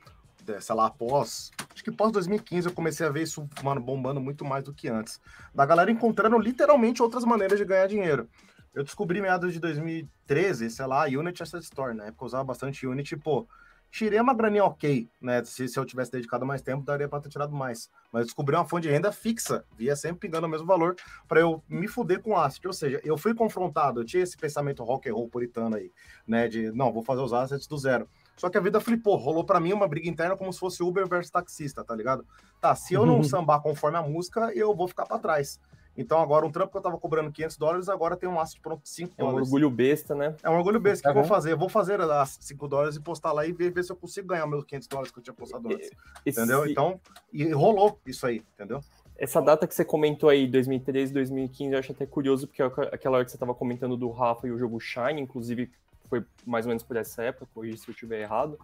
de, 0.44 0.60
sei 0.60 0.76
lá, 0.76 0.86
após. 0.86 1.50
Acho 1.74 1.82
que 1.82 1.90
pós 1.90 2.12
2015 2.12 2.68
eu 2.68 2.72
comecei 2.72 3.04
a 3.04 3.10
ver 3.10 3.24
isso, 3.24 3.46
mano, 3.62 3.80
bombando 3.80 4.20
muito 4.20 4.44
mais 4.44 4.62
do 4.62 4.72
que 4.72 4.88
antes. 4.88 5.20
Da 5.52 5.66
galera 5.66 5.90
encontrando 5.90 6.38
literalmente 6.38 7.02
outras 7.02 7.24
maneiras 7.24 7.58
de 7.58 7.64
ganhar 7.64 7.88
dinheiro. 7.88 8.28
Eu 8.72 8.84
descobri 8.84 9.20
meados 9.20 9.52
de 9.52 9.60
2013, 9.60 10.70
sei 10.70 10.86
lá, 10.86 11.04
Unity 11.04 11.42
Asset 11.42 11.62
Store, 11.62 11.94
na 11.94 12.04
né? 12.04 12.08
época 12.08 12.24
eu 12.24 12.26
usava 12.26 12.44
bastante 12.44 12.86
Unity, 12.86 13.16
pô 13.16 13.46
tirei 13.94 14.18
uma 14.18 14.34
graninha 14.34 14.64
ok, 14.64 15.08
né? 15.20 15.44
Se, 15.44 15.68
se 15.68 15.78
eu 15.78 15.84
tivesse 15.84 16.10
dedicado 16.10 16.44
mais 16.44 16.60
tempo, 16.60 16.84
daria 16.84 17.08
para 17.08 17.20
ter 17.20 17.28
tirado 17.28 17.54
mais. 17.54 17.88
Mas 18.10 18.24
descobri 18.24 18.56
uma 18.56 18.64
fonte 18.64 18.88
de 18.88 18.90
renda 18.90 19.12
fixa, 19.12 19.64
via 19.78 19.94
sempre 19.94 20.26
pingando 20.26 20.48
o 20.48 20.50
mesmo 20.50 20.66
valor, 20.66 20.96
para 21.28 21.38
eu 21.38 21.62
me 21.68 21.86
fuder 21.86 22.20
com 22.20 22.36
asset. 22.36 22.66
Ou 22.66 22.72
seja, 22.72 23.00
eu 23.04 23.16
fui 23.16 23.32
confrontado, 23.34 24.00
eu 24.00 24.04
tinha 24.04 24.24
esse 24.24 24.36
pensamento 24.36 24.82
rock 24.82 25.08
and 25.08 25.14
roll 25.14 25.28
puritano 25.28 25.76
aí, 25.76 25.92
né? 26.26 26.48
De 26.48 26.72
não, 26.72 26.92
vou 26.92 27.04
fazer 27.04 27.20
os 27.20 27.32
assets 27.32 27.68
do 27.68 27.78
zero. 27.78 28.08
Só 28.36 28.50
que 28.50 28.58
a 28.58 28.60
vida 28.60 28.80
flipou, 28.80 29.16
rolou 29.16 29.44
para 29.44 29.60
mim 29.60 29.72
uma 29.72 29.86
briga 29.86 30.08
interna 30.08 30.36
como 30.36 30.52
se 30.52 30.58
fosse 30.58 30.82
Uber 30.82 31.08
versus 31.08 31.30
taxista, 31.30 31.84
tá 31.84 31.94
ligado? 31.94 32.26
Tá, 32.60 32.74
se 32.74 32.94
eu 32.94 33.06
não 33.06 33.22
sambar 33.22 33.60
conforme 33.60 33.96
a 33.96 34.02
música, 34.02 34.52
eu 34.54 34.74
vou 34.74 34.88
ficar 34.88 35.06
para 35.06 35.18
trás. 35.18 35.60
Então, 35.96 36.20
agora, 36.20 36.44
um 36.44 36.50
trampo 36.50 36.72
que 36.72 36.78
eu 36.78 36.82
tava 36.82 36.98
cobrando 36.98 37.30
500 37.30 37.56
dólares, 37.56 37.88
agora 37.88 38.16
tem 38.16 38.28
um 38.28 38.40
asset 38.40 38.60
pronto 38.60 38.82
5 38.84 39.14
dólares. 39.16 39.38
É 39.38 39.40
um 39.40 39.44
orgulho 39.44 39.70
besta, 39.70 40.14
né? 40.14 40.34
É 40.42 40.50
um 40.50 40.56
orgulho 40.56 40.80
besta. 40.80 41.08
O 41.08 41.12
que 41.12 41.18
eu 41.18 41.22
vou 41.22 41.28
fazer? 41.28 41.52
Eu 41.52 41.58
vou 41.58 41.68
fazer 41.68 42.00
as 42.00 42.36
5 42.40 42.68
dólares 42.68 42.96
e 42.96 43.00
postar 43.00 43.32
lá 43.32 43.46
e 43.46 43.52
ver, 43.52 43.70
ver 43.70 43.84
se 43.84 43.92
eu 43.92 43.96
consigo 43.96 44.26
ganhar 44.26 44.46
meus 44.46 44.64
500 44.64 44.88
dólares 44.88 45.12
que 45.12 45.18
eu 45.20 45.22
tinha 45.22 45.34
postado 45.34 45.68
antes. 45.68 45.90
Esse... 46.26 46.40
Entendeu? 46.40 46.66
Então, 46.66 47.00
e 47.32 47.48
rolou 47.52 47.98
isso 48.04 48.26
aí, 48.26 48.42
entendeu? 48.54 48.80
Essa 49.16 49.40
data 49.40 49.68
que 49.68 49.74
você 49.74 49.84
comentou 49.84 50.28
aí, 50.28 50.48
2013, 50.48 51.12
2015, 51.12 51.72
eu 51.72 51.78
acho 51.78 51.92
até 51.92 52.04
curioso, 52.04 52.48
porque 52.48 52.60
é 52.60 52.66
aquela 52.66 53.16
hora 53.16 53.24
que 53.24 53.30
você 53.30 53.36
estava 53.36 53.54
comentando 53.54 53.96
do 53.96 54.10
Rafa 54.10 54.48
e 54.48 54.50
o 54.50 54.58
jogo 54.58 54.80
Shine, 54.80 55.20
inclusive 55.20 55.70
foi 56.08 56.24
mais 56.46 56.66
ou 56.66 56.70
menos 56.70 56.82
por 56.82 56.96
essa 56.96 57.22
época, 57.22 57.48
corrija 57.54 57.76
se 57.76 57.88
eu 57.88 57.92
estiver 57.92 58.20
errado. 58.20 58.58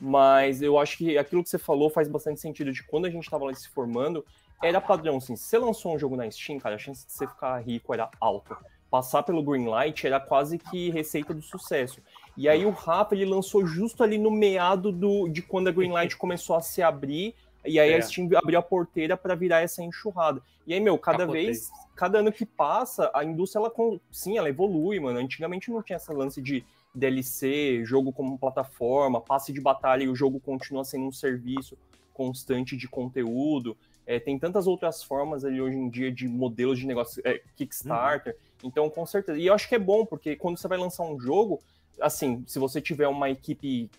Mas 0.00 0.62
eu 0.62 0.78
acho 0.78 0.98
que 0.98 1.16
aquilo 1.16 1.42
que 1.42 1.48
você 1.48 1.58
falou 1.58 1.88
faz 1.90 2.08
bastante 2.08 2.40
sentido 2.40 2.72
de 2.72 2.82
quando 2.82 3.06
a 3.06 3.10
gente 3.10 3.24
estava 3.24 3.44
lá 3.44 3.54
se 3.54 3.68
formando, 3.68 4.24
era 4.62 4.80
padrão, 4.80 5.16
assim, 5.16 5.34
se 5.36 5.44
você 5.44 5.58
lançou 5.58 5.94
um 5.94 5.98
jogo 5.98 6.16
na 6.16 6.30
Steam, 6.30 6.58
cara, 6.58 6.76
a 6.76 6.78
chance 6.78 7.04
de 7.04 7.12
você 7.12 7.26
ficar 7.26 7.58
rico 7.58 7.92
era 7.92 8.08
alta. 8.20 8.56
Passar 8.90 9.22
pelo 9.22 9.42
Greenlight 9.42 10.06
era 10.06 10.20
quase 10.20 10.58
que 10.58 10.90
receita 10.90 11.34
do 11.34 11.42
sucesso. 11.42 12.00
E 12.36 12.48
aí 12.48 12.64
o 12.64 12.70
Rafa, 12.70 13.14
ele 13.14 13.24
lançou 13.24 13.66
justo 13.66 14.02
ali 14.02 14.18
no 14.18 14.30
meado 14.30 14.92
do, 14.92 15.28
de 15.28 15.42
quando 15.42 15.68
a 15.68 15.72
Greenlight 15.72 16.16
começou 16.18 16.56
a 16.56 16.60
se 16.60 16.82
abrir, 16.82 17.34
e 17.64 17.78
aí 17.78 17.90
é. 17.92 17.96
a 17.96 18.02
Steam 18.02 18.28
abriu 18.36 18.58
a 18.58 18.62
porteira 18.62 19.16
para 19.16 19.34
virar 19.34 19.60
essa 19.60 19.82
enxurrada. 19.82 20.42
E 20.66 20.74
aí, 20.74 20.80
meu, 20.80 20.96
cada 20.98 21.18
Capotei. 21.18 21.46
vez, 21.46 21.70
cada 21.96 22.18
ano 22.18 22.32
que 22.32 22.46
passa, 22.46 23.10
a 23.14 23.24
indústria, 23.24 23.60
ela, 23.60 23.72
sim, 24.10 24.38
ela 24.38 24.48
evolui, 24.48 25.00
mano. 25.00 25.18
Antigamente 25.18 25.70
não 25.70 25.82
tinha 25.82 25.96
essa 25.96 26.12
lance 26.12 26.40
de 26.40 26.64
DLC, 26.94 27.84
jogo 27.84 28.12
como 28.12 28.38
plataforma, 28.38 29.20
passe 29.20 29.52
de 29.52 29.60
batalha 29.60 30.04
e 30.04 30.08
o 30.08 30.14
jogo 30.14 30.40
continua 30.40 30.84
sendo 30.84 31.06
um 31.06 31.12
serviço 31.12 31.76
constante 32.12 32.76
de 32.76 32.88
conteúdo. 32.88 33.76
É, 34.06 34.18
tem 34.18 34.38
tantas 34.38 34.66
outras 34.66 35.02
formas 35.02 35.44
ali 35.44 35.60
hoje 35.60 35.76
em 35.76 35.88
dia 35.88 36.10
de 36.10 36.28
modelos 36.28 36.78
de 36.78 36.86
negócio, 36.86 37.22
é, 37.24 37.40
Kickstarter. 37.56 38.34
Uhum. 38.34 38.68
Então, 38.68 38.90
com 38.90 39.06
certeza. 39.06 39.38
E 39.38 39.46
eu 39.46 39.54
acho 39.54 39.68
que 39.68 39.74
é 39.74 39.78
bom, 39.78 40.04
porque 40.04 40.36
quando 40.36 40.58
você 40.58 40.68
vai 40.68 40.78
lançar 40.78 41.04
um 41.04 41.18
jogo, 41.18 41.60
assim, 42.00 42.44
se 42.46 42.58
você 42.58 42.80
tiver 42.80 43.08
uma 43.08 43.30
equipe 43.30 43.90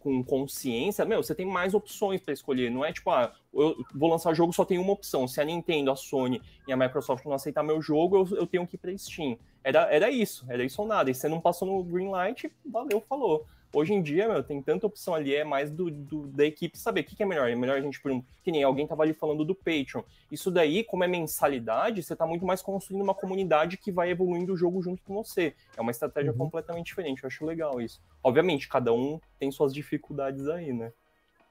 com 0.00 0.22
consciência, 0.22 1.04
meu, 1.04 1.22
você 1.22 1.34
tem 1.34 1.46
mais 1.46 1.74
opções 1.74 2.20
para 2.20 2.32
escolher. 2.32 2.70
Não 2.70 2.84
é 2.84 2.92
tipo, 2.92 3.10
ah, 3.10 3.34
eu 3.52 3.84
vou 3.94 4.10
lançar 4.10 4.34
jogo, 4.34 4.52
só 4.52 4.64
tem 4.64 4.78
uma 4.78 4.92
opção. 4.92 5.28
Se 5.28 5.40
a 5.40 5.44
Nintendo, 5.44 5.90
a 5.90 5.96
Sony 5.96 6.40
e 6.66 6.72
a 6.72 6.76
Microsoft 6.76 7.24
não 7.24 7.34
aceitar 7.34 7.62
meu 7.62 7.80
jogo, 7.82 8.16
eu, 8.16 8.38
eu 8.38 8.46
tenho 8.46 8.66
que 8.66 8.76
ir 8.76 8.78
para 8.78 8.96
Steam. 8.96 9.38
Era, 9.62 9.92
era 9.92 10.10
isso, 10.10 10.44
era 10.48 10.64
isso 10.64 10.80
ou 10.80 10.88
nada. 10.88 11.10
E 11.10 11.14
você 11.14 11.28
não 11.28 11.40
passou 11.40 11.68
no 11.68 11.84
Greenlight, 11.84 12.50
valeu, 12.64 13.00
falou. 13.00 13.46
Hoje 13.74 13.94
em 13.94 14.02
dia, 14.02 14.28
meu, 14.28 14.42
tem 14.42 14.60
tanta 14.60 14.86
opção 14.86 15.14
ali, 15.14 15.34
é 15.34 15.44
mais 15.44 15.70
do, 15.70 15.90
do 15.90 16.26
da 16.26 16.44
equipe 16.44 16.76
saber 16.76 17.00
o 17.00 17.04
que, 17.04 17.16
que, 17.16 17.22
é 17.22 17.26
melhor. 17.26 17.48
É 17.48 17.54
melhor 17.54 17.78
a 17.78 17.80
gente, 17.80 17.98
por 17.98 18.12
um, 18.12 18.22
que 18.42 18.52
nem 18.52 18.62
alguém 18.62 18.86
tava 18.86 19.02
ali 19.02 19.14
falando 19.14 19.46
do 19.46 19.54
Patreon. 19.54 20.02
Isso 20.30 20.50
daí, 20.50 20.84
como 20.84 21.04
é 21.04 21.08
mensalidade, 21.08 22.02
você 22.02 22.14
tá 22.14 22.26
muito 22.26 22.44
mais 22.44 22.60
construindo 22.60 23.02
uma 23.02 23.14
comunidade 23.14 23.78
que 23.78 23.90
vai 23.90 24.10
evoluindo 24.10 24.52
o 24.52 24.56
jogo 24.56 24.82
junto 24.82 25.02
com 25.02 25.14
você. 25.14 25.54
É 25.74 25.80
uma 25.80 25.90
estratégia 25.90 26.32
uhum. 26.32 26.38
completamente 26.38 26.86
diferente, 26.86 27.22
eu 27.22 27.28
acho 27.28 27.46
legal 27.46 27.80
isso. 27.80 28.02
Obviamente, 28.22 28.68
cada 28.68 28.92
um 28.92 29.18
tem 29.38 29.50
suas 29.50 29.72
dificuldades 29.72 30.48
aí, 30.48 30.70
né? 30.70 30.92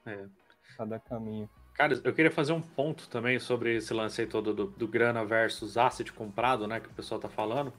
É. 0.06 0.24
Cada 0.76 1.00
caminho. 1.00 1.50
Cara, 1.74 2.00
eu 2.04 2.12
queria 2.12 2.30
fazer 2.30 2.52
um 2.52 2.60
ponto 2.60 3.08
também 3.08 3.38
sobre 3.38 3.76
esse 3.76 3.92
lance 3.94 4.20
aí 4.20 4.26
todo 4.26 4.52
do, 4.52 4.66
do 4.66 4.86
grana 4.86 5.24
versus 5.24 5.76
asset 5.76 6.12
comprado, 6.12 6.66
né, 6.66 6.80
que 6.80 6.88
o 6.88 6.92
pessoal 6.92 7.20
tá 7.20 7.28
falando. 7.28 7.72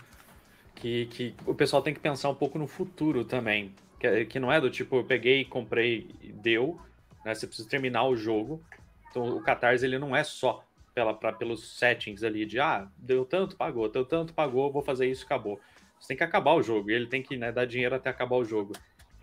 Que, 0.75 1.05
que 1.05 1.35
o 1.45 1.53
pessoal 1.53 1.81
tem 1.81 1.93
que 1.93 1.99
pensar 1.99 2.29
um 2.29 2.35
pouco 2.35 2.57
no 2.57 2.67
futuro 2.67 3.23
também 3.23 3.73
que, 4.03 4.25
que 4.25 4.39
não 4.39 4.51
é 4.51 4.59
do 4.59 4.69
tipo, 4.69 4.97
eu 4.97 5.03
peguei, 5.05 5.45
comprei 5.45 6.09
e 6.21 6.31
deu, 6.31 6.79
né? 7.23 7.33
Você 7.33 7.47
precisa 7.47 7.69
terminar 7.69 8.03
o 8.05 8.15
jogo. 8.15 8.61
Então 9.09 9.37
o 9.37 9.41
Catarse 9.41 9.85
ele 9.85 9.97
não 9.97 10.15
é 10.15 10.23
só 10.23 10.63
pela, 10.93 11.13
pra, 11.13 11.31
pelos 11.31 11.77
settings 11.77 12.23
ali 12.23 12.45
de 12.45 12.59
ah, 12.59 12.87
deu 12.97 13.25
tanto, 13.25 13.55
pagou, 13.55 13.89
deu 13.89 14.05
tanto, 14.05 14.33
pagou, 14.33 14.71
vou 14.71 14.83
fazer 14.83 15.09
isso, 15.09 15.25
acabou. 15.25 15.59
Você 15.99 16.09
tem 16.09 16.17
que 16.17 16.23
acabar 16.23 16.53
o 16.53 16.61
jogo, 16.61 16.91
e 16.91 16.93
ele 16.93 17.07
tem 17.07 17.23
que 17.23 17.37
né, 17.37 17.51
dar 17.51 17.65
dinheiro 17.65 17.95
até 17.95 18.09
acabar 18.09 18.35
o 18.35 18.43
jogo. 18.43 18.73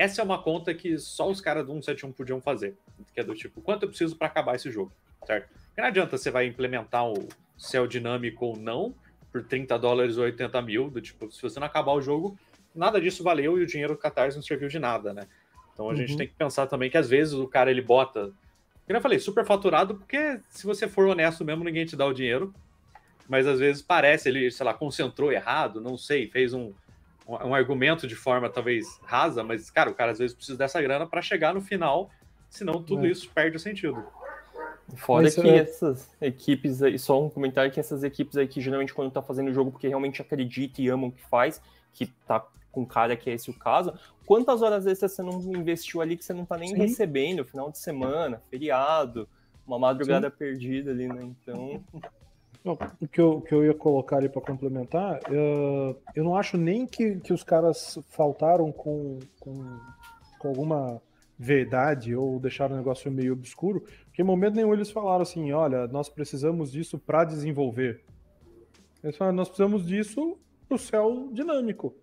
Essa 0.01 0.23
é 0.23 0.25
uma 0.25 0.43
conta 0.43 0.73
que 0.73 0.97
só 0.97 1.29
os 1.29 1.43
caras 1.43 1.67
do 1.67 1.73
171 1.73 2.11
podiam 2.13 2.41
fazer. 2.41 2.75
Que 3.13 3.21
é 3.21 3.23
do 3.23 3.35
tipo, 3.35 3.61
quanto 3.61 3.83
eu 3.83 3.89
preciso 3.91 4.17
para 4.17 4.29
acabar 4.29 4.55
esse 4.57 4.71
jogo, 4.71 4.91
certo? 5.27 5.51
Porque 5.51 5.79
não 5.83 5.89
adianta 5.89 6.17
você 6.17 6.31
vai 6.31 6.47
implementar 6.47 7.07
o 7.07 7.29
céu 7.59 7.87
dinâmico 7.87 8.47
ou 8.47 8.57
não 8.57 8.95
por 9.31 9.45
30 9.45 9.79
dólares 9.79 10.17
ou 10.17 10.25
80 10.25 10.63
mil, 10.63 10.89
do 10.89 11.03
tipo, 11.03 11.31
se 11.31 11.43
você 11.43 11.61
não 11.61 11.67
acabar 11.67 11.93
o 11.93 12.01
jogo, 12.01 12.39
nada 12.75 12.99
disso 12.99 13.23
valeu 13.23 13.59
e 13.59 13.63
o 13.63 13.67
dinheiro 13.67 13.93
do 13.93 13.99
Catarse 13.99 14.39
não 14.39 14.43
serviu 14.43 14.71
de 14.71 14.79
nada, 14.79 15.13
né? 15.13 15.27
Então 15.75 15.85
a 15.85 15.91
uhum. 15.91 15.97
gente 15.97 16.17
tem 16.17 16.27
que 16.27 16.35
pensar 16.35 16.67
também 16.67 16.89
que 16.89 16.97
às 16.97 17.11
vezes 17.11 17.35
o 17.35 17.47
cara 17.47 17.71
ele 17.71 17.83
bota, 17.83 18.33
como 18.87 18.97
eu 18.97 19.03
falei, 19.03 19.19
super 19.19 19.45
faturado, 19.45 19.97
porque 19.97 20.41
se 20.49 20.65
você 20.65 20.89
for 20.89 21.09
honesto 21.09 21.45
mesmo, 21.45 21.63
ninguém 21.63 21.85
te 21.85 21.95
dá 21.95 22.07
o 22.07 22.15
dinheiro. 22.15 22.55
Mas 23.29 23.47
às 23.47 23.59
vezes 23.59 23.83
parece, 23.83 24.31
ele, 24.31 24.51
sei 24.51 24.65
lá, 24.65 24.73
concentrou 24.73 25.31
errado, 25.31 25.79
não 25.79 25.99
sei, 25.99 26.27
fez 26.27 26.55
um, 26.55 26.73
um 27.45 27.55
argumento 27.55 28.07
de 28.07 28.15
forma 28.15 28.49
talvez 28.49 29.01
rasa, 29.05 29.43
mas, 29.43 29.71
cara, 29.71 29.91
o 29.91 29.95
cara 29.95 30.13
às 30.13 30.19
vezes 30.19 30.35
precisa 30.35 30.59
dessa 30.59 30.81
grana 30.81 31.07
para 31.07 31.23
chegar 31.23 31.55
no 31.55 31.61
final, 31.61 32.11
senão 32.49 32.83
tudo 32.83 33.07
é. 33.07 33.11
isso 33.11 33.31
perde 33.31 33.57
o 33.57 33.61
sentido. 33.61 34.05
Fora 34.97 35.25
mas, 35.25 35.35
que 35.35 35.49
é... 35.49 35.59
essas 35.59 36.11
equipes 36.21 36.83
aí, 36.83 36.99
só 36.99 37.23
um 37.23 37.31
comentário 37.31 37.71
que 37.71 37.79
essas 37.79 38.03
equipes 38.03 38.37
aí 38.37 38.49
que 38.49 38.61
geralmente 38.61 38.93
quando 38.93 39.11
tá 39.13 39.23
fazendo 39.23 39.49
o 39.49 39.55
jogo 39.55 39.71
porque 39.71 39.87
realmente 39.87 40.21
acredita 40.21 40.83
e 40.83 40.89
ama 40.89 41.07
o 41.07 41.13
que 41.13 41.23
faz, 41.23 41.63
que 41.93 42.07
tá 42.27 42.45
com 42.73 42.85
cara 42.85 43.17
que 43.17 43.31
é 43.31 43.35
esse 43.35 43.51
o 43.51 43.55
caso, 43.55 43.93
quantas 44.27 44.63
horas 44.63 44.87
extras 44.87 45.13
você 45.13 45.23
não 45.23 45.41
investiu 45.41 46.01
ali 46.01 46.17
que 46.17 46.25
você 46.25 46.33
não 46.33 46.45
tá 46.45 46.57
nem 46.57 46.71
Sim. 46.71 46.77
recebendo, 46.77 47.45
final 47.45 47.71
de 47.71 47.79
semana, 47.79 48.43
feriado, 48.51 49.29
uma 49.67 49.79
madrugada 49.79 50.29
Sim. 50.31 50.37
perdida 50.37 50.91
ali, 50.91 51.09
né? 51.09 51.23
Então. 51.23 51.83
O, 52.65 53.09
que 53.09 53.21
eu, 53.21 53.41
que 53.41 53.55
eu 53.55 53.65
ia 53.65 53.75
colocar 53.75 54.17
ali 54.17 54.29
para 54.29 54.43
complementar, 54.43 55.21
eu, 55.31 56.01
eu 56.15 56.25
não 56.25 56.37
acho 56.37 56.57
nem 56.57 56.87
que, 56.87 57.17
que 57.21 57.33
os 57.33 57.43
caras 57.43 57.99
faltaram 58.09 58.71
com, 58.71 59.19
com, 59.39 59.55
com 60.39 60.49
alguma 60.49 61.01
verdade 61.39 62.15
ou 62.15 62.39
deixaram 62.39 62.75
o 62.75 62.79
negócio 62.79 63.11
meio 63.11 63.33
obscuro, 63.33 63.81
porque 64.05 64.21
em 64.21 64.25
momento 64.25 64.57
nenhum 64.57 64.75
eles 64.75 64.91
falaram 64.91 65.23
assim: 65.23 65.53
olha, 65.53 65.87
nós 65.89 66.09
precisamos 66.11 66.71
disso 66.71 66.99
para 66.99 67.25
desenvolver. 67.25 68.05
Eles 69.03 69.17
falaram: 69.17 69.37
nós 69.37 69.49
precisamos 69.49 69.87
disso 69.87 70.39
para 70.69 70.75
o 70.75 70.79
céu 70.79 71.31
dinâmico. 71.33 71.95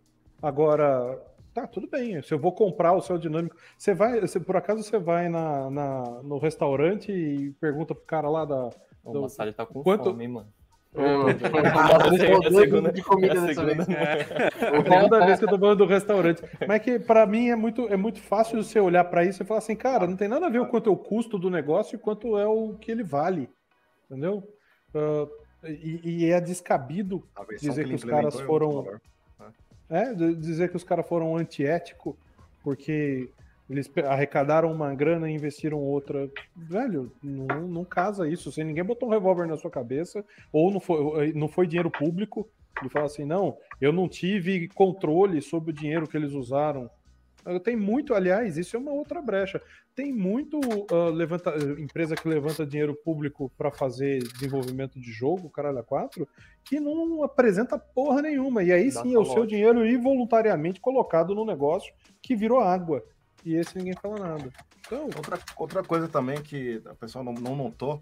Agora, 0.41 1.20
tá, 1.53 1.68
tudo 1.68 1.88
bem. 1.88 2.22
Se 2.22 2.34
eu 2.34 2.39
vou 2.39 2.51
comprar 2.51 2.93
o 2.93 3.01
céu 3.01 3.18
dinâmico, 3.18 3.55
você 3.78 3.93
vai, 3.93 4.28
se 4.28 4.39
por 4.39 4.55
acaso 4.55 4.82
você 4.82 4.97
vai 4.97 5.30
na, 5.30 5.70
na, 5.70 6.03
no 6.24 6.39
restaurante 6.39 7.12
e 7.12 7.51
pergunta 7.53 7.93
pro 7.93 8.03
cara 8.05 8.30
lá 8.30 8.43
da. 8.43 8.70
O 9.08 9.14
do, 9.14 9.22
Massari 9.22 9.53
tá 9.53 9.66
com 9.66 9.82
quanto... 9.82 10.05
fome, 10.05 10.28
mano. 10.28 10.47
É, 10.95 12.49
segunda 12.49 12.91
de 12.91 13.03
comida 13.03 13.41
dessa 13.41 13.64
vez. 13.64 13.86
segunda 13.86 15.26
vez 15.26 15.39
que 15.39 15.45
eu 15.45 15.49
tô 15.49 15.60
falando 15.60 15.78
do 15.78 15.86
restaurante. 15.86 16.41
Mas 16.68 16.78
é 16.78 16.80
que 16.80 16.99
para 16.99 17.26
mim 17.28 17.49
é 17.49 17.55
muito, 17.55 17.88
é 17.88 17.95
muito 17.95 18.20
fácil 18.20 18.64
você 18.64 18.80
olhar 18.80 19.03
para 19.03 19.24
isso 19.24 19.43
e 19.43 19.45
falar 19.45 19.60
assim, 19.60 19.76
cara, 19.76 20.08
não 20.08 20.16
tem 20.16 20.28
nada 20.28 20.47
a 20.47 20.49
ver 20.49 20.60
o 20.60 20.68
quanto 20.68 20.89
é 20.89 20.93
o 20.93 20.97
custo 20.97 21.38
do 21.38 21.49
negócio 21.49 21.95
e 21.95 21.99
quanto 21.99 22.38
é 22.38 22.47
o 22.47 22.74
que 22.80 22.91
ele 22.91 23.03
vale. 23.03 23.49
Entendeu? 24.10 24.43
Uh, 24.95 25.30
e, 25.66 26.24
e, 26.24 26.32
é 26.32 26.39
descabido 26.41 27.24
dizer 27.60 27.84
que, 27.84 27.89
que 27.89 27.95
os 27.95 28.03
caras 28.03 28.39
foram. 28.41 28.88
É, 29.89 30.14
dizer 30.14 30.70
que 30.70 30.78
os 30.78 30.84
caras 30.84 31.08
foram 31.08 31.36
antiético 31.38 32.18
porque 32.64 33.30
eles 33.70 33.91
arrecadaram 34.05 34.72
uma 34.72 34.93
grana 34.95 35.30
e 35.30 35.34
investiram 35.34 35.80
outra. 35.80 36.30
Velho, 36.55 37.11
não, 37.22 37.68
não 37.68 37.86
casa 37.86 38.28
isso. 38.28 38.51
Se 38.51 38.63
ninguém 38.63 38.84
botou 38.84 39.09
um 39.09 39.11
revólver 39.11 39.45
na 39.45 39.57
sua 39.57 39.70
cabeça, 39.70 40.24
ou 40.51 40.72
não 40.72 40.80
foi, 40.80 41.34
não 41.34 41.47
foi 41.49 41.68
dinheiro 41.68 41.91
público, 41.91 42.49
ele 42.82 42.89
fala 42.89 43.05
assim: 43.05 43.26
não, 43.26 43.57
eu 43.82 43.91
não 43.91 44.07
tive 44.07 44.70
controle 44.70 45.41
sobre 45.41 45.72
o 45.72 45.74
dinheiro 45.74 46.07
que 46.07 46.15
eles 46.15 46.32
usaram. 46.32 46.89
Tem 47.63 47.78
muito, 47.78 48.13
aliás, 48.13 48.57
isso 48.57 48.76
é 48.76 48.80
uma 48.80 48.91
outra 48.91 49.22
brecha. 49.22 49.61
Tem 49.95 50.11
muito 50.11 50.59
uh, 50.59 51.09
levanta, 51.13 51.55
empresa 51.80 52.13
que 52.13 52.28
levanta 52.28 52.65
dinheiro 52.65 52.93
público 52.93 53.49
para 53.57 53.72
fazer 53.72 54.20
desenvolvimento 54.20 54.99
de 54.99 55.11
jogo, 55.13 55.49
caralho, 55.49 55.80
a 55.80 55.84
quatro, 55.84 56.28
que 56.65 56.78
não 56.78 57.24
apresenta 57.24 57.80
porra 57.80 58.22
nenhuma. 58.22 58.63
E 58.63 58.72
aí 58.72 58.91
sim 58.91 59.15
é 59.15 59.18
o 59.18 59.26
seu 59.26 59.45
dinheiro 59.45 59.88
involuntariamente 59.88 60.82
colocado 60.82 61.34
no 61.34 61.45
negócio 61.45 61.93
que 62.22 62.36
virou 62.36 62.59
água 62.59 63.01
e 63.45 63.55
esse 63.55 63.77
ninguém 63.77 63.93
fala 64.01 64.19
nada. 64.19 64.51
Então... 64.79 65.05
Outra, 65.15 65.39
outra 65.55 65.83
coisa 65.83 66.07
também 66.07 66.41
que 66.41 66.81
a 66.85 66.95
pessoa 66.95 67.23
não, 67.23 67.33
não 67.33 67.55
notou, 67.55 68.01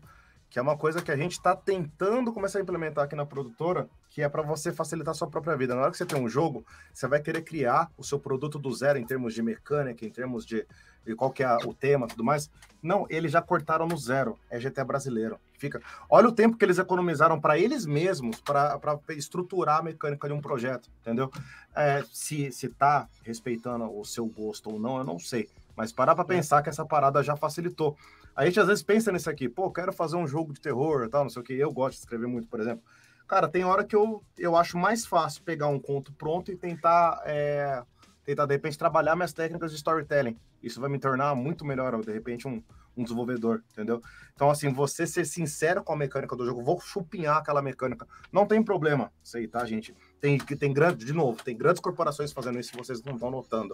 que 0.49 0.59
é 0.59 0.61
uma 0.61 0.77
coisa 0.77 1.01
que 1.01 1.11
a 1.11 1.17
gente 1.17 1.33
está 1.33 1.55
tentando 1.55 2.31
começar 2.31 2.59
a 2.59 2.61
implementar 2.61 3.03
aqui 3.03 3.15
na 3.15 3.25
produtora, 3.25 3.89
que 4.09 4.21
é 4.21 4.29
para 4.29 4.41
você 4.41 4.71
facilitar 4.71 5.11
a 5.11 5.15
sua 5.15 5.27
própria 5.27 5.57
vida. 5.57 5.75
Na 5.75 5.81
hora 5.81 5.91
que 5.91 5.97
você 5.97 6.05
tem 6.05 6.17
um 6.17 6.29
jogo, 6.29 6.65
você 6.93 7.07
vai 7.07 7.19
querer 7.19 7.41
criar 7.41 7.91
o 7.97 8.03
seu 8.03 8.19
produto 8.19 8.57
do 8.57 8.73
zero 8.73 8.97
em 8.97 9.05
termos 9.05 9.33
de 9.33 9.41
mecânica, 9.41 10.05
em 10.05 10.09
termos 10.09 10.45
de, 10.45 10.65
de 11.05 11.15
qual 11.15 11.31
que 11.31 11.43
é 11.43 11.57
o 11.65 11.73
tema 11.73 12.07
tudo 12.07 12.23
mais. 12.23 12.49
Não, 12.81 13.05
eles 13.09 13.31
já 13.31 13.41
cortaram 13.41 13.86
no 13.88 13.97
zero. 13.97 14.39
É 14.49 14.57
GTA 14.57 14.86
brasileiro. 14.86 15.38
Fica. 15.58 15.82
Olha 16.10 16.28
o 16.28 16.32
tempo 16.32 16.58
que 16.58 16.66
eles 16.66 16.78
economizaram 16.78 17.39
para 17.39 17.58
eles 17.58 17.86
mesmos 17.86 18.41
para 18.41 18.80
estruturar 19.10 19.80
a 19.80 19.82
mecânica 19.82 20.28
de 20.28 20.34
um 20.34 20.41
projeto, 20.41 20.89
entendeu? 21.01 21.32
É, 21.76 22.03
se, 22.12 22.51
se 22.51 22.70
tá 22.70 23.08
respeitando 23.24 23.86
o 23.97 24.03
seu 24.03 24.26
gosto 24.26 24.72
ou 24.72 24.80
não, 24.80 24.97
eu 24.97 25.03
não 25.03 25.18
sei. 25.18 25.49
Mas 25.76 25.91
parar 25.91 26.16
para 26.16 26.26
é. 26.26 26.38
pensar 26.38 26.62
que 26.62 26.70
essa 26.70 26.86
parada 26.86 27.22
já 27.24 27.36
facilitou. 27.36 27.97
A 28.36 28.45
gente 28.45 28.60
às 28.60 28.68
vezes 28.68 28.84
pensa 28.84 29.12
nisso 29.12 29.30
aqui, 29.30 29.47
pô, 29.47 29.72
quero 29.72 29.93
fazer 29.93 30.18
um 30.18 30.28
jogo 30.28 30.53
de 30.53 30.60
terror, 30.60 31.10
tal, 31.10 31.24
não 31.24 31.30
sei 31.30 31.41
o 31.41 31.45
que. 31.45 31.53
Eu 31.53 31.72
gosto 31.72 31.95
de 31.95 31.99
escrever 31.99 32.28
muito, 32.28 32.47
por 32.47 32.60
exemplo. 32.60 32.84
Cara, 33.28 33.47
tem 33.47 33.64
hora 33.64 33.84
que 33.84 33.95
eu, 33.95 34.24
eu 34.38 34.56
acho 34.56 34.78
mais 34.78 35.06
fácil 35.06 35.41
pegar 35.43 35.68
um 35.68 35.80
conto 35.80 36.14
pronto 36.14 36.51
e 36.51 36.56
tentar, 36.56 37.22
é, 37.26 37.82
tentar, 38.24 38.45
de 38.45 38.53
repente, 38.53 38.78
trabalhar 38.78 39.16
minhas 39.16 39.34
técnicas 39.34 39.72
de 39.72 39.78
storytelling. 39.78 40.38
Isso 40.62 40.80
vai 40.80 40.89
me 40.89 40.99
tornar 40.99 41.34
muito 41.34 41.66
melhor, 41.66 41.99
de 42.01 42.12
repente, 42.12 42.47
um, 42.47 42.62
um 42.96 43.04
desenvolvedor, 43.04 43.64
entendeu? 43.72 44.02
Então, 44.34 44.50
assim, 44.50 44.72
você 44.72 45.06
ser 45.06 45.26
sincero 45.26 45.84
com 45.84 45.93
a 45.93 45.98
mecânica 45.98 46.36
do 46.36 46.46
jogo, 46.46 46.64
vou 46.64 46.80
chupinhar 46.80 47.38
aquela 47.38 47.62
mecânica. 47.62 48.08
Não 48.32 48.46
tem 48.46 48.64
problema, 48.64 49.12
sei, 49.24 49.48
tá, 49.48 49.66
gente? 49.66 49.96
Tem, 50.20 50.38
tem 50.38 50.74
grande, 50.74 51.06
de 51.06 51.14
novo, 51.14 51.43
tem 51.43 51.58
grandes 51.58 51.82
corporações 51.82 52.32
fazendo 52.32 52.60
isso, 52.60 52.76
vocês 52.78 53.02
não 53.04 53.16
estão 53.16 53.32
notando 53.32 53.74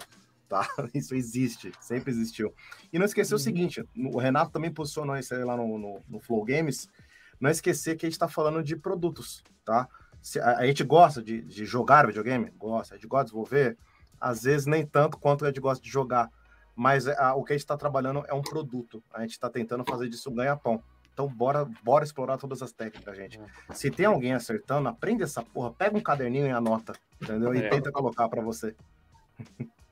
tá? 0.51 0.67
Isso 0.93 1.15
existe, 1.15 1.71
sempre 1.79 2.11
existiu. 2.11 2.53
E 2.91 2.99
não 2.99 3.05
esquecer 3.05 3.33
uhum. 3.33 3.37
o 3.37 3.39
seguinte, 3.39 3.85
o 3.95 4.19
Renato 4.19 4.51
também 4.51 4.69
posicionou 4.69 5.15
isso 5.15 5.33
aí 5.33 5.45
lá 5.45 5.55
no, 5.55 5.77
no, 5.77 6.01
no 6.09 6.19
Flow 6.19 6.43
Games, 6.43 6.89
não 7.39 7.49
esquecer 7.49 7.95
que 7.95 8.05
a 8.05 8.09
gente 8.09 8.15
está 8.15 8.27
falando 8.27 8.61
de 8.61 8.75
produtos, 8.75 9.41
tá? 9.63 9.87
Se, 10.21 10.39
a, 10.39 10.57
a, 10.57 10.67
gente 10.67 10.83
gosta 10.83 11.23
de, 11.23 11.41
de 11.41 11.65
jogar 11.65 12.05
videogame? 12.05 12.51
Gosta. 12.57 12.93
A 12.93 12.97
gente 12.97 13.07
gosta 13.07 13.25
de 13.25 13.31
desenvolver? 13.31 13.77
Às 14.19 14.43
vezes 14.43 14.67
nem 14.67 14.85
tanto 14.85 15.17
quanto 15.17 15.45
a 15.45 15.47
gente 15.47 15.59
gosta 15.59 15.83
de 15.83 15.89
jogar. 15.89 16.29
Mas 16.75 17.07
a, 17.07 17.35
o 17.35 17.43
que 17.43 17.53
a 17.53 17.55
gente 17.55 17.63
está 17.63 17.77
trabalhando 17.77 18.23
é 18.27 18.33
um 18.33 18.41
produto. 18.41 19.03
A 19.13 19.21
gente 19.21 19.31
está 19.31 19.49
tentando 19.49 19.83
fazer 19.83 20.07
disso 20.09 20.31
ganha-pão. 20.31 20.81
Então, 21.13 21.27
bora, 21.27 21.65
bora 21.83 22.03
explorar 22.03 22.37
todas 22.37 22.61
as 22.61 22.71
técnicas, 22.71 23.15
gente. 23.17 23.39
É. 23.39 23.73
Se 23.73 23.91
tem 23.91 24.05
alguém 24.05 24.33
acertando, 24.33 24.87
aprende 24.87 25.23
essa 25.23 25.43
porra, 25.43 25.71
pega 25.71 25.97
um 25.97 26.01
caderninho 26.01 26.47
e 26.47 26.51
anota, 26.51 26.93
entendeu? 27.21 27.53
E 27.53 27.59
é. 27.59 27.69
tenta 27.69 27.91
colocar 27.91 28.29
para 28.29 28.41
você. 28.41 28.75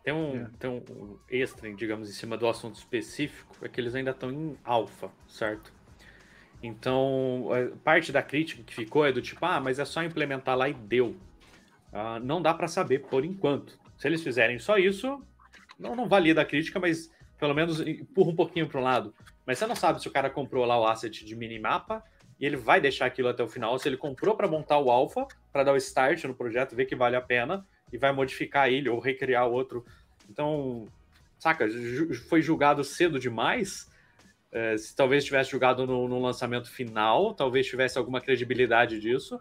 Tem 0.02 0.14
um, 0.14 0.44
é. 0.44 0.50
tem 0.58 0.70
um 0.70 1.20
extra, 1.30 1.72
digamos, 1.74 2.10
em 2.10 2.14
cima 2.14 2.38
do 2.38 2.48
assunto 2.48 2.76
específico, 2.76 3.54
é 3.62 3.68
que 3.68 3.80
eles 3.80 3.94
ainda 3.94 4.12
estão 4.12 4.32
em 4.32 4.58
alfa, 4.64 5.12
certo? 5.28 5.74
Então, 6.64 7.48
parte 7.84 8.12
da 8.12 8.22
crítica 8.22 8.64
que 8.64 8.74
ficou 8.74 9.06
é 9.06 9.12
do 9.12 9.22
tipo, 9.22 9.46
ah, 9.46 9.60
mas 9.60 9.80
é 9.80 9.86
só 9.86 10.04
implementar 10.04 10.58
lá 10.58 10.68
e 10.68 10.74
deu. 10.74 11.16
Ah, 11.92 12.20
não 12.20 12.42
dá 12.42 12.54
para 12.54 12.68
saber 12.68 13.00
por 13.00 13.24
enquanto. 13.26 13.80
Se 13.98 14.08
eles 14.08 14.24
fizerem 14.24 14.60
só 14.60 14.78
isso, 14.78 15.22
não, 15.80 15.96
não 15.96 16.08
valida 16.08 16.42
a 16.42 16.46
crítica, 16.46 16.80
mas 16.80 17.10
pelo 17.40 17.54
menos 17.54 17.80
empurra 17.80 18.32
um 18.32 18.36
pouquinho 18.36 18.68
para 18.68 18.80
um 18.80 18.84
lado. 18.84 19.14
Mas 19.46 19.58
você 19.58 19.66
não 19.66 19.76
sabe 19.76 20.02
se 20.02 20.08
o 20.08 20.12
cara 20.12 20.30
comprou 20.30 20.66
lá 20.66 20.80
o 20.80 20.86
asset 20.86 21.26
de 21.26 21.36
minimapa 21.36 22.04
e 22.40 22.46
ele 22.46 22.58
vai 22.58 22.80
deixar 22.80 23.06
aquilo 23.06 23.30
até 23.30 23.44
o 23.44 23.48
final, 23.48 23.78
se 23.80 23.88
ele 23.88 23.98
comprou 23.98 24.36
para 24.36 24.48
montar 24.48 24.78
o 24.80 24.92
alpha, 24.92 25.28
para 25.52 25.64
dar 25.64 25.74
o 25.74 25.78
start 25.78 26.24
no 26.26 26.36
projeto, 26.36 26.76
ver 26.76 26.86
que 26.86 26.96
vale 26.96 27.16
a 27.16 27.22
pena, 27.22 27.66
e 27.92 27.98
vai 27.98 28.12
modificar 28.12 28.70
ele 28.70 28.90
ou 28.90 29.00
recriar 29.00 29.48
outro. 29.48 29.86
Então, 30.30 30.88
saca, 31.38 31.68
foi 32.28 32.42
julgado 32.42 32.84
cedo 32.84 33.20
demais. 33.20 33.90
É, 34.52 34.78
se 34.78 34.96
talvez 34.96 35.26
tivesse 35.26 35.52
julgado 35.52 35.86
no, 35.86 36.08
no, 36.08 36.20
lançamento 36.20 36.72
final, 36.72 37.34
talvez 37.34 37.68
tivesse 37.68 37.98
alguma 37.98 38.20
credibilidade 38.20 39.00
disso, 39.00 39.40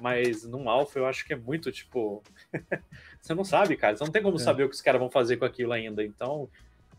mas 0.00 0.44
num 0.44 0.68
alfa 0.68 0.98
eu 0.98 1.06
acho 1.06 1.24
que 1.24 1.32
é 1.32 1.36
muito 1.36 1.72
tipo. 1.72 2.22
você 3.24 3.32
não 3.32 3.42
sabe, 3.42 3.74
cara, 3.74 3.96
você 3.96 4.04
não 4.04 4.12
tem 4.12 4.22
como 4.22 4.36
é. 4.36 4.38
saber 4.38 4.64
o 4.64 4.68
que 4.68 4.74
os 4.74 4.82
caras 4.82 5.00
vão 5.00 5.10
fazer 5.10 5.38
com 5.38 5.46
aquilo 5.46 5.72
ainda. 5.72 6.04
Então, 6.04 6.46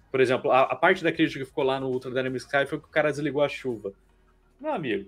por 0.09 0.19
exemplo, 0.19 0.49
a, 0.49 0.61
a 0.61 0.75
parte 0.75 1.03
da 1.03 1.11
crítica 1.11 1.39
que 1.41 1.45
ficou 1.45 1.63
lá 1.63 1.79
no 1.79 1.87
Ultra 1.87 2.09
Dynamic 2.09 2.37
Sky 2.37 2.65
foi 2.65 2.79
que 2.79 2.85
o 2.85 2.89
cara 2.89 3.11
desligou 3.11 3.43
a 3.43 3.47
chuva. 3.47 3.93
Meu 4.59 4.73
amigo, 4.73 5.07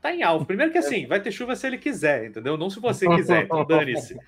tá 0.00 0.14
em 0.14 0.22
alvo. 0.22 0.46
Primeiro 0.46 0.72
que 0.72 0.78
assim, 0.78 1.06
vai 1.06 1.20
ter 1.20 1.30
chuva 1.30 1.54
se 1.54 1.66
ele 1.66 1.76
quiser, 1.76 2.24
entendeu? 2.24 2.56
Não 2.56 2.70
se 2.70 2.80
você 2.80 3.06
quiser, 3.06 3.44
então 3.44 3.66
dane-se. 3.66 4.18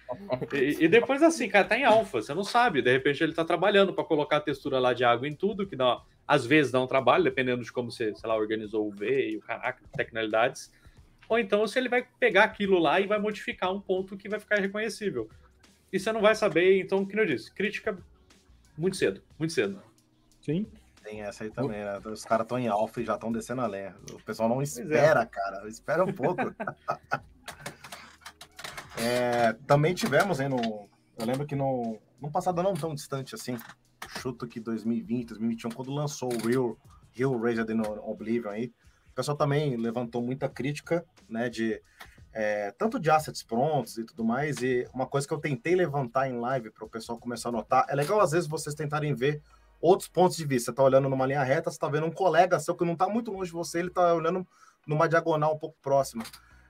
E, 0.53 0.85
e, 0.85 0.89
depois 0.89 1.23
assim, 1.23 1.49
cara, 1.49 1.65
tá 1.65 1.79
em 1.79 1.85
alfa, 1.85 2.21
você 2.21 2.35
não 2.35 2.45
sabe. 2.45 2.83
De 2.83 2.93
repente 2.93 3.25
ele 3.25 3.33
tá 3.33 3.43
trabalhando 3.43 3.95
para 3.95 4.05
colocar 4.05 4.37
a 4.37 4.41
textura 4.41 4.79
lá 4.79 4.93
de 4.93 5.03
água 5.03 5.27
em 5.27 5.35
tudo, 5.35 5.67
que 5.67 5.77
dá, 5.77 6.03
às 6.29 6.45
vezes 6.45 6.71
dá 6.71 6.83
um 6.83 6.87
trabalho, 6.87 7.25
dependendo 7.25 7.65
de 7.65 7.73
como 7.73 7.91
você, 7.91 8.15
sei 8.15 8.29
lá, 8.29 8.37
organizou 8.37 8.87
o 8.87 8.91
V 8.91 9.31
e 9.31 9.37
o 9.39 9.41
caraca, 9.41 9.83
tecnalidades. 9.97 10.71
Ou 11.27 11.39
então 11.39 11.67
se 11.67 11.79
ele 11.79 11.89
vai 11.89 12.07
pegar 12.21 12.45
aquilo 12.45 12.79
lá 12.79 13.01
e 13.01 13.07
vai 13.07 13.19
modificar 13.19 13.73
um 13.73 13.81
ponto 13.81 14.15
que 14.15 14.29
vai 14.29 14.39
ficar 14.39 14.57
reconhecível. 14.57 15.27
E 15.97 15.99
você 15.99 16.13
não 16.13 16.21
vai 16.21 16.35
saber, 16.35 16.79
então, 16.79 16.99
o 16.99 17.07
que 17.07 17.19
eu 17.19 17.25
disse, 17.25 17.51
crítica 17.51 17.97
muito 18.77 18.99
cedo, 18.99 19.23
muito 19.39 19.55
cedo. 19.55 19.83
Sim. 20.43 20.67
Tem 21.03 21.23
essa 21.23 21.45
aí 21.45 21.51
também, 21.51 21.83
né? 21.83 21.99
Os 22.05 22.23
caras 22.23 22.45
estão 22.45 22.59
em 22.59 22.69
alfa 22.69 23.01
e 23.01 23.05
já 23.07 23.15
estão 23.15 23.33
descendo 23.33 23.63
a 23.63 23.67
lenha. 23.67 23.97
O 24.13 24.23
pessoal 24.23 24.47
não 24.47 24.61
é. 24.61 24.65
espera, 24.65 25.23
é. 25.23 25.27
cara. 25.27 25.67
Espera 25.67 26.05
um 26.05 26.13
pouco. 26.13 26.43
é, 29.01 29.55
também 29.67 29.95
tivemos, 29.95 30.39
hein, 30.39 30.51
no, 30.51 30.87
eu 31.17 31.25
lembro 31.25 31.47
que 31.47 31.57
no, 31.57 31.99
no 32.21 32.31
passado 32.31 32.63
não 32.63 32.75
tão 32.75 32.95
distante 32.95 33.35
assim, 33.35 33.57
chuto 34.21 34.47
que 34.47 34.61
2020, 34.61 35.29
2021, 35.29 35.71
quando 35.71 35.95
lançou 35.95 36.29
o 36.31 36.47
Real, 36.47 36.77
Real 37.15 37.41
Raised 37.41 37.71
in 37.71 37.81
Oblivion 37.81 38.51
aí, 38.51 38.71
o 39.13 39.15
pessoal 39.15 39.35
também 39.35 39.79
levantou 39.79 40.21
muita 40.21 40.47
crítica, 40.47 41.07
né, 41.27 41.49
de 41.49 41.81
é, 42.39 42.71
tanto 42.73 43.01
de 43.01 43.11
assets 43.11 43.43
prontos 43.43 43.97
e 43.97 44.05
tudo 44.05 44.23
mais, 44.23 44.59
e 44.59 44.87
uma 44.93 45.07
coisa 45.07 45.27
que 45.27 45.33
eu 45.33 45.39
tentei 45.39 45.75
levantar 45.75 46.29
em 46.29 46.39
live 46.39 46.71
para 46.71 46.85
o 46.85 46.89
pessoal 46.89 47.19
começar 47.19 47.49
a 47.49 47.53
notar, 47.53 47.87
é 47.89 47.95
legal 47.95 48.21
às 48.21 48.33
vezes 48.33 48.47
vocês 48.47 48.75
tentarem 48.75 49.15
ver 49.15 49.41
outros 49.81 50.07
pontos 50.07 50.37
de 50.37 50.45
vista. 50.45 50.67
Você 50.67 50.71
está 50.73 50.83
olhando 50.83 51.09
numa 51.09 51.25
linha 51.25 51.43
reta, 51.43 51.71
você 51.71 51.77
está 51.77 51.89
vendo 51.89 52.07
um 52.07 52.13
colega 52.13 52.61
seu 52.61 52.75
que 52.75 52.85
não 52.85 52.93
está 52.93 53.09
muito 53.09 53.31
longe 53.31 53.51
de 53.51 53.57
você, 53.57 53.79
ele 53.79 53.89
está 53.89 54.13
olhando 54.13 54.47
numa 54.87 55.09
diagonal 55.09 55.55
um 55.55 55.59
pouco 55.59 55.79
próxima. 55.81 56.25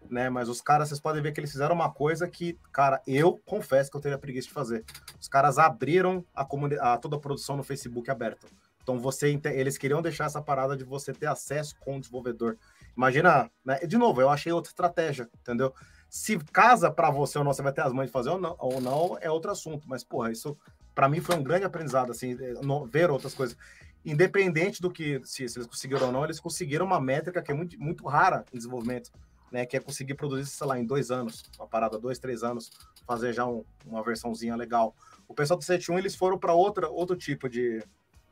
Né, 0.08 0.30
mas 0.30 0.48
os 0.48 0.60
caras, 0.60 0.88
vocês 0.88 1.00
podem 1.00 1.20
ver 1.20 1.32
que 1.32 1.40
eles 1.40 1.50
fizeram 1.50 1.74
uma 1.74 1.90
coisa 1.90 2.28
que, 2.28 2.56
cara, 2.72 3.02
eu 3.04 3.40
confesso 3.44 3.90
que 3.90 3.96
eu 3.96 4.00
teria 4.00 4.16
preguiça 4.16 4.46
de 4.46 4.54
fazer. 4.54 4.84
Os 5.20 5.26
caras 5.26 5.58
abriram 5.58 6.24
a, 6.32 6.46
a 6.92 6.96
toda 6.96 7.16
a 7.16 7.18
produção 7.18 7.56
no 7.56 7.64
Facebook 7.64 8.08
aberta. 8.08 8.46
Então 8.80 9.00
você, 9.00 9.36
eles 9.46 9.76
queriam 9.76 10.00
deixar 10.00 10.26
essa 10.26 10.40
parada 10.40 10.76
de 10.76 10.84
você 10.84 11.12
ter 11.12 11.26
acesso 11.26 11.74
com 11.80 11.96
o 11.96 12.00
desenvolvedor. 12.00 12.56
Imagina, 12.96 13.50
né? 13.64 13.78
De 13.80 13.98
novo, 13.98 14.20
eu 14.20 14.30
achei 14.30 14.50
outra 14.52 14.70
estratégia, 14.70 15.28
entendeu? 15.40 15.72
Se 16.08 16.38
casa 16.38 16.90
para 16.90 17.10
você 17.10 17.36
ou 17.38 17.44
não, 17.44 17.52
você 17.52 17.62
vai 17.62 17.72
ter 17.72 17.82
as 17.82 17.92
mães 17.92 18.06
de 18.06 18.12
fazer 18.12 18.30
ou 18.30 18.40
não, 18.40 18.56
ou 18.58 18.80
não 18.80 19.18
é 19.20 19.30
outro 19.30 19.50
assunto. 19.50 19.86
Mas, 19.88 20.02
porra, 20.02 20.30
isso 20.30 20.56
para 20.94 21.08
mim 21.08 21.20
foi 21.20 21.36
um 21.36 21.42
grande 21.42 21.66
aprendizado, 21.66 22.10
assim, 22.10 22.32
é, 22.32 22.54
ver 22.90 23.10
outras 23.10 23.34
coisas. 23.34 23.56
Independente 24.04 24.80
do 24.80 24.90
que, 24.90 25.20
se, 25.24 25.48
se, 25.48 25.58
eles 25.58 25.68
conseguiram 25.68 26.06
ou 26.06 26.12
não, 26.12 26.24
eles 26.24 26.40
conseguiram 26.40 26.86
uma 26.86 27.00
métrica 27.00 27.42
que 27.42 27.50
é 27.50 27.54
muito, 27.54 27.78
muito 27.78 28.06
rara 28.06 28.44
em 28.52 28.56
desenvolvimento, 28.56 29.10
né? 29.52 29.66
Que 29.66 29.76
é 29.76 29.80
conseguir 29.80 30.14
produzir, 30.14 30.46
sei 30.46 30.66
lá, 30.66 30.78
em 30.78 30.86
dois 30.86 31.10
anos, 31.10 31.44
uma 31.58 31.66
parada, 31.66 31.98
dois, 31.98 32.18
três 32.18 32.42
anos, 32.42 32.70
fazer 33.06 33.34
já 33.34 33.44
um, 33.44 33.64
uma 33.84 34.02
versãozinha 34.02 34.56
legal. 34.56 34.94
O 35.28 35.34
pessoal 35.34 35.58
do 35.58 35.64
7.1, 35.64 35.98
eles 35.98 36.14
foram 36.14 36.38
para 36.38 36.54
outro 36.54 37.16
tipo 37.16 37.48
de, 37.48 37.82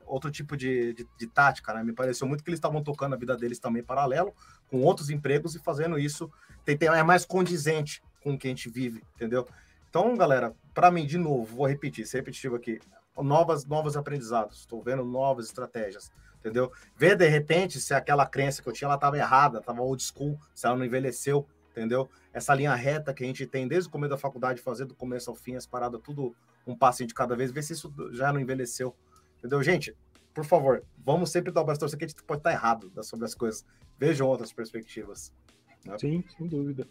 outro 0.06 0.30
tipo 0.30 0.56
de, 0.56 0.92
de, 0.94 1.06
de 1.18 1.26
tática, 1.26 1.72
né? 1.72 1.82
Me 1.82 1.92
pareceu 1.92 2.26
muito 2.26 2.42
que 2.42 2.50
eles 2.50 2.58
estavam 2.58 2.82
tocando 2.82 3.14
a 3.14 3.18
vida 3.18 3.36
deles 3.36 3.58
também 3.58 3.82
paralelo, 3.82 4.34
com 4.70 4.82
outros 4.82 5.10
empregos 5.10 5.54
e 5.54 5.58
fazendo 5.58 5.98
isso. 5.98 6.30
Tem, 6.64 6.76
tem, 6.76 6.88
é 6.88 7.02
mais 7.02 7.24
condizente 7.24 8.02
com 8.22 8.34
o 8.34 8.38
que 8.38 8.46
a 8.46 8.50
gente 8.50 8.68
vive, 8.68 9.02
entendeu? 9.14 9.46
Então, 9.88 10.16
galera, 10.16 10.54
para 10.72 10.90
mim, 10.90 11.06
de 11.06 11.18
novo, 11.18 11.56
vou 11.56 11.66
repetir, 11.66 12.06
ser 12.06 12.18
repetitivo 12.18 12.56
aqui, 12.56 12.80
novas, 13.22 13.64
novos 13.64 13.96
aprendizados, 13.96 14.60
estou 14.60 14.82
vendo 14.82 15.04
novas 15.04 15.46
estratégias, 15.46 16.10
entendeu? 16.40 16.72
Ver 16.96 17.16
de 17.16 17.28
repente 17.28 17.80
se 17.80 17.94
aquela 17.94 18.26
crença 18.26 18.62
que 18.62 18.68
eu 18.68 18.72
tinha 18.72 18.86
ela 18.86 18.96
estava 18.96 19.16
errada, 19.16 19.58
estava 19.58 19.82
old 19.82 20.02
school, 20.02 20.38
se 20.54 20.66
ela 20.66 20.76
não 20.76 20.84
envelheceu, 20.84 21.46
entendeu? 21.70 22.08
Essa 22.32 22.54
linha 22.54 22.74
reta 22.74 23.14
que 23.14 23.22
a 23.22 23.26
gente 23.26 23.46
tem 23.46 23.68
desde 23.68 23.88
o 23.88 23.92
começo 23.92 24.10
da 24.10 24.18
faculdade, 24.18 24.60
fazer 24.60 24.84
do 24.84 24.94
começo 24.94 25.30
ao 25.30 25.36
fim 25.36 25.54
as 25.54 25.66
paradas, 25.66 26.00
tudo 26.02 26.34
um 26.66 26.76
passinho 26.76 27.08
de 27.08 27.14
cada 27.14 27.36
vez, 27.36 27.50
ver 27.50 27.62
se 27.62 27.72
isso 27.72 27.92
já 28.12 28.32
não 28.32 28.40
envelheceu, 28.40 28.94
entendeu? 29.44 29.62
Gente, 29.62 29.94
por 30.32 30.44
favor, 30.44 30.82
vamos 31.04 31.30
sempre 31.30 31.52
dar 31.52 31.60
o 31.60 31.64
bastão, 31.64 31.86
que 31.88 32.04
a 32.04 32.08
gente 32.08 32.22
pode 32.22 32.40
estar 32.40 32.52
errado 32.52 32.90
sobre 33.02 33.26
as 33.26 33.34
coisas. 33.34 33.64
Vejam 33.98 34.26
outras 34.26 34.52
perspectivas. 34.52 35.32
Né? 35.84 35.98
Sim, 35.98 36.24
sem 36.36 36.48
dúvida. 36.48 36.88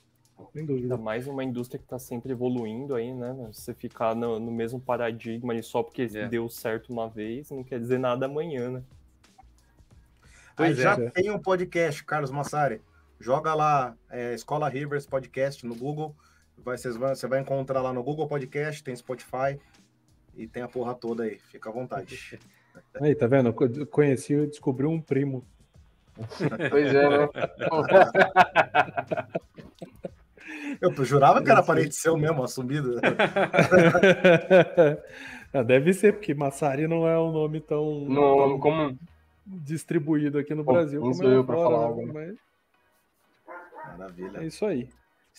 Sem 0.53 0.65
dúvida. 0.65 0.85
Ainda 0.85 0.97
mais 0.97 1.27
uma 1.27 1.43
indústria 1.43 1.79
que 1.79 1.85
está 1.85 1.97
sempre 1.97 2.31
evoluindo 2.31 2.95
aí, 2.95 3.13
né? 3.13 3.33
Você 3.51 3.73
ficar 3.73 4.15
no, 4.15 4.39
no 4.39 4.51
mesmo 4.51 4.79
paradigma 4.79 5.55
e 5.55 5.63
só 5.63 5.81
porque 5.81 6.07
é. 6.13 6.27
deu 6.27 6.47
certo 6.47 6.93
uma 6.93 7.09
vez 7.09 7.49
não 7.49 7.63
quer 7.63 7.79
dizer 7.79 7.97
nada 7.97 8.27
amanhã, 8.27 8.69
né? 8.69 8.83
Pois 10.55 10.77
aí 10.77 10.79
é. 10.79 10.83
já 10.83 11.11
tem 11.11 11.31
um 11.31 11.39
podcast, 11.39 12.03
Carlos 12.05 12.29
Massari. 12.29 12.81
Joga 13.19 13.53
lá 13.53 13.95
é, 14.09 14.33
Escola 14.33 14.69
Rivers 14.69 15.07
Podcast 15.07 15.65
no 15.65 15.75
Google. 15.75 16.15
Vai, 16.57 16.77
você 16.77 17.27
vai 17.27 17.39
encontrar 17.39 17.81
lá 17.81 17.91
no 17.91 18.03
Google 18.03 18.27
Podcast, 18.27 18.83
tem 18.83 18.95
Spotify 18.95 19.59
e 20.35 20.47
tem 20.47 20.63
a 20.63 20.67
porra 20.67 20.93
toda 20.95 21.23
aí. 21.23 21.39
Fica 21.49 21.69
à 21.69 21.73
vontade. 21.73 22.39
Aí, 22.99 23.13
tá 23.13 23.27
vendo? 23.27 23.53
Conheci 23.85 24.33
e 24.33 24.47
descobri 24.47 24.87
um 24.87 24.99
primo. 24.99 25.45
Pois 26.71 26.93
é, 26.93 27.07
né? 27.07 27.29
Eu 30.81 31.05
jurava 31.05 31.43
que 31.43 31.51
era 31.51 31.61
parente 31.61 31.95
seu 31.95 32.17
mesmo, 32.17 32.43
assumido. 32.43 32.99
Ah, 35.53 35.61
deve 35.61 35.93
ser, 35.93 36.13
porque 36.13 36.33
Massari 36.33 36.87
não 36.87 37.07
é 37.07 37.15
um 37.19 37.31
nome 37.31 37.61
tão, 37.61 38.05
não, 38.05 38.37
tão 38.37 38.59
como... 38.59 38.97
distribuído 39.45 40.39
aqui 40.39 40.55
no 40.55 40.63
Brasil. 40.63 40.99
Não 40.99 41.13
sou 41.13 41.31
é 41.31 41.35
eu 41.35 41.45
para 41.45 41.57
falar 41.57 41.77
né? 41.77 41.85
algo. 41.85 42.11
Mas... 42.11 42.35
Maravilha. 43.85 44.39
É 44.39 44.47
isso 44.47 44.65
aí. 44.65 44.89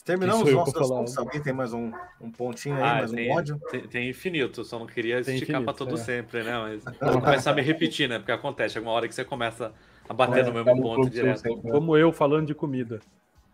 Terminamos 0.02 0.48
os 0.48 0.52
nossos 0.52 0.76
assuntos. 0.76 1.16
Alguém 1.16 1.40
tem 1.40 1.52
mais 1.52 1.72
um, 1.72 1.92
um 2.20 2.30
pontinho 2.30 2.76
aí, 2.76 2.82
ah, 2.82 2.94
mais 2.96 3.12
tem, 3.12 3.30
um 3.30 3.34
ódio? 3.34 3.60
Tem, 3.70 3.80
tem, 3.82 4.10
infinito, 4.10 4.64
só 4.64 4.78
não 4.78 4.86
queria 4.86 5.20
esticar 5.20 5.62
para 5.62 5.72
todo 5.72 5.94
é. 5.94 5.98
sempre, 5.98 6.42
né? 6.42 6.58
Mas 6.58 6.84
vou 7.12 7.22
começar 7.22 7.52
a 7.52 7.54
me 7.54 7.62
repetir, 7.62 8.08
né? 8.08 8.18
Porque 8.18 8.32
acontece, 8.32 8.76
alguma 8.76 8.94
hora 8.94 9.08
que 9.08 9.14
você 9.14 9.24
começa 9.24 9.72
a 10.08 10.12
bater 10.12 10.40
é, 10.40 10.42
no 10.42 10.52
mesmo 10.52 10.82
ponto 10.82 11.08
direto. 11.08 11.40
Sempre, 11.40 11.70
Como 11.70 11.96
eu 11.96 12.12
falando 12.12 12.46
de 12.46 12.54
comida. 12.54 13.00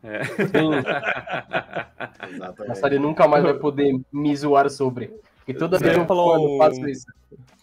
É. 0.03 0.23
Exatamente. 2.33 2.99
nunca 2.99 3.29
mais 3.29 3.45
vai 3.45 3.55
poder 3.55 4.01
me 4.13 4.35
zoar 4.35 4.69
sobre. 4.71 5.13
E 5.47 5.55
toda 5.55 5.79
vez 5.79 5.97
eu 5.97 6.07
falo, 6.07 6.59
faço 6.59 6.89
isso. 6.89 7.07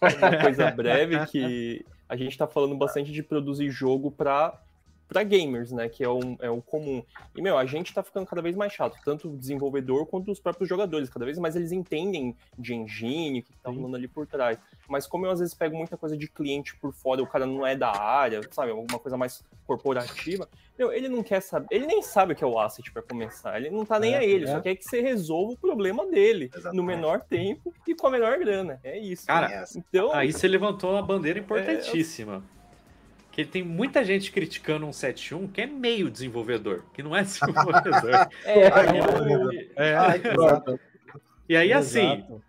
Uma 0.00 0.40
coisa 0.40 0.70
breve 0.70 1.26
que 1.26 1.84
a 2.08 2.16
gente 2.16 2.30
está 2.30 2.46
falando 2.46 2.74
bastante 2.76 3.12
de 3.12 3.22
produzir 3.22 3.68
jogo 3.70 4.10
para 4.10 4.58
para 5.08 5.22
gamers, 5.22 5.72
né? 5.72 5.88
Que 5.88 6.04
é 6.04 6.08
o, 6.08 6.20
é 6.40 6.50
o 6.50 6.60
comum. 6.60 7.02
E, 7.34 7.40
meu, 7.40 7.56
a 7.56 7.64
gente 7.64 7.92
tá 7.94 8.02
ficando 8.02 8.26
cada 8.26 8.42
vez 8.42 8.54
mais 8.54 8.72
chato, 8.72 8.96
tanto 9.04 9.28
o 9.28 9.36
desenvolvedor 9.36 10.06
quanto 10.06 10.30
os 10.30 10.38
próprios 10.38 10.68
jogadores. 10.68 11.08
Cada 11.08 11.24
vez 11.24 11.38
mais 11.38 11.56
eles 11.56 11.72
entendem 11.72 12.36
de 12.58 12.74
engine, 12.74 13.40
o 13.40 13.42
que 13.42 13.52
tá 13.62 13.70
rolando 13.70 13.96
ali 13.96 14.06
por 14.06 14.26
trás. 14.26 14.58
Mas 14.88 15.06
como 15.06 15.26
eu 15.26 15.30
às 15.30 15.40
vezes 15.40 15.54
pego 15.54 15.76
muita 15.76 15.96
coisa 15.96 16.16
de 16.16 16.28
cliente 16.28 16.76
por 16.76 16.92
fora, 16.92 17.22
o 17.22 17.26
cara 17.26 17.46
não 17.46 17.66
é 17.66 17.74
da 17.74 17.90
área, 17.90 18.40
sabe? 18.50 18.70
Alguma 18.70 18.98
coisa 18.98 19.16
mais 19.16 19.42
corporativa, 19.66 20.48
meu, 20.78 20.92
ele 20.92 21.08
não 21.08 21.22
quer 21.22 21.40
saber. 21.40 21.66
Ele 21.70 21.86
nem 21.86 22.00
sabe 22.02 22.32
o 22.32 22.36
que 22.36 22.44
é 22.44 22.46
o 22.46 22.58
asset 22.58 22.90
para 22.92 23.02
começar. 23.02 23.56
Ele 23.58 23.68
não 23.68 23.84
tá 23.84 23.98
nem 23.98 24.14
é, 24.14 24.18
a 24.18 24.24
ele, 24.24 24.44
é. 24.44 24.46
só 24.46 24.60
quer 24.60 24.76
que 24.76 24.84
você 24.84 25.00
resolva 25.00 25.54
o 25.54 25.56
problema 25.56 26.06
dele 26.06 26.50
Exatamente. 26.52 26.76
no 26.76 26.82
menor 26.84 27.20
tempo 27.20 27.74
e 27.86 27.94
com 27.94 28.06
a 28.06 28.10
menor 28.10 28.38
grana. 28.38 28.78
É 28.84 28.96
isso. 28.96 29.26
Cara, 29.26 29.64
então, 29.74 30.12
aí 30.12 30.32
você 30.32 30.46
levantou 30.46 30.92
uma 30.92 31.02
bandeira 31.02 31.38
importantíssima. 31.38 32.44
É, 32.54 32.57
que 33.38 33.44
tem 33.44 33.62
muita 33.62 34.04
gente 34.04 34.32
criticando 34.32 34.84
um 34.84 34.90
7.1 34.90 35.52
que 35.52 35.60
é 35.60 35.66
meio 35.66 36.10
desenvolvedor, 36.10 36.82
que 36.92 37.04
não 37.04 37.14
é 37.14 37.22
desenvolvedor. 37.22 38.28
é, 38.44 38.62
é, 39.76 39.92
é, 39.94 40.78
e 41.48 41.56
aí, 41.56 41.72
assim, 41.72 42.14
Exato. 42.14 42.42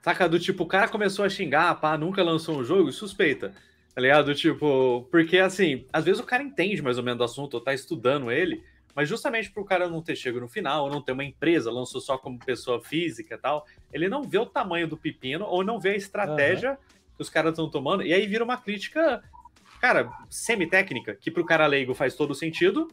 saca? 0.00 0.28
Do 0.28 0.40
tipo, 0.40 0.64
o 0.64 0.66
cara 0.66 0.88
começou 0.88 1.24
a 1.24 1.28
xingar, 1.28 1.72
pá, 1.76 1.96
nunca 1.96 2.24
lançou 2.24 2.58
um 2.58 2.64
jogo, 2.64 2.90
suspeita. 2.90 3.54
Tá 3.94 4.00
ligado? 4.00 4.34
Tipo, 4.34 5.06
porque 5.12 5.38
assim, 5.38 5.86
às 5.92 6.04
vezes 6.04 6.20
o 6.20 6.24
cara 6.24 6.42
entende 6.42 6.82
mais 6.82 6.98
ou 6.98 7.04
menos 7.04 7.18
do 7.18 7.24
assunto, 7.24 7.54
ou 7.54 7.60
tá 7.60 7.72
estudando 7.72 8.32
ele, 8.32 8.64
mas 8.96 9.08
justamente 9.08 9.48
pro 9.48 9.64
cara 9.64 9.88
não 9.88 10.02
ter 10.02 10.16
chego 10.16 10.40
no 10.40 10.48
final, 10.48 10.86
ou 10.86 10.90
não 10.90 11.00
ter 11.00 11.12
uma 11.12 11.24
empresa, 11.24 11.70
lançou 11.70 12.00
só 12.00 12.18
como 12.18 12.36
pessoa 12.40 12.82
física 12.82 13.36
e 13.36 13.38
tal, 13.38 13.64
ele 13.92 14.08
não 14.08 14.24
vê 14.24 14.38
o 14.38 14.46
tamanho 14.46 14.88
do 14.88 14.96
pepino, 14.96 15.44
ou 15.44 15.62
não 15.62 15.78
vê 15.78 15.90
a 15.90 15.96
estratégia 15.96 16.72
uhum. 16.72 16.76
que 17.16 17.22
os 17.22 17.30
caras 17.30 17.52
estão 17.52 17.70
tomando, 17.70 18.02
e 18.02 18.12
aí 18.12 18.26
vira 18.26 18.42
uma 18.42 18.56
crítica 18.56 19.22
cara, 19.82 20.08
semi-técnica, 20.30 21.16
que 21.16 21.28
pro 21.28 21.44
cara 21.44 21.66
leigo 21.66 21.92
faz 21.92 22.14
todo 22.14 22.36
sentido. 22.36 22.86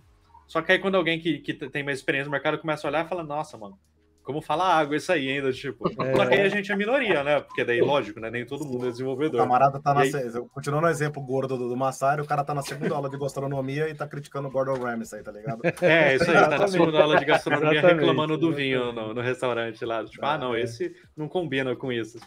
Só 0.47 0.59
que 0.59 0.71
aí 0.71 0.79
quando 0.79 0.95
alguém 0.95 1.19
que, 1.19 1.37
que 1.37 1.53
tem 1.53 1.83
mais 1.83 1.99
experiência 1.99 2.25
no 2.25 2.31
mercado 2.31 2.57
começa 2.57 2.87
a 2.87 2.89
olhar 2.89 3.05
e 3.05 3.07
fala, 3.07 3.23
nossa, 3.23 3.55
mano, 3.55 3.77
como 4.23 4.41
fala 4.41 4.65
água 4.65 4.97
isso 4.97 5.11
aí 5.11 5.29
ainda, 5.29 5.53
tipo. 5.53 5.87
É. 5.87 6.15
Só 6.15 6.25
que 6.25 6.33
aí 6.33 6.41
a 6.41 6.49
gente 6.49 6.71
é 6.71 6.75
minoria, 6.75 7.23
né? 7.23 7.41
Porque 7.41 7.63
daí, 7.63 7.79
lógico, 7.79 8.19
né? 8.19 8.31
Nem 8.31 8.43
todo 8.43 8.65
mundo 8.65 8.87
é 8.87 8.89
desenvolvedor. 8.89 9.39
O 9.39 9.43
camarada 9.43 9.79
tá 9.79 9.93
na. 9.93 10.01
Aí... 10.01 10.11
Continuando 10.51 10.87
o 10.87 10.89
exemplo 10.89 11.21
gordo 11.21 11.55
do, 11.55 11.69
do 11.69 11.77
Massari, 11.77 12.21
o 12.21 12.25
cara 12.25 12.43
tá 12.43 12.55
na 12.55 12.63
segunda 12.63 12.95
aula 12.95 13.07
de 13.07 13.19
gastronomia 13.19 13.87
e 13.87 13.93
tá 13.93 14.07
criticando 14.07 14.47
o 14.47 14.51
Gordon 14.51 14.83
Ramsay, 14.83 15.21
tá 15.21 15.31
ligado? 15.31 15.61
É, 15.81 16.15
isso 16.15 16.29
aí, 16.29 16.37
tá 16.37 16.57
na 16.57 16.67
segunda 16.67 17.01
aula 17.01 17.19
de 17.19 17.25
gastronomia 17.25 17.79
Exatamente. 17.79 17.99
reclamando 17.99 18.35
do 18.35 18.51
vinho 18.51 18.91
no, 18.91 19.13
no 19.13 19.21
restaurante 19.21 19.85
lá. 19.85 20.03
Tipo, 20.03 20.25
ah, 20.25 20.37
não, 20.39 20.55
é. 20.55 20.61
esse 20.61 20.95
não 21.15 21.27
combina 21.27 21.75
com 21.75 21.91
isso. 21.91 22.19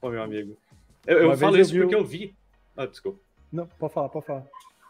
Pô, 0.00 0.10
meu 0.10 0.22
amigo. 0.22 0.56
Eu, 1.06 1.30
eu 1.30 1.36
falo 1.36 1.58
isso 1.58 1.74
porque 1.74 1.94
eu 1.94 2.04
vi. 2.04 2.34
Ah, 2.74 2.86
desculpa. 2.86 3.25
Não, 3.56 3.66
pode 3.66 3.94
falar, 3.94 4.08
pode 4.10 4.26
falar. 4.26 4.44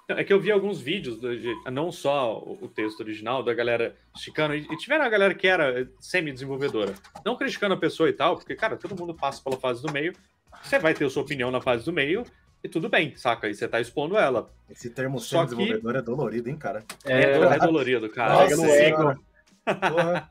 É 0.09 0.23
que 0.23 0.33
eu 0.33 0.41
vi 0.41 0.53
alguns 0.53 0.81
vídeos, 0.81 1.21
de, 1.21 1.53
não 1.71 1.91
só 1.91 2.39
o 2.39 2.69
texto 2.69 3.01
original, 3.01 3.43
da 3.43 3.53
galera 3.53 3.97
esticando, 4.15 4.55
e 4.55 4.77
tiveram 4.77 5.05
a 5.05 5.09
galera 5.09 5.35
que 5.35 5.49
era 5.49 5.89
semi-desenvolvedora. 5.99 6.95
Não 7.25 7.37
criticando 7.37 7.75
a 7.75 7.79
pessoa 7.79 8.09
e 8.09 8.13
tal, 8.13 8.37
porque, 8.37 8.55
cara, 8.55 8.77
todo 8.77 8.99
mundo 8.99 9.15
passa 9.15 9.43
pela 9.43 9.57
fase 9.57 9.83
do 9.83 9.93
meio, 9.93 10.13
você 10.63 10.79
vai 10.79 10.95
ter 10.95 11.05
a 11.05 11.11
sua 11.11 11.23
opinião 11.23 11.51
na 11.51 11.61
fase 11.61 11.85
do 11.85 11.93
meio, 11.93 12.25
e 12.63 12.69
tudo 12.69 12.89
bem, 12.89 13.17
saca? 13.17 13.49
E 13.49 13.55
você 13.55 13.67
tá 13.67 13.81
expondo 13.81 14.17
ela. 14.17 14.49
Esse 14.71 14.91
termo 14.91 15.19
semi-desenvolvedor 15.19 15.93
que... 15.93 15.99
é 15.99 16.03
dolorido, 16.03 16.51
hein, 16.51 16.57
cara? 16.57 16.85
É, 17.05 17.33
é, 17.33 17.59
dolorido, 17.59 18.09
cara. 18.09 18.49
Nossa, 18.49 18.67
é, 18.67 18.93
cara. 18.93 20.31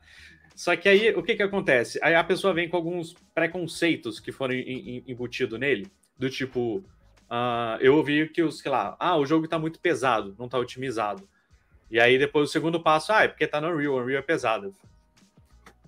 Só 0.56 0.74
que 0.74 0.88
aí, 0.88 1.10
o 1.10 1.22
que 1.22 1.36
que 1.36 1.42
acontece? 1.42 1.98
Aí 2.02 2.14
a 2.14 2.24
pessoa 2.24 2.54
vem 2.54 2.66
com 2.66 2.78
alguns 2.78 3.14
preconceitos 3.34 4.18
que 4.18 4.32
foram 4.32 4.54
embutidos 4.54 5.60
nele, 5.60 5.86
do 6.18 6.30
tipo, 6.30 6.82
Uh, 7.30 7.80
eu 7.80 7.96
ouvi 7.96 8.28
que 8.28 8.42
os, 8.42 8.60
sei 8.60 8.70
lá, 8.70 8.96
ah, 9.00 9.16
o 9.16 9.26
jogo 9.26 9.48
tá 9.48 9.58
muito 9.58 9.80
pesado, 9.80 10.34
não 10.38 10.48
tá 10.48 10.58
otimizado. 10.58 11.28
E 11.90 12.00
aí 12.00 12.18
depois 12.18 12.48
o 12.48 12.52
segundo 12.52 12.80
passo, 12.80 13.12
ah, 13.12 13.24
é 13.24 13.28
porque 13.28 13.46
tá 13.46 13.60
no 13.60 13.68
Unreal, 13.68 13.96
Unreal 13.96 14.20
é 14.20 14.22
pesado. 14.22 14.74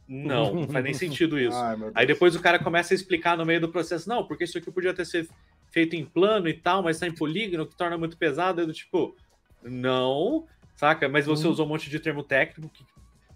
Não, 0.06 0.54
não 0.54 0.68
faz 0.68 0.84
nem 0.84 0.94
sentido 0.94 1.38
isso. 1.38 1.56
Ai, 1.56 1.76
aí 1.94 2.06
depois 2.06 2.34
o 2.34 2.40
cara 2.40 2.58
começa 2.58 2.94
a 2.94 2.96
explicar 2.96 3.36
no 3.36 3.44
meio 3.44 3.60
do 3.60 3.68
processo, 3.68 4.08
não, 4.08 4.24
porque 4.24 4.44
isso 4.44 4.58
aqui 4.58 4.70
podia 4.70 4.94
ter 4.94 5.04
sido 5.04 5.28
feito 5.70 5.94
em 5.94 6.04
plano 6.04 6.48
e 6.48 6.54
tal, 6.54 6.82
mas 6.82 6.98
tá 6.98 7.06
em 7.06 7.14
polígono, 7.14 7.66
que 7.66 7.76
torna 7.76 7.98
muito 7.98 8.16
pesado. 8.16 8.60
Eu, 8.60 8.66
do 8.66 8.72
tipo, 8.72 9.14
não, 9.62 10.46
saca? 10.74 11.08
Mas 11.08 11.26
você 11.26 11.46
hum. 11.46 11.50
usou 11.50 11.66
um 11.66 11.68
monte 11.68 11.90
de 11.90 12.00
termo 12.00 12.22
técnico 12.22 12.72
que, 12.72 12.84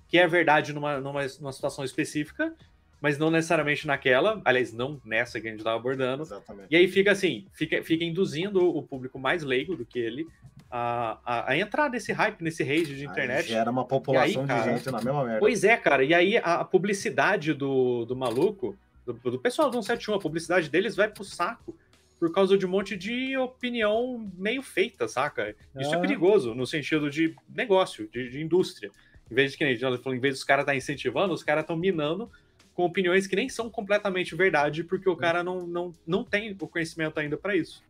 que 0.09 0.19
é 0.19 0.27
verdade 0.27 0.73
numa, 0.73 0.99
numa, 0.99 1.21
numa 1.41 1.53
situação 1.53 1.85
específica, 1.85 2.55
mas 3.03 3.19
não 3.19 3.33
necessariamente 3.33 3.85
naquela, 3.85 4.41
aliás, 4.45 4.73
não 4.73 5.01
nessa 5.05 5.41
que 5.41 5.49
a 5.49 5.51
gente 5.51 5.59
estava 5.59 5.77
abordando. 5.77 6.23
Exatamente. 6.23 6.69
E 6.71 6.77
aí 6.77 6.87
fica 6.87 7.11
assim, 7.11 7.45
fica, 7.53 7.83
fica 7.83 8.05
induzindo 8.05 8.65
o 8.65 8.81
público 8.81 9.19
mais 9.19 9.43
leigo 9.43 9.75
do 9.75 9.85
que 9.85 9.99
ele 9.99 10.25
a, 10.71 11.19
a, 11.25 11.51
a 11.51 11.59
entrar 11.59 11.91
nesse 11.91 12.13
hype, 12.13 12.41
nesse 12.41 12.63
rage 12.63 12.95
de 12.95 13.05
internet. 13.05 13.53
Era 13.53 13.69
uma 13.69 13.85
população 13.85 14.43
aí, 14.43 14.47
cara, 14.47 14.63
de 14.63 14.79
gente 14.79 14.91
na 14.93 15.03
mesma 15.03 15.25
merda. 15.25 15.41
Pois 15.41 15.65
é, 15.65 15.77
cara, 15.77 16.05
e 16.05 16.15
aí 16.15 16.37
a, 16.37 16.65
publicidade 16.65 17.53
do, 17.53 18.05
do 18.05 18.15
maluco, 18.15 18.79
do, 19.05 19.15
do 19.15 19.39
pessoal 19.39 19.69
do 19.69 19.75
171, 19.75 20.15
a 20.15 20.21
publicidade 20.21 20.71
deles 20.71 20.95
vai 20.95 21.09
pro 21.09 21.25
saco 21.25 21.77
por 22.21 22.33
causa 22.33 22.57
de 22.57 22.65
um 22.65 22.69
monte 22.69 22.97
de 22.97 23.37
opinião 23.37 24.31
meio 24.39 24.63
feita, 24.63 25.09
saca? 25.09 25.57
Isso 25.77 25.93
é, 25.93 25.97
é 25.97 26.01
perigoso 26.01 26.55
no 26.55 26.65
sentido 26.69 27.11
de 27.11 27.35
negócio, 27.53 28.09
de, 28.13 28.31
de 28.31 28.41
indústria. 28.41 28.93
Em 29.29 29.35
vez 29.35 29.51
de 29.51 29.59
que 29.59 29.65
a 29.65 29.67
gente 29.67 29.81
falou, 29.81 30.15
em 30.15 30.21
vez 30.21 30.35
dos 30.35 30.45
caras 30.45 30.63
estar 30.63 30.73
tá 30.73 30.77
incentivando, 30.77 31.35
os 31.35 31.43
caras 31.43 31.65
estão 31.65 31.77
minando 31.77 32.31
com 32.75 32.85
opiniões 32.85 33.27
que 33.27 33.37
nem 33.37 33.49
são 33.49 33.69
completamente 33.71 34.35
verdade, 34.35 34.85
porque 34.85 35.09
o 35.09 35.17
cara 35.17 35.43
não, 35.43 35.67
não, 35.67 35.95
não 36.07 36.25
tem 36.25 36.57
o 36.59 36.69
conhecimento 36.69 37.19
ainda 37.19 37.37
para 37.37 37.57
isso. 37.57 37.83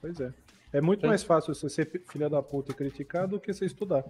Pois 0.00 0.20
é. 0.20 0.32
É 0.72 0.80
muito 0.80 1.06
mais 1.06 1.22
fácil 1.22 1.54
você 1.54 1.68
ser 1.68 2.02
filha 2.10 2.28
da 2.28 2.42
puta 2.42 2.72
e 2.72 2.74
criticar 2.74 3.28
do 3.28 3.38
que 3.38 3.52
você 3.52 3.64
estudar. 3.64 4.04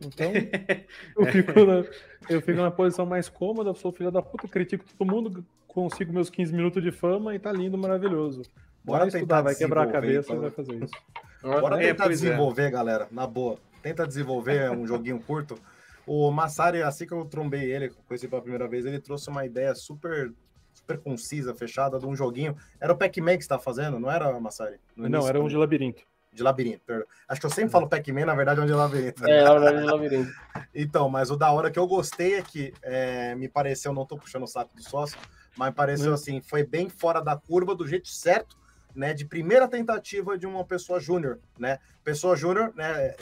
Então, 0.00 0.30
eu, 1.18 1.26
fico 1.26 1.64
na, 1.64 1.84
eu 2.30 2.40
fico 2.40 2.60
na 2.60 2.70
posição 2.70 3.04
mais 3.04 3.28
cômoda, 3.28 3.74
sou 3.74 3.90
filha 3.90 4.10
da 4.10 4.22
puta, 4.22 4.46
critico 4.46 4.84
todo 4.96 5.10
mundo, 5.10 5.44
consigo 5.66 6.12
meus 6.12 6.30
15 6.30 6.54
minutos 6.54 6.82
de 6.82 6.92
fama 6.92 7.34
e 7.34 7.38
tá 7.38 7.52
lindo, 7.52 7.76
maravilhoso. 7.76 8.42
Bora 8.84 9.00
vai 9.00 9.08
estudar, 9.08 9.42
vai 9.42 9.54
quebrar 9.56 9.82
a 9.82 9.86
cabeça 9.90 10.32
e 10.32 10.38
vai 10.38 10.50
fazer 10.50 10.84
isso. 10.84 10.94
Bora 11.42 11.82
é, 11.82 11.88
tentar 11.88 12.06
é, 12.06 12.08
desenvolver, 12.10 12.62
é. 12.62 12.70
galera, 12.70 13.08
na 13.10 13.26
boa. 13.26 13.58
Tenta 13.82 14.06
desenvolver 14.06 14.70
um 14.70 14.86
joguinho 14.86 15.20
curto. 15.20 15.58
O 16.08 16.30
Massari, 16.30 16.82
assim 16.82 17.06
que 17.06 17.12
eu 17.12 17.24
trombei 17.26 17.70
ele, 17.70 17.90
conheci 18.06 18.26
pela 18.26 18.40
primeira 18.40 18.66
vez, 18.66 18.86
ele 18.86 18.98
trouxe 18.98 19.28
uma 19.28 19.44
ideia 19.44 19.74
super 19.74 20.32
super 20.72 20.98
concisa, 20.98 21.54
fechada 21.54 21.98
de 21.98 22.06
um 22.06 22.16
joguinho. 22.16 22.56
Era 22.80 22.92
o 22.92 22.96
Pac-Man 22.96 23.36
que 23.36 23.42
você 23.42 23.48
tá 23.48 23.58
fazendo, 23.58 23.98
não 23.98 24.10
era, 24.10 24.38
Massari? 24.40 24.76
não, 24.96 25.28
era 25.28 25.40
um 25.40 25.48
de 25.48 25.56
labirinto. 25.56 26.02
De 26.32 26.42
labirinto, 26.42 26.80
perdão. 26.86 27.06
Acho 27.28 27.40
que 27.40 27.46
eu 27.46 27.50
sempre 27.50 27.70
falo 27.70 27.88
Pac-Man, 27.88 28.24
na 28.24 28.34
verdade 28.34 28.60
é 28.60 28.62
um 28.62 28.66
de 28.66 28.72
labirinto. 28.72 29.26
É, 29.26 29.44
na 29.44 29.52
verdade 29.52 29.76
é 29.76 29.80
de 29.80 29.86
labirinto. 29.86 30.32
então, 30.74 31.08
mas 31.10 31.30
o 31.30 31.36
da 31.36 31.50
hora 31.52 31.70
que 31.70 31.78
eu 31.78 31.86
gostei 31.86 32.36
é 32.36 32.42
que 32.42 32.72
é, 32.80 33.34
me 33.34 33.48
pareceu, 33.48 33.92
não 33.92 34.06
tô 34.06 34.16
puxando 34.16 34.44
o 34.44 34.46
saco 34.46 34.74
do 34.74 34.82
sócio, 34.82 35.18
mas 35.56 35.74
pareceu 35.74 36.12
hum. 36.12 36.14
assim, 36.14 36.40
foi 36.40 36.64
bem 36.64 36.88
fora 36.88 37.20
da 37.20 37.36
curva, 37.36 37.74
do 37.74 37.86
jeito 37.86 38.08
certo, 38.08 38.56
né, 38.94 39.12
de 39.12 39.26
primeira 39.26 39.68
tentativa 39.68 40.38
de 40.38 40.46
uma 40.46 40.64
pessoa 40.64 40.98
júnior, 40.98 41.38
né? 41.58 41.78
Pessoa 42.02 42.34
júnior, 42.34 42.72
né? 42.74 43.14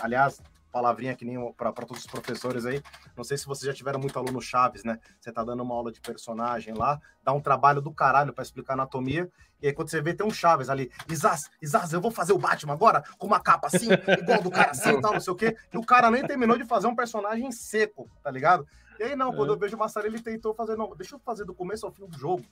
Aliás, 0.00 0.40
palavrinha 0.74 1.14
que 1.14 1.24
nem 1.24 1.36
para 1.52 1.70
todos 1.72 2.00
os 2.00 2.06
professores 2.08 2.66
aí. 2.66 2.82
Não 3.16 3.22
sei 3.22 3.38
se 3.38 3.46
vocês 3.46 3.64
já 3.64 3.72
tiveram 3.72 4.00
muito 4.00 4.18
aluno 4.18 4.42
Chaves, 4.42 4.82
né? 4.82 4.98
Você 5.20 5.30
tá 5.30 5.44
dando 5.44 5.62
uma 5.62 5.72
aula 5.72 5.92
de 5.92 6.00
personagem 6.00 6.74
lá, 6.74 7.00
dá 7.22 7.32
um 7.32 7.40
trabalho 7.40 7.80
do 7.80 7.92
caralho 7.92 8.32
para 8.32 8.42
explicar 8.42 8.72
anatomia, 8.72 9.30
e 9.62 9.68
aí 9.68 9.72
quando 9.72 9.88
você 9.88 10.02
vê 10.02 10.12
tem 10.12 10.26
um 10.26 10.32
Chaves 10.32 10.68
ali, 10.68 10.90
Isas, 11.08 11.48
Isas, 11.62 11.92
eu 11.92 12.00
vou 12.00 12.10
fazer 12.10 12.32
o 12.32 12.38
Batman 12.38 12.72
agora 12.72 13.04
com 13.16 13.28
uma 13.28 13.38
capa 13.38 13.68
assim, 13.68 13.86
igual 14.18 14.42
do 14.42 14.50
cara 14.50 14.72
assim, 14.72 15.00
tal, 15.00 15.12
não 15.12 15.20
sei 15.20 15.32
o 15.32 15.36
quê. 15.36 15.56
E 15.72 15.78
o 15.78 15.86
cara 15.86 16.10
nem 16.10 16.26
terminou 16.26 16.58
de 16.58 16.64
fazer 16.64 16.88
um 16.88 16.96
personagem 16.96 17.52
seco, 17.52 18.10
tá 18.20 18.30
ligado? 18.32 18.66
E 18.98 19.04
aí 19.04 19.14
não, 19.14 19.32
quando 19.32 19.50
é. 19.50 19.54
eu 19.54 19.58
vejo 19.58 19.76
o 19.76 19.78
Massari, 19.78 20.08
ele 20.08 20.20
tentou 20.20 20.54
fazer, 20.54 20.76
não, 20.76 20.94
deixa 20.96 21.14
eu 21.14 21.20
fazer 21.20 21.44
do 21.44 21.54
começo 21.54 21.86
ao 21.86 21.92
fim 21.92 22.04
do 22.04 22.18
jogo, 22.18 22.44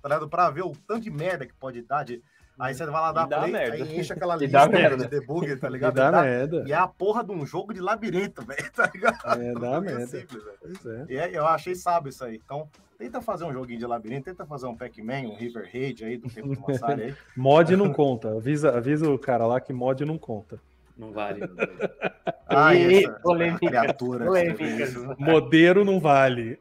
tá 0.00 0.08
ligado? 0.08 0.30
Pra 0.30 0.48
ver 0.48 0.62
o 0.62 0.72
tanto 0.86 1.02
de 1.02 1.10
merda 1.10 1.44
que 1.44 1.54
pode 1.54 1.82
dar 1.82 2.04
de 2.04 2.22
Aí 2.58 2.74
você 2.74 2.86
vai 2.86 3.00
lá 3.02 3.12
dar 3.12 3.26
play, 3.26 3.52
merda. 3.52 3.84
aí 3.84 4.00
enche 4.00 4.12
aquela 4.14 4.34
lista 4.36 4.66
de 4.96 5.08
debug, 5.08 5.56
tá 5.56 5.68
ligado? 5.68 5.94
E 5.94 5.96
dá, 5.96 6.22
merda. 6.22 6.64
E 6.66 6.72
é 6.72 6.76
a 6.76 6.88
porra 6.88 7.22
de 7.22 7.30
um 7.30 7.44
jogo 7.44 7.74
de 7.74 7.80
labirinto, 7.80 8.40
velho, 8.46 8.72
tá 8.72 8.90
ligado? 8.94 9.42
É, 9.42 9.52
dá 9.52 9.80
merda. 9.82 10.02
É 10.02 10.06
simples, 10.06 10.42
velho. 10.42 11.06
É. 11.08 11.12
E 11.12 11.16
é, 11.18 11.36
eu 11.36 11.46
achei 11.46 11.74
sábio 11.74 12.08
isso 12.08 12.24
aí. 12.24 12.40
Então, 12.42 12.66
tenta 12.98 13.20
fazer 13.20 13.44
um 13.44 13.52
joguinho 13.52 13.78
de 13.78 13.86
labirinto, 13.86 14.24
tenta 14.24 14.46
fazer 14.46 14.66
um 14.66 14.74
Pac-Man, 14.74 15.28
um 15.28 15.36
River 15.36 15.68
Raid 15.70 16.02
aí, 16.04 16.16
do 16.16 16.30
tempo 16.30 16.54
do 16.54 16.60
Massari 16.60 17.02
aí. 17.02 17.14
mod 17.36 17.76
não 17.76 17.92
conta. 17.92 18.30
Avisa, 18.30 18.74
avisa 18.74 19.10
o 19.10 19.18
cara 19.18 19.46
lá 19.46 19.60
que 19.60 19.74
mod 19.74 20.02
não 20.06 20.16
conta. 20.16 20.58
Não 20.96 21.12
vale. 21.12 21.42
ah, 22.48 22.74
essa, 22.74 23.10
polêmica, 23.20 23.66
criatura. 23.66 24.24
Polêmica. 24.24 24.64
Modero 25.18 25.84
não 25.84 26.00
vale. 26.00 26.58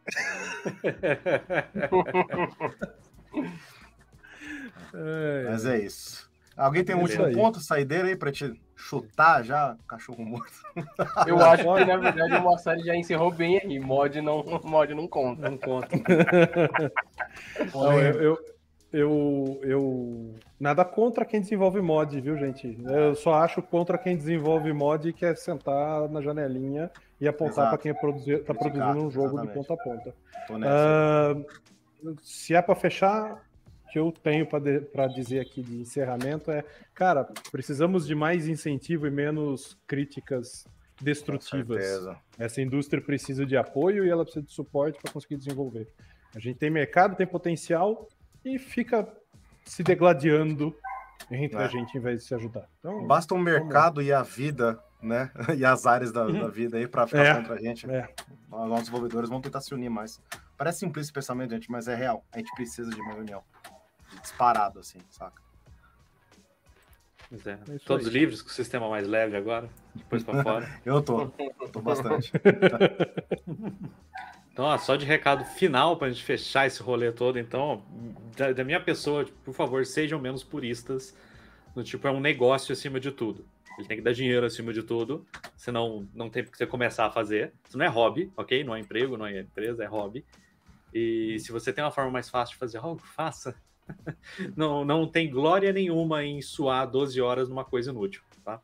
Mas 5.49 5.65
é 5.65 5.79
isso. 5.79 6.29
Alguém 6.55 6.83
tem 6.85 6.95
um 6.95 7.01
último 7.01 7.25
aí. 7.25 7.33
ponto, 7.33 7.59
saideira 7.59 8.07
aí, 8.07 8.15
pra 8.15 8.31
te 8.31 8.53
chutar 8.75 9.43
já, 9.43 9.75
cachorro 9.87 10.23
morto? 10.23 10.53
Eu 11.27 11.37
acho 11.39 11.63
que, 11.63 11.85
na 11.85 11.97
verdade, 11.97 12.35
uma 12.35 12.57
série 12.57 12.83
já 12.83 12.95
encerrou 12.95 13.31
bem 13.31 13.59
aí. 13.59 13.79
Mod 13.79 14.21
não, 14.21 14.43
mod 14.63 14.93
não 14.93 15.07
conta. 15.07 15.49
Não 15.49 15.57
conta. 15.57 15.89
não, 17.73 18.01
eu, 18.01 18.21
eu, 18.21 18.39
eu, 18.93 19.59
eu, 19.63 20.35
Nada 20.57 20.85
contra 20.85 21.25
quem 21.25 21.41
desenvolve 21.41 21.81
mod, 21.81 22.21
viu, 22.21 22.37
gente? 22.37 22.77
Eu 22.85 23.15
só 23.15 23.33
acho 23.35 23.61
contra 23.61 23.97
quem 23.97 24.15
desenvolve 24.15 24.71
mod 24.71 25.11
que 25.11 25.25
é 25.25 25.35
sentar 25.35 26.07
na 26.07 26.21
janelinha 26.21 26.89
e 27.19 27.27
apontar 27.27 27.69
para 27.69 27.77
quem 27.77 27.91
é 27.91 27.93
produzir, 27.93 28.43
tá 28.45 28.53
produzindo 28.53 29.05
um 29.05 29.11
jogo 29.11 29.39
exatamente. 29.39 29.47
de 29.49 29.53
ponta 29.53 29.73
a 29.73 29.77
ponta. 29.77 30.15
Uh, 30.49 32.15
se 32.21 32.55
é 32.55 32.61
para 32.61 32.75
fechar, 32.75 33.43
que 33.95 33.99
eu 33.99 34.11
tenho 34.11 34.45
para 34.45 35.07
dizer 35.07 35.39
aqui 35.39 35.61
de 35.61 35.79
encerramento 35.79 36.51
é, 36.51 36.65
cara, 36.93 37.23
precisamos 37.49 38.05
de 38.05 38.13
mais 38.13 38.45
incentivo 38.45 39.07
e 39.07 39.09
menos 39.09 39.77
críticas 39.87 40.67
destrutivas. 41.01 42.05
Essa 42.37 42.61
indústria 42.61 43.01
precisa 43.01 43.45
de 43.45 43.55
apoio 43.55 44.03
e 44.03 44.09
ela 44.09 44.25
precisa 44.25 44.45
de 44.45 44.51
suporte 44.51 44.99
para 45.01 45.13
conseguir 45.13 45.37
desenvolver. 45.37 45.87
A 46.35 46.39
gente 46.39 46.57
tem 46.57 46.69
mercado, 46.69 47.15
tem 47.15 47.25
potencial 47.25 48.05
e 48.43 48.59
fica 48.59 49.07
se 49.63 49.81
degladiando 49.81 50.75
entre 51.31 51.57
é. 51.57 51.63
a 51.63 51.67
gente 51.69 51.97
em 51.97 52.01
vez 52.01 52.19
de 52.19 52.25
se 52.25 52.35
ajudar. 52.35 52.67
Então, 52.79 53.07
Basta 53.07 53.33
o 53.33 53.37
um 53.37 53.41
mercado 53.41 54.01
e 54.01 54.11
a 54.11 54.23
vida, 54.23 54.77
né? 55.01 55.31
E 55.57 55.63
as 55.63 55.85
áreas 55.85 56.11
da, 56.11 56.25
da 56.25 56.49
vida 56.49 56.75
aí 56.75 56.85
para 56.85 57.07
ficar 57.07 57.23
é. 57.23 57.35
contra 57.35 57.53
a 57.53 57.59
gente. 57.61 57.89
É. 57.89 58.09
Os 58.51 58.67
nossos 58.67 58.79
desenvolvedores 58.79 59.29
vão 59.29 59.39
tentar 59.39 59.61
se 59.61 59.73
unir 59.73 59.89
mais. 59.89 60.19
Parece 60.57 60.79
simples 60.79 61.05
esse 61.05 61.13
pensamento, 61.13 61.51
gente, 61.51 61.71
mas 61.71 61.87
é 61.87 61.95
real. 61.95 62.25
A 62.33 62.39
gente 62.39 62.51
precisa 62.55 62.89
de 62.89 62.99
uma 62.99 63.15
união 63.15 63.41
disparado, 64.21 64.79
assim, 64.79 64.99
saca? 65.09 65.41
Pois 67.29 67.45
é. 67.47 67.59
é 67.69 67.77
Todos 67.85 68.07
aí. 68.07 68.13
livres 68.13 68.41
com 68.41 68.49
o 68.49 68.53
sistema 68.53 68.89
mais 68.89 69.07
leve 69.07 69.35
agora, 69.35 69.69
depois 69.93 70.23
para 70.23 70.43
fora. 70.43 70.69
eu 70.85 71.01
tô, 71.01 71.27
tô 71.71 71.81
bastante. 71.81 72.31
então, 74.51 74.65
ó, 74.65 74.77
só 74.77 74.95
de 74.95 75.05
recado 75.05 75.43
final 75.43 75.97
para 75.97 76.07
a 76.07 76.11
gente 76.11 76.23
fechar 76.23 76.67
esse 76.67 76.81
rolê 76.81 77.11
todo, 77.11 77.39
então, 77.39 77.83
da, 78.37 78.53
da 78.53 78.63
minha 78.63 78.79
pessoa, 78.79 79.25
por 79.43 79.53
favor, 79.53 79.85
sejam 79.85 80.19
menos 80.19 80.43
puristas. 80.43 81.15
No 81.75 81.83
tipo, 81.83 82.07
é 82.07 82.11
um 82.11 82.21
negócio 82.21 82.71
acima 82.71 82.99
de 82.99 83.11
tudo. 83.11 83.45
Ele 83.77 83.87
tem 83.87 83.97
que 83.97 84.03
dar 84.03 84.13
dinheiro 84.13 84.45
acima 84.45 84.71
de 84.71 84.81
tudo, 84.81 85.25
senão 85.57 86.07
não 86.13 86.29
tem 86.29 86.43
porque 86.43 86.57
você 86.57 86.65
começar 86.65 87.05
a 87.05 87.11
fazer. 87.11 87.51
Isso 87.67 87.77
não 87.77 87.85
é 87.85 87.89
hobby, 87.89 88.31
ok? 88.37 88.63
Não 88.63 88.73
é 88.73 88.79
emprego, 88.79 89.17
não 89.17 89.25
é 89.25 89.41
empresa, 89.41 89.83
é 89.83 89.87
hobby. 89.87 90.25
E 90.93 91.37
se 91.39 91.51
você 91.51 91.73
tem 91.73 91.83
uma 91.83 91.91
forma 91.91 92.09
mais 92.09 92.29
fácil 92.29 92.53
de 92.53 92.59
fazer 92.59 92.77
algo, 92.77 93.01
faça 93.01 93.53
não, 94.55 94.83
não 94.83 95.07
tem 95.07 95.29
glória 95.29 95.71
nenhuma 95.71 96.23
em 96.23 96.41
suar 96.41 96.87
12 96.87 97.21
horas 97.21 97.49
numa 97.49 97.65
coisa 97.65 97.91
inútil, 97.91 98.21
tá? 98.43 98.59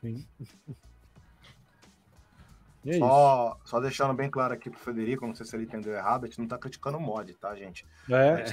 Sim. 0.00 0.26
É 2.86 2.98
só, 2.98 3.58
só, 3.64 3.80
deixando 3.80 4.14
bem 4.14 4.30
claro 4.30 4.54
aqui 4.54 4.70
pro 4.70 4.78
Federico, 4.78 5.26
não 5.26 5.34
sei 5.34 5.44
se 5.44 5.54
ele 5.54 5.64
entendeu 5.64 5.92
errado, 5.92 6.24
a 6.24 6.26
gente 6.26 6.38
não 6.38 6.46
tá 6.46 6.56
criticando 6.56 6.96
o 6.96 7.00
mod, 7.00 7.34
tá, 7.34 7.54
gente? 7.54 7.84
É. 8.08 8.44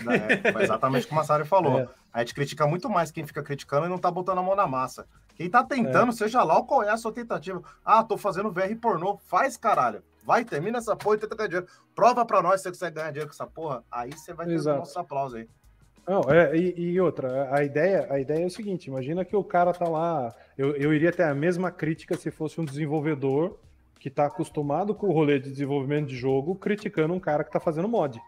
é 0.60 0.64
exatamente 0.64 1.08
como 1.08 1.22
a 1.22 1.24
Sari 1.24 1.46
falou. 1.46 1.80
É. 1.86 2.06
A 2.12 2.20
gente 2.20 2.34
critica 2.34 2.66
muito 2.66 2.90
mais 2.90 3.12
quem 3.12 3.28
fica 3.28 3.44
criticando 3.44 3.88
e 3.88 3.90
não 3.90 3.98
tá 3.98 4.10
botando 4.10 4.38
a 4.38 4.42
mão 4.42 4.56
na 4.56 4.66
massa. 4.66 5.06
Quem 5.36 5.50
tá 5.50 5.62
tentando, 5.66 6.10
é. 6.10 6.16
seja 6.16 6.42
lá 6.44 6.64
qual 6.64 6.82
é 6.82 6.90
a 6.90 6.96
sua 6.96 7.12
tentativa. 7.12 7.62
Ah, 7.84 8.02
tô 8.06 8.18
fazendo 8.18 8.50
VR 8.50 8.74
pornô. 8.80 9.18
Faz, 9.18 9.58
caralho. 9.58 10.02
Vai, 10.24 10.46
termina 10.46 10.78
essa 10.78 10.96
porra 10.96 11.18
e 11.18 11.20
tenta 11.20 11.36
ganhar 11.36 11.50
dinheiro. 11.50 11.68
Prova 11.94 12.26
pra 12.26 12.42
nós 12.42 12.62
se 12.62 12.64
você 12.64 12.70
consegue 12.70 12.96
ganhar 12.96 13.12
dinheiro 13.12 13.28
com 13.28 13.34
essa 13.34 13.46
porra. 13.46 13.84
Aí 13.92 14.14
você 14.14 14.34
vai 14.34 14.46
ter 14.46 14.54
Exato. 14.54 14.78
o 14.78 14.80
nosso 14.80 14.98
aplauso 14.98 15.36
aí. 15.36 15.50
Não, 16.08 16.22
é, 16.30 16.56
e, 16.56 16.92
e, 16.92 17.02
outra, 17.02 17.50
a 17.52 17.64
ideia, 17.64 18.08
a 18.10 18.20
ideia 18.20 18.44
é 18.44 18.48
o 18.48 18.50
seguinte: 18.50 18.88
imagina 18.88 19.26
que 19.26 19.36
o 19.36 19.44
cara 19.44 19.74
tá 19.74 19.88
lá. 19.88 20.34
Eu, 20.58 20.76
eu 20.76 20.94
iria 20.94 21.12
ter 21.12 21.24
a 21.24 21.34
mesma 21.34 21.72
crítica 21.72 22.16
se 22.16 22.30
fosse 22.30 22.62
um 22.62 22.66
desenvolvedor 22.66 23.58
que 24.00 24.10
tá 24.10 24.28
acostumado 24.28 24.94
com 24.94 25.08
o 25.08 25.12
rolê 25.12 25.40
de 25.40 25.50
desenvolvimento 25.50 26.08
de 26.08 26.16
jogo, 26.16 26.54
criticando 26.56 27.14
um 27.14 27.20
cara 27.20 27.44
que 27.44 27.52
tá 27.52 27.60
fazendo 27.60 27.88
mod. 27.88 28.22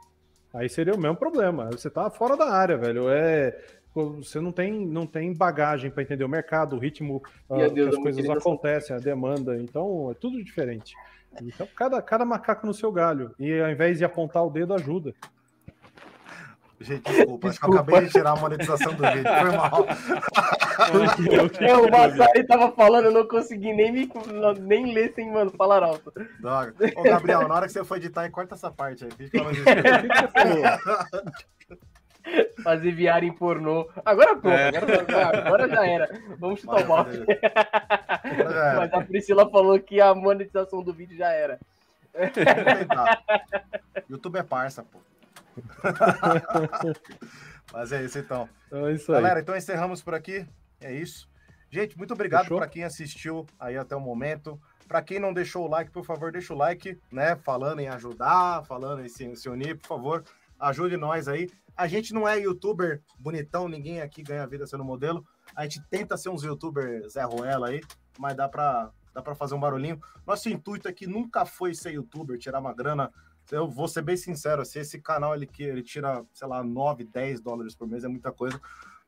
Aí 0.52 0.68
seria 0.68 0.96
o 0.96 1.00
mesmo 1.00 1.18
problema. 1.18 1.70
Você 1.72 1.88
tá 1.88 2.10
fora 2.10 2.36
da 2.36 2.50
área, 2.50 2.78
velho. 2.78 3.10
É, 3.10 3.56
você 3.94 4.40
não 4.40 4.52
tem, 4.52 4.74
não 4.74 5.06
tem 5.06 5.34
bagagem 5.34 5.92
para 5.92 6.02
entender 6.02 6.24
o 6.24 6.30
mercado, 6.30 6.76
o 6.76 6.80
ritmo 6.80 7.22
uh, 7.50 7.74
que 7.74 7.82
as 7.82 7.96
coisas 7.96 8.28
acontecem, 8.28 8.96
a 8.96 9.00
demanda. 9.00 9.56
Então 9.58 10.10
é 10.12 10.14
tudo 10.16 10.44
diferente. 10.44 10.96
Então 11.42 11.68
cada, 11.76 12.02
cada 12.02 12.26
macaco 12.26 12.66
no 12.66 12.74
seu 12.74 12.92
galho. 12.92 13.36
E 13.38 13.60
ao 13.60 13.70
invés 13.70 14.00
de 14.00 14.06
apontar 14.06 14.44
o 14.44 14.50
dedo, 14.50 14.74
ajuda. 14.74 15.14
Gente, 16.80 17.12
desculpa, 17.12 17.50
desculpa, 17.50 17.50
acho 17.50 17.60
que 17.60 17.66
eu 17.66 17.74
acabei 17.74 18.02
de 18.02 18.12
tirar 18.12 18.30
a 18.32 18.36
monetização 18.36 18.94
do 18.94 19.04
vídeo. 19.04 19.24
Foi 19.24 19.52
mal. 19.58 19.88
é, 21.60 21.76
o 21.76 21.90
Massari 21.90 22.46
tava 22.46 22.72
falando, 22.72 23.06
eu 23.06 23.12
não 23.12 23.28
consegui 23.28 23.74
nem, 23.74 23.92
me, 23.92 24.08
nem 24.60 24.94
ler 24.94 25.12
sem, 25.16 25.32
mano, 25.32 25.50
falar 25.58 25.82
alto. 25.82 26.14
Droga. 26.40 26.76
Ô, 26.96 27.02
Gabriel, 27.02 27.48
na 27.48 27.56
hora 27.56 27.66
que 27.66 27.74
você 27.74 27.84
for 27.84 27.98
editar, 27.98 28.30
corta 28.30 28.54
essa 28.54 28.70
parte 28.70 29.06
aí. 29.06 29.10
Fazer 32.62 32.92
viar 32.92 33.24
em 33.24 33.32
pornô. 33.32 33.90
Agora 34.06 34.36
pronto, 34.36 34.50
é. 34.50 34.68
agora, 34.68 35.48
agora, 35.48 35.70
já 35.70 35.88
era. 35.88 36.10
Vamos 36.38 36.60
chutar 36.60 36.84
o 36.84 36.88
balde. 36.88 37.26
Mas 38.76 38.94
a 38.94 39.02
Priscila 39.02 39.50
falou 39.50 39.80
que 39.80 40.02
a 40.02 40.14
monetização 40.14 40.84
do 40.84 40.94
vídeo 40.94 41.18
já 41.18 41.32
era. 41.32 41.58
YouTube 44.10 44.38
é 44.38 44.44
parça, 44.44 44.84
pô. 44.84 45.00
Mas 47.74 47.92
é 47.92 48.04
isso 48.04 48.20
então. 48.20 48.48
É 48.72 48.92
isso 48.92 49.12
Galera, 49.12 49.40
então 49.40 49.56
encerramos 49.56 50.02
por 50.02 50.14
aqui. 50.14 50.46
É 50.80 50.94
isso. 50.94 51.28
Gente, 51.70 51.98
muito 51.98 52.14
obrigado 52.14 52.48
para 52.48 52.68
quem 52.68 52.84
assistiu 52.84 53.46
aí 53.60 53.78
até 53.78 53.96
o 53.96 54.00
momento. 54.00 54.60
Para 54.88 55.02
quem 55.02 55.20
não 55.20 55.34
deixou 55.34 55.66
o 55.66 55.70
like, 55.70 55.92
por 55.92 56.06
favor, 56.06 56.32
deixa 56.32 56.54
o 56.54 56.58
like, 56.58 56.98
né? 57.12 57.36
Falando 57.36 57.80
em 57.80 57.90
ajudar, 57.90 58.64
falando 58.66 59.04
em 59.04 59.10
se, 59.10 59.36
se 59.36 59.50
unir, 59.50 59.78
por 59.78 59.88
favor, 59.88 60.24
ajude 60.58 60.96
nós 60.96 61.28
aí. 61.28 61.50
A 61.76 61.88
gente 61.88 62.14
não 62.14 62.28
é 62.28 62.40
youtuber 62.40 63.02
bonitão, 63.20 63.68
ninguém 63.68 64.02
aqui 64.02 64.24
ganha 64.24 64.48
vida 64.48 64.66
sendo 64.66 64.84
modelo. 64.84 65.26
A 65.56 65.64
gente 65.64 65.82
tenta 65.90 66.16
ser 66.16 66.30
uns 66.30 66.44
youtubers 66.44 67.14
Zé 67.14 67.24
Ruela 67.24 67.68
aí, 67.68 67.82
mas 68.18 68.36
dá 68.36 68.48
para 68.48 68.90
dá 69.14 69.22
para 69.22 69.36
fazer 69.36 69.56
um 69.56 69.60
barulhinho. 69.60 70.00
Nosso 70.26 70.48
intuito 70.48 70.88
aqui 70.88 71.08
nunca 71.08 71.44
foi 71.44 71.74
ser 71.74 71.92
youtuber, 71.92 72.38
tirar 72.38 72.60
uma 72.60 72.74
grana 72.74 73.12
Eu 73.52 73.70
vou 73.70 73.88
ser 73.88 74.02
bem 74.02 74.18
sincero, 74.18 74.66
se 74.66 74.80
esse 74.80 75.00
canal 75.00 75.34
ele, 75.34 75.50
ele 75.60 75.82
tira, 75.82 76.26
sei 76.34 76.48
lá, 76.48 76.64
9, 76.64 77.04
10 77.06 77.40
dólares 77.40 77.76
por 77.76 77.88
mês, 77.88 78.04
é 78.04 78.08
muita 78.08 78.32
coisa. 78.32 78.60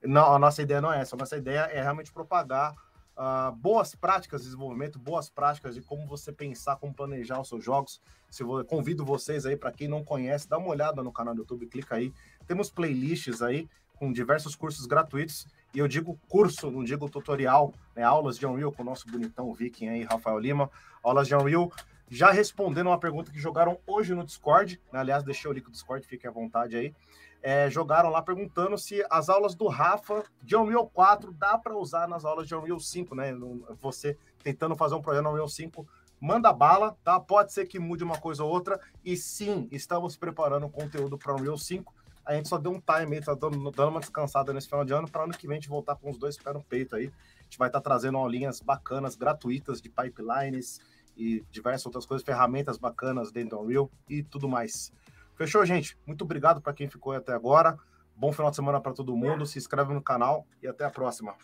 Não, 0.04 0.34
a 0.34 0.40
nossa 0.40 0.62
ideia 0.62 0.80
não 0.80 0.92
é 0.92 1.02
essa. 1.02 1.16
A 1.16 1.20
nossa 1.20 1.38
ideia 1.38 1.62
é 1.72 1.82
realmente 1.82 2.12
propagar 2.12 2.74
uh, 3.18 3.52
boas 3.52 3.94
práticas 3.94 4.42
de 4.42 4.48
desenvolvimento, 4.48 4.98
boas 4.98 5.30
práticas 5.30 5.76
de 5.76 5.82
como 5.82 6.08
você 6.08 6.32
pensar, 6.32 6.78
como 6.78 6.94
planejar 6.94 7.40
os 7.40 7.50
seus 7.50 7.64
jogos. 7.64 8.02
Se 8.30 8.44
eu 8.44 8.64
convido 8.64 9.04
vocês 9.04 9.46
aí, 9.46 9.58
para 9.58 9.72
quem 9.72 9.88
não 9.88 10.04
conhece, 10.04 10.48
dá 10.48 10.58
uma 10.58 10.70
olhada 10.70 11.04
no 11.04 11.12
canal 11.12 11.34
do 11.34 11.42
YouTube, 11.42 11.68
clica 11.68 11.96
aí. 11.96 12.14
Temos 12.48 12.70
playlists 12.70 13.42
aí 13.42 13.68
com 13.98 14.14
diversos 14.14 14.56
cursos 14.56 14.86
gratuitos. 14.86 15.46
E 15.74 15.80
eu 15.80 15.88
digo 15.88 16.18
curso, 16.28 16.72
não 16.72 16.84
digo 16.84 17.10
tutorial, 17.10 17.74
né? 17.96 18.02
Aulas 18.02 18.40
de 18.40 18.46
Unreal 18.46 18.72
com 18.72 18.82
o 18.82 18.86
nosso 18.86 19.06
bonitão 19.08 19.54
Viking 19.54 19.90
aí, 19.90 20.04
Rafael 20.04 20.40
Lima. 20.40 20.72
Aulas 21.04 21.28
de 21.28 21.36
Unreal. 21.36 21.72
Já 22.10 22.32
respondendo 22.32 22.88
uma 22.88 23.00
pergunta 23.00 23.32
que 23.32 23.40
jogaram 23.40 23.80
hoje 23.86 24.14
no 24.16 24.26
Discord, 24.26 24.82
né? 24.92 25.00
aliás, 25.00 25.24
deixei 25.24 25.50
o 25.50 25.54
link 25.54 25.66
do 25.66 25.72
Discord, 25.72 26.06
fique 26.08 26.28
à 26.28 26.32
vontade 26.32 26.76
aí 26.76 26.94
é, 27.42 27.70
jogaram 27.70 28.10
lá 28.10 28.22
perguntando 28.22 28.78
se 28.78 29.04
as 29.10 29.30
aulas 29.30 29.56
do 29.56 29.68
Rafa 29.68 30.24
de 30.42 30.56
Unreal 30.56 30.88
4 30.90 31.32
dá 31.32 31.58
para 31.58 31.78
usar 31.78 32.08
nas 32.08 32.26
aulas 32.26 32.48
de 32.48 32.56
Unreal 32.56 32.80
5, 32.80 33.16
né? 33.16 33.34
Você 33.82 34.18
tentando 34.44 34.76
fazer 34.76 34.96
um 34.96 35.02
projeto 35.02 35.24
no 35.24 35.32
Unreal 35.32 35.48
5, 35.48 35.88
manda 36.20 36.52
bala, 36.52 36.98
tá? 37.04 37.20
Pode 37.20 37.54
ser 37.54 37.66
que 37.66 37.80
mude 37.80 38.04
uma 38.04 38.18
coisa 38.18 38.44
ou 38.44 38.52
outra. 38.52 38.80
E 39.04 39.16
sim, 39.16 39.68
estamos 39.72 40.18
preparando 40.18 40.70
conteúdo 40.70 41.18
para 41.18 41.34
Unreal 41.34 41.58
5. 41.58 41.94
A 42.26 42.34
gente 42.36 42.50
só 42.50 42.58
deu 42.58 42.72
um 42.72 42.82
time 42.82 43.16
aí, 43.16 43.24
tá 43.24 43.34
dando, 43.34 43.72
dando 43.72 43.90
uma 43.90 44.00
descansada 44.00 44.54
nesse 44.54 44.68
final 44.68 44.86
de 44.86 44.94
ano, 44.94 45.10
para 45.10 45.24
ano 45.24 45.34
que 45.34 45.48
vem 45.48 45.58
a 45.58 45.60
gente 45.60 45.70
voltar 45.70 45.96
com 45.96 46.12
os 46.12 46.18
dois 46.18 46.38
pés 46.38 46.54
no 46.54 46.64
peito 46.64 46.96
aí. 46.96 47.12
A 47.40 47.44
gente 47.44 47.58
vai 47.58 47.70
estar 47.70 47.80
tá 47.80 47.90
trazendo 47.90 48.18
aulinhas 48.18 48.60
bacanas, 48.60 49.16
gratuitas 49.16 49.82
de 49.82 49.90
pipelines 49.90 50.80
e 51.20 51.44
diversas 51.52 51.86
outras 51.86 52.06
coisas, 52.06 52.26
ferramentas 52.26 52.78
bacanas 52.78 53.32
dentro 53.32 53.58
do 53.58 53.64
Unreal 53.64 53.92
e 54.10 54.24
tudo 54.24 54.48
mais. 54.48 54.92
Fechou, 55.36 55.66
gente? 55.66 55.98
Muito 56.08 56.24
obrigado 56.24 56.62
para 56.62 56.74
quem 56.74 56.88
ficou 56.88 57.14
até 57.14 57.34
agora. 57.34 57.78
Bom 58.16 58.32
final 58.32 58.50
de 58.50 58.56
semana 58.56 58.82
para 58.82 58.94
todo 58.94 59.16
mundo. 59.16 59.46
Se 59.46 59.58
inscreve 59.58 59.94
no 59.94 60.02
canal 60.02 60.48
e 60.62 60.68
até 60.68 60.86
a 60.86 60.90
próxima. 60.90 61.36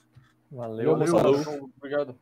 Valeu, 0.52 0.98
Valeu. 0.98 1.72
Obrigado. 1.78 2.18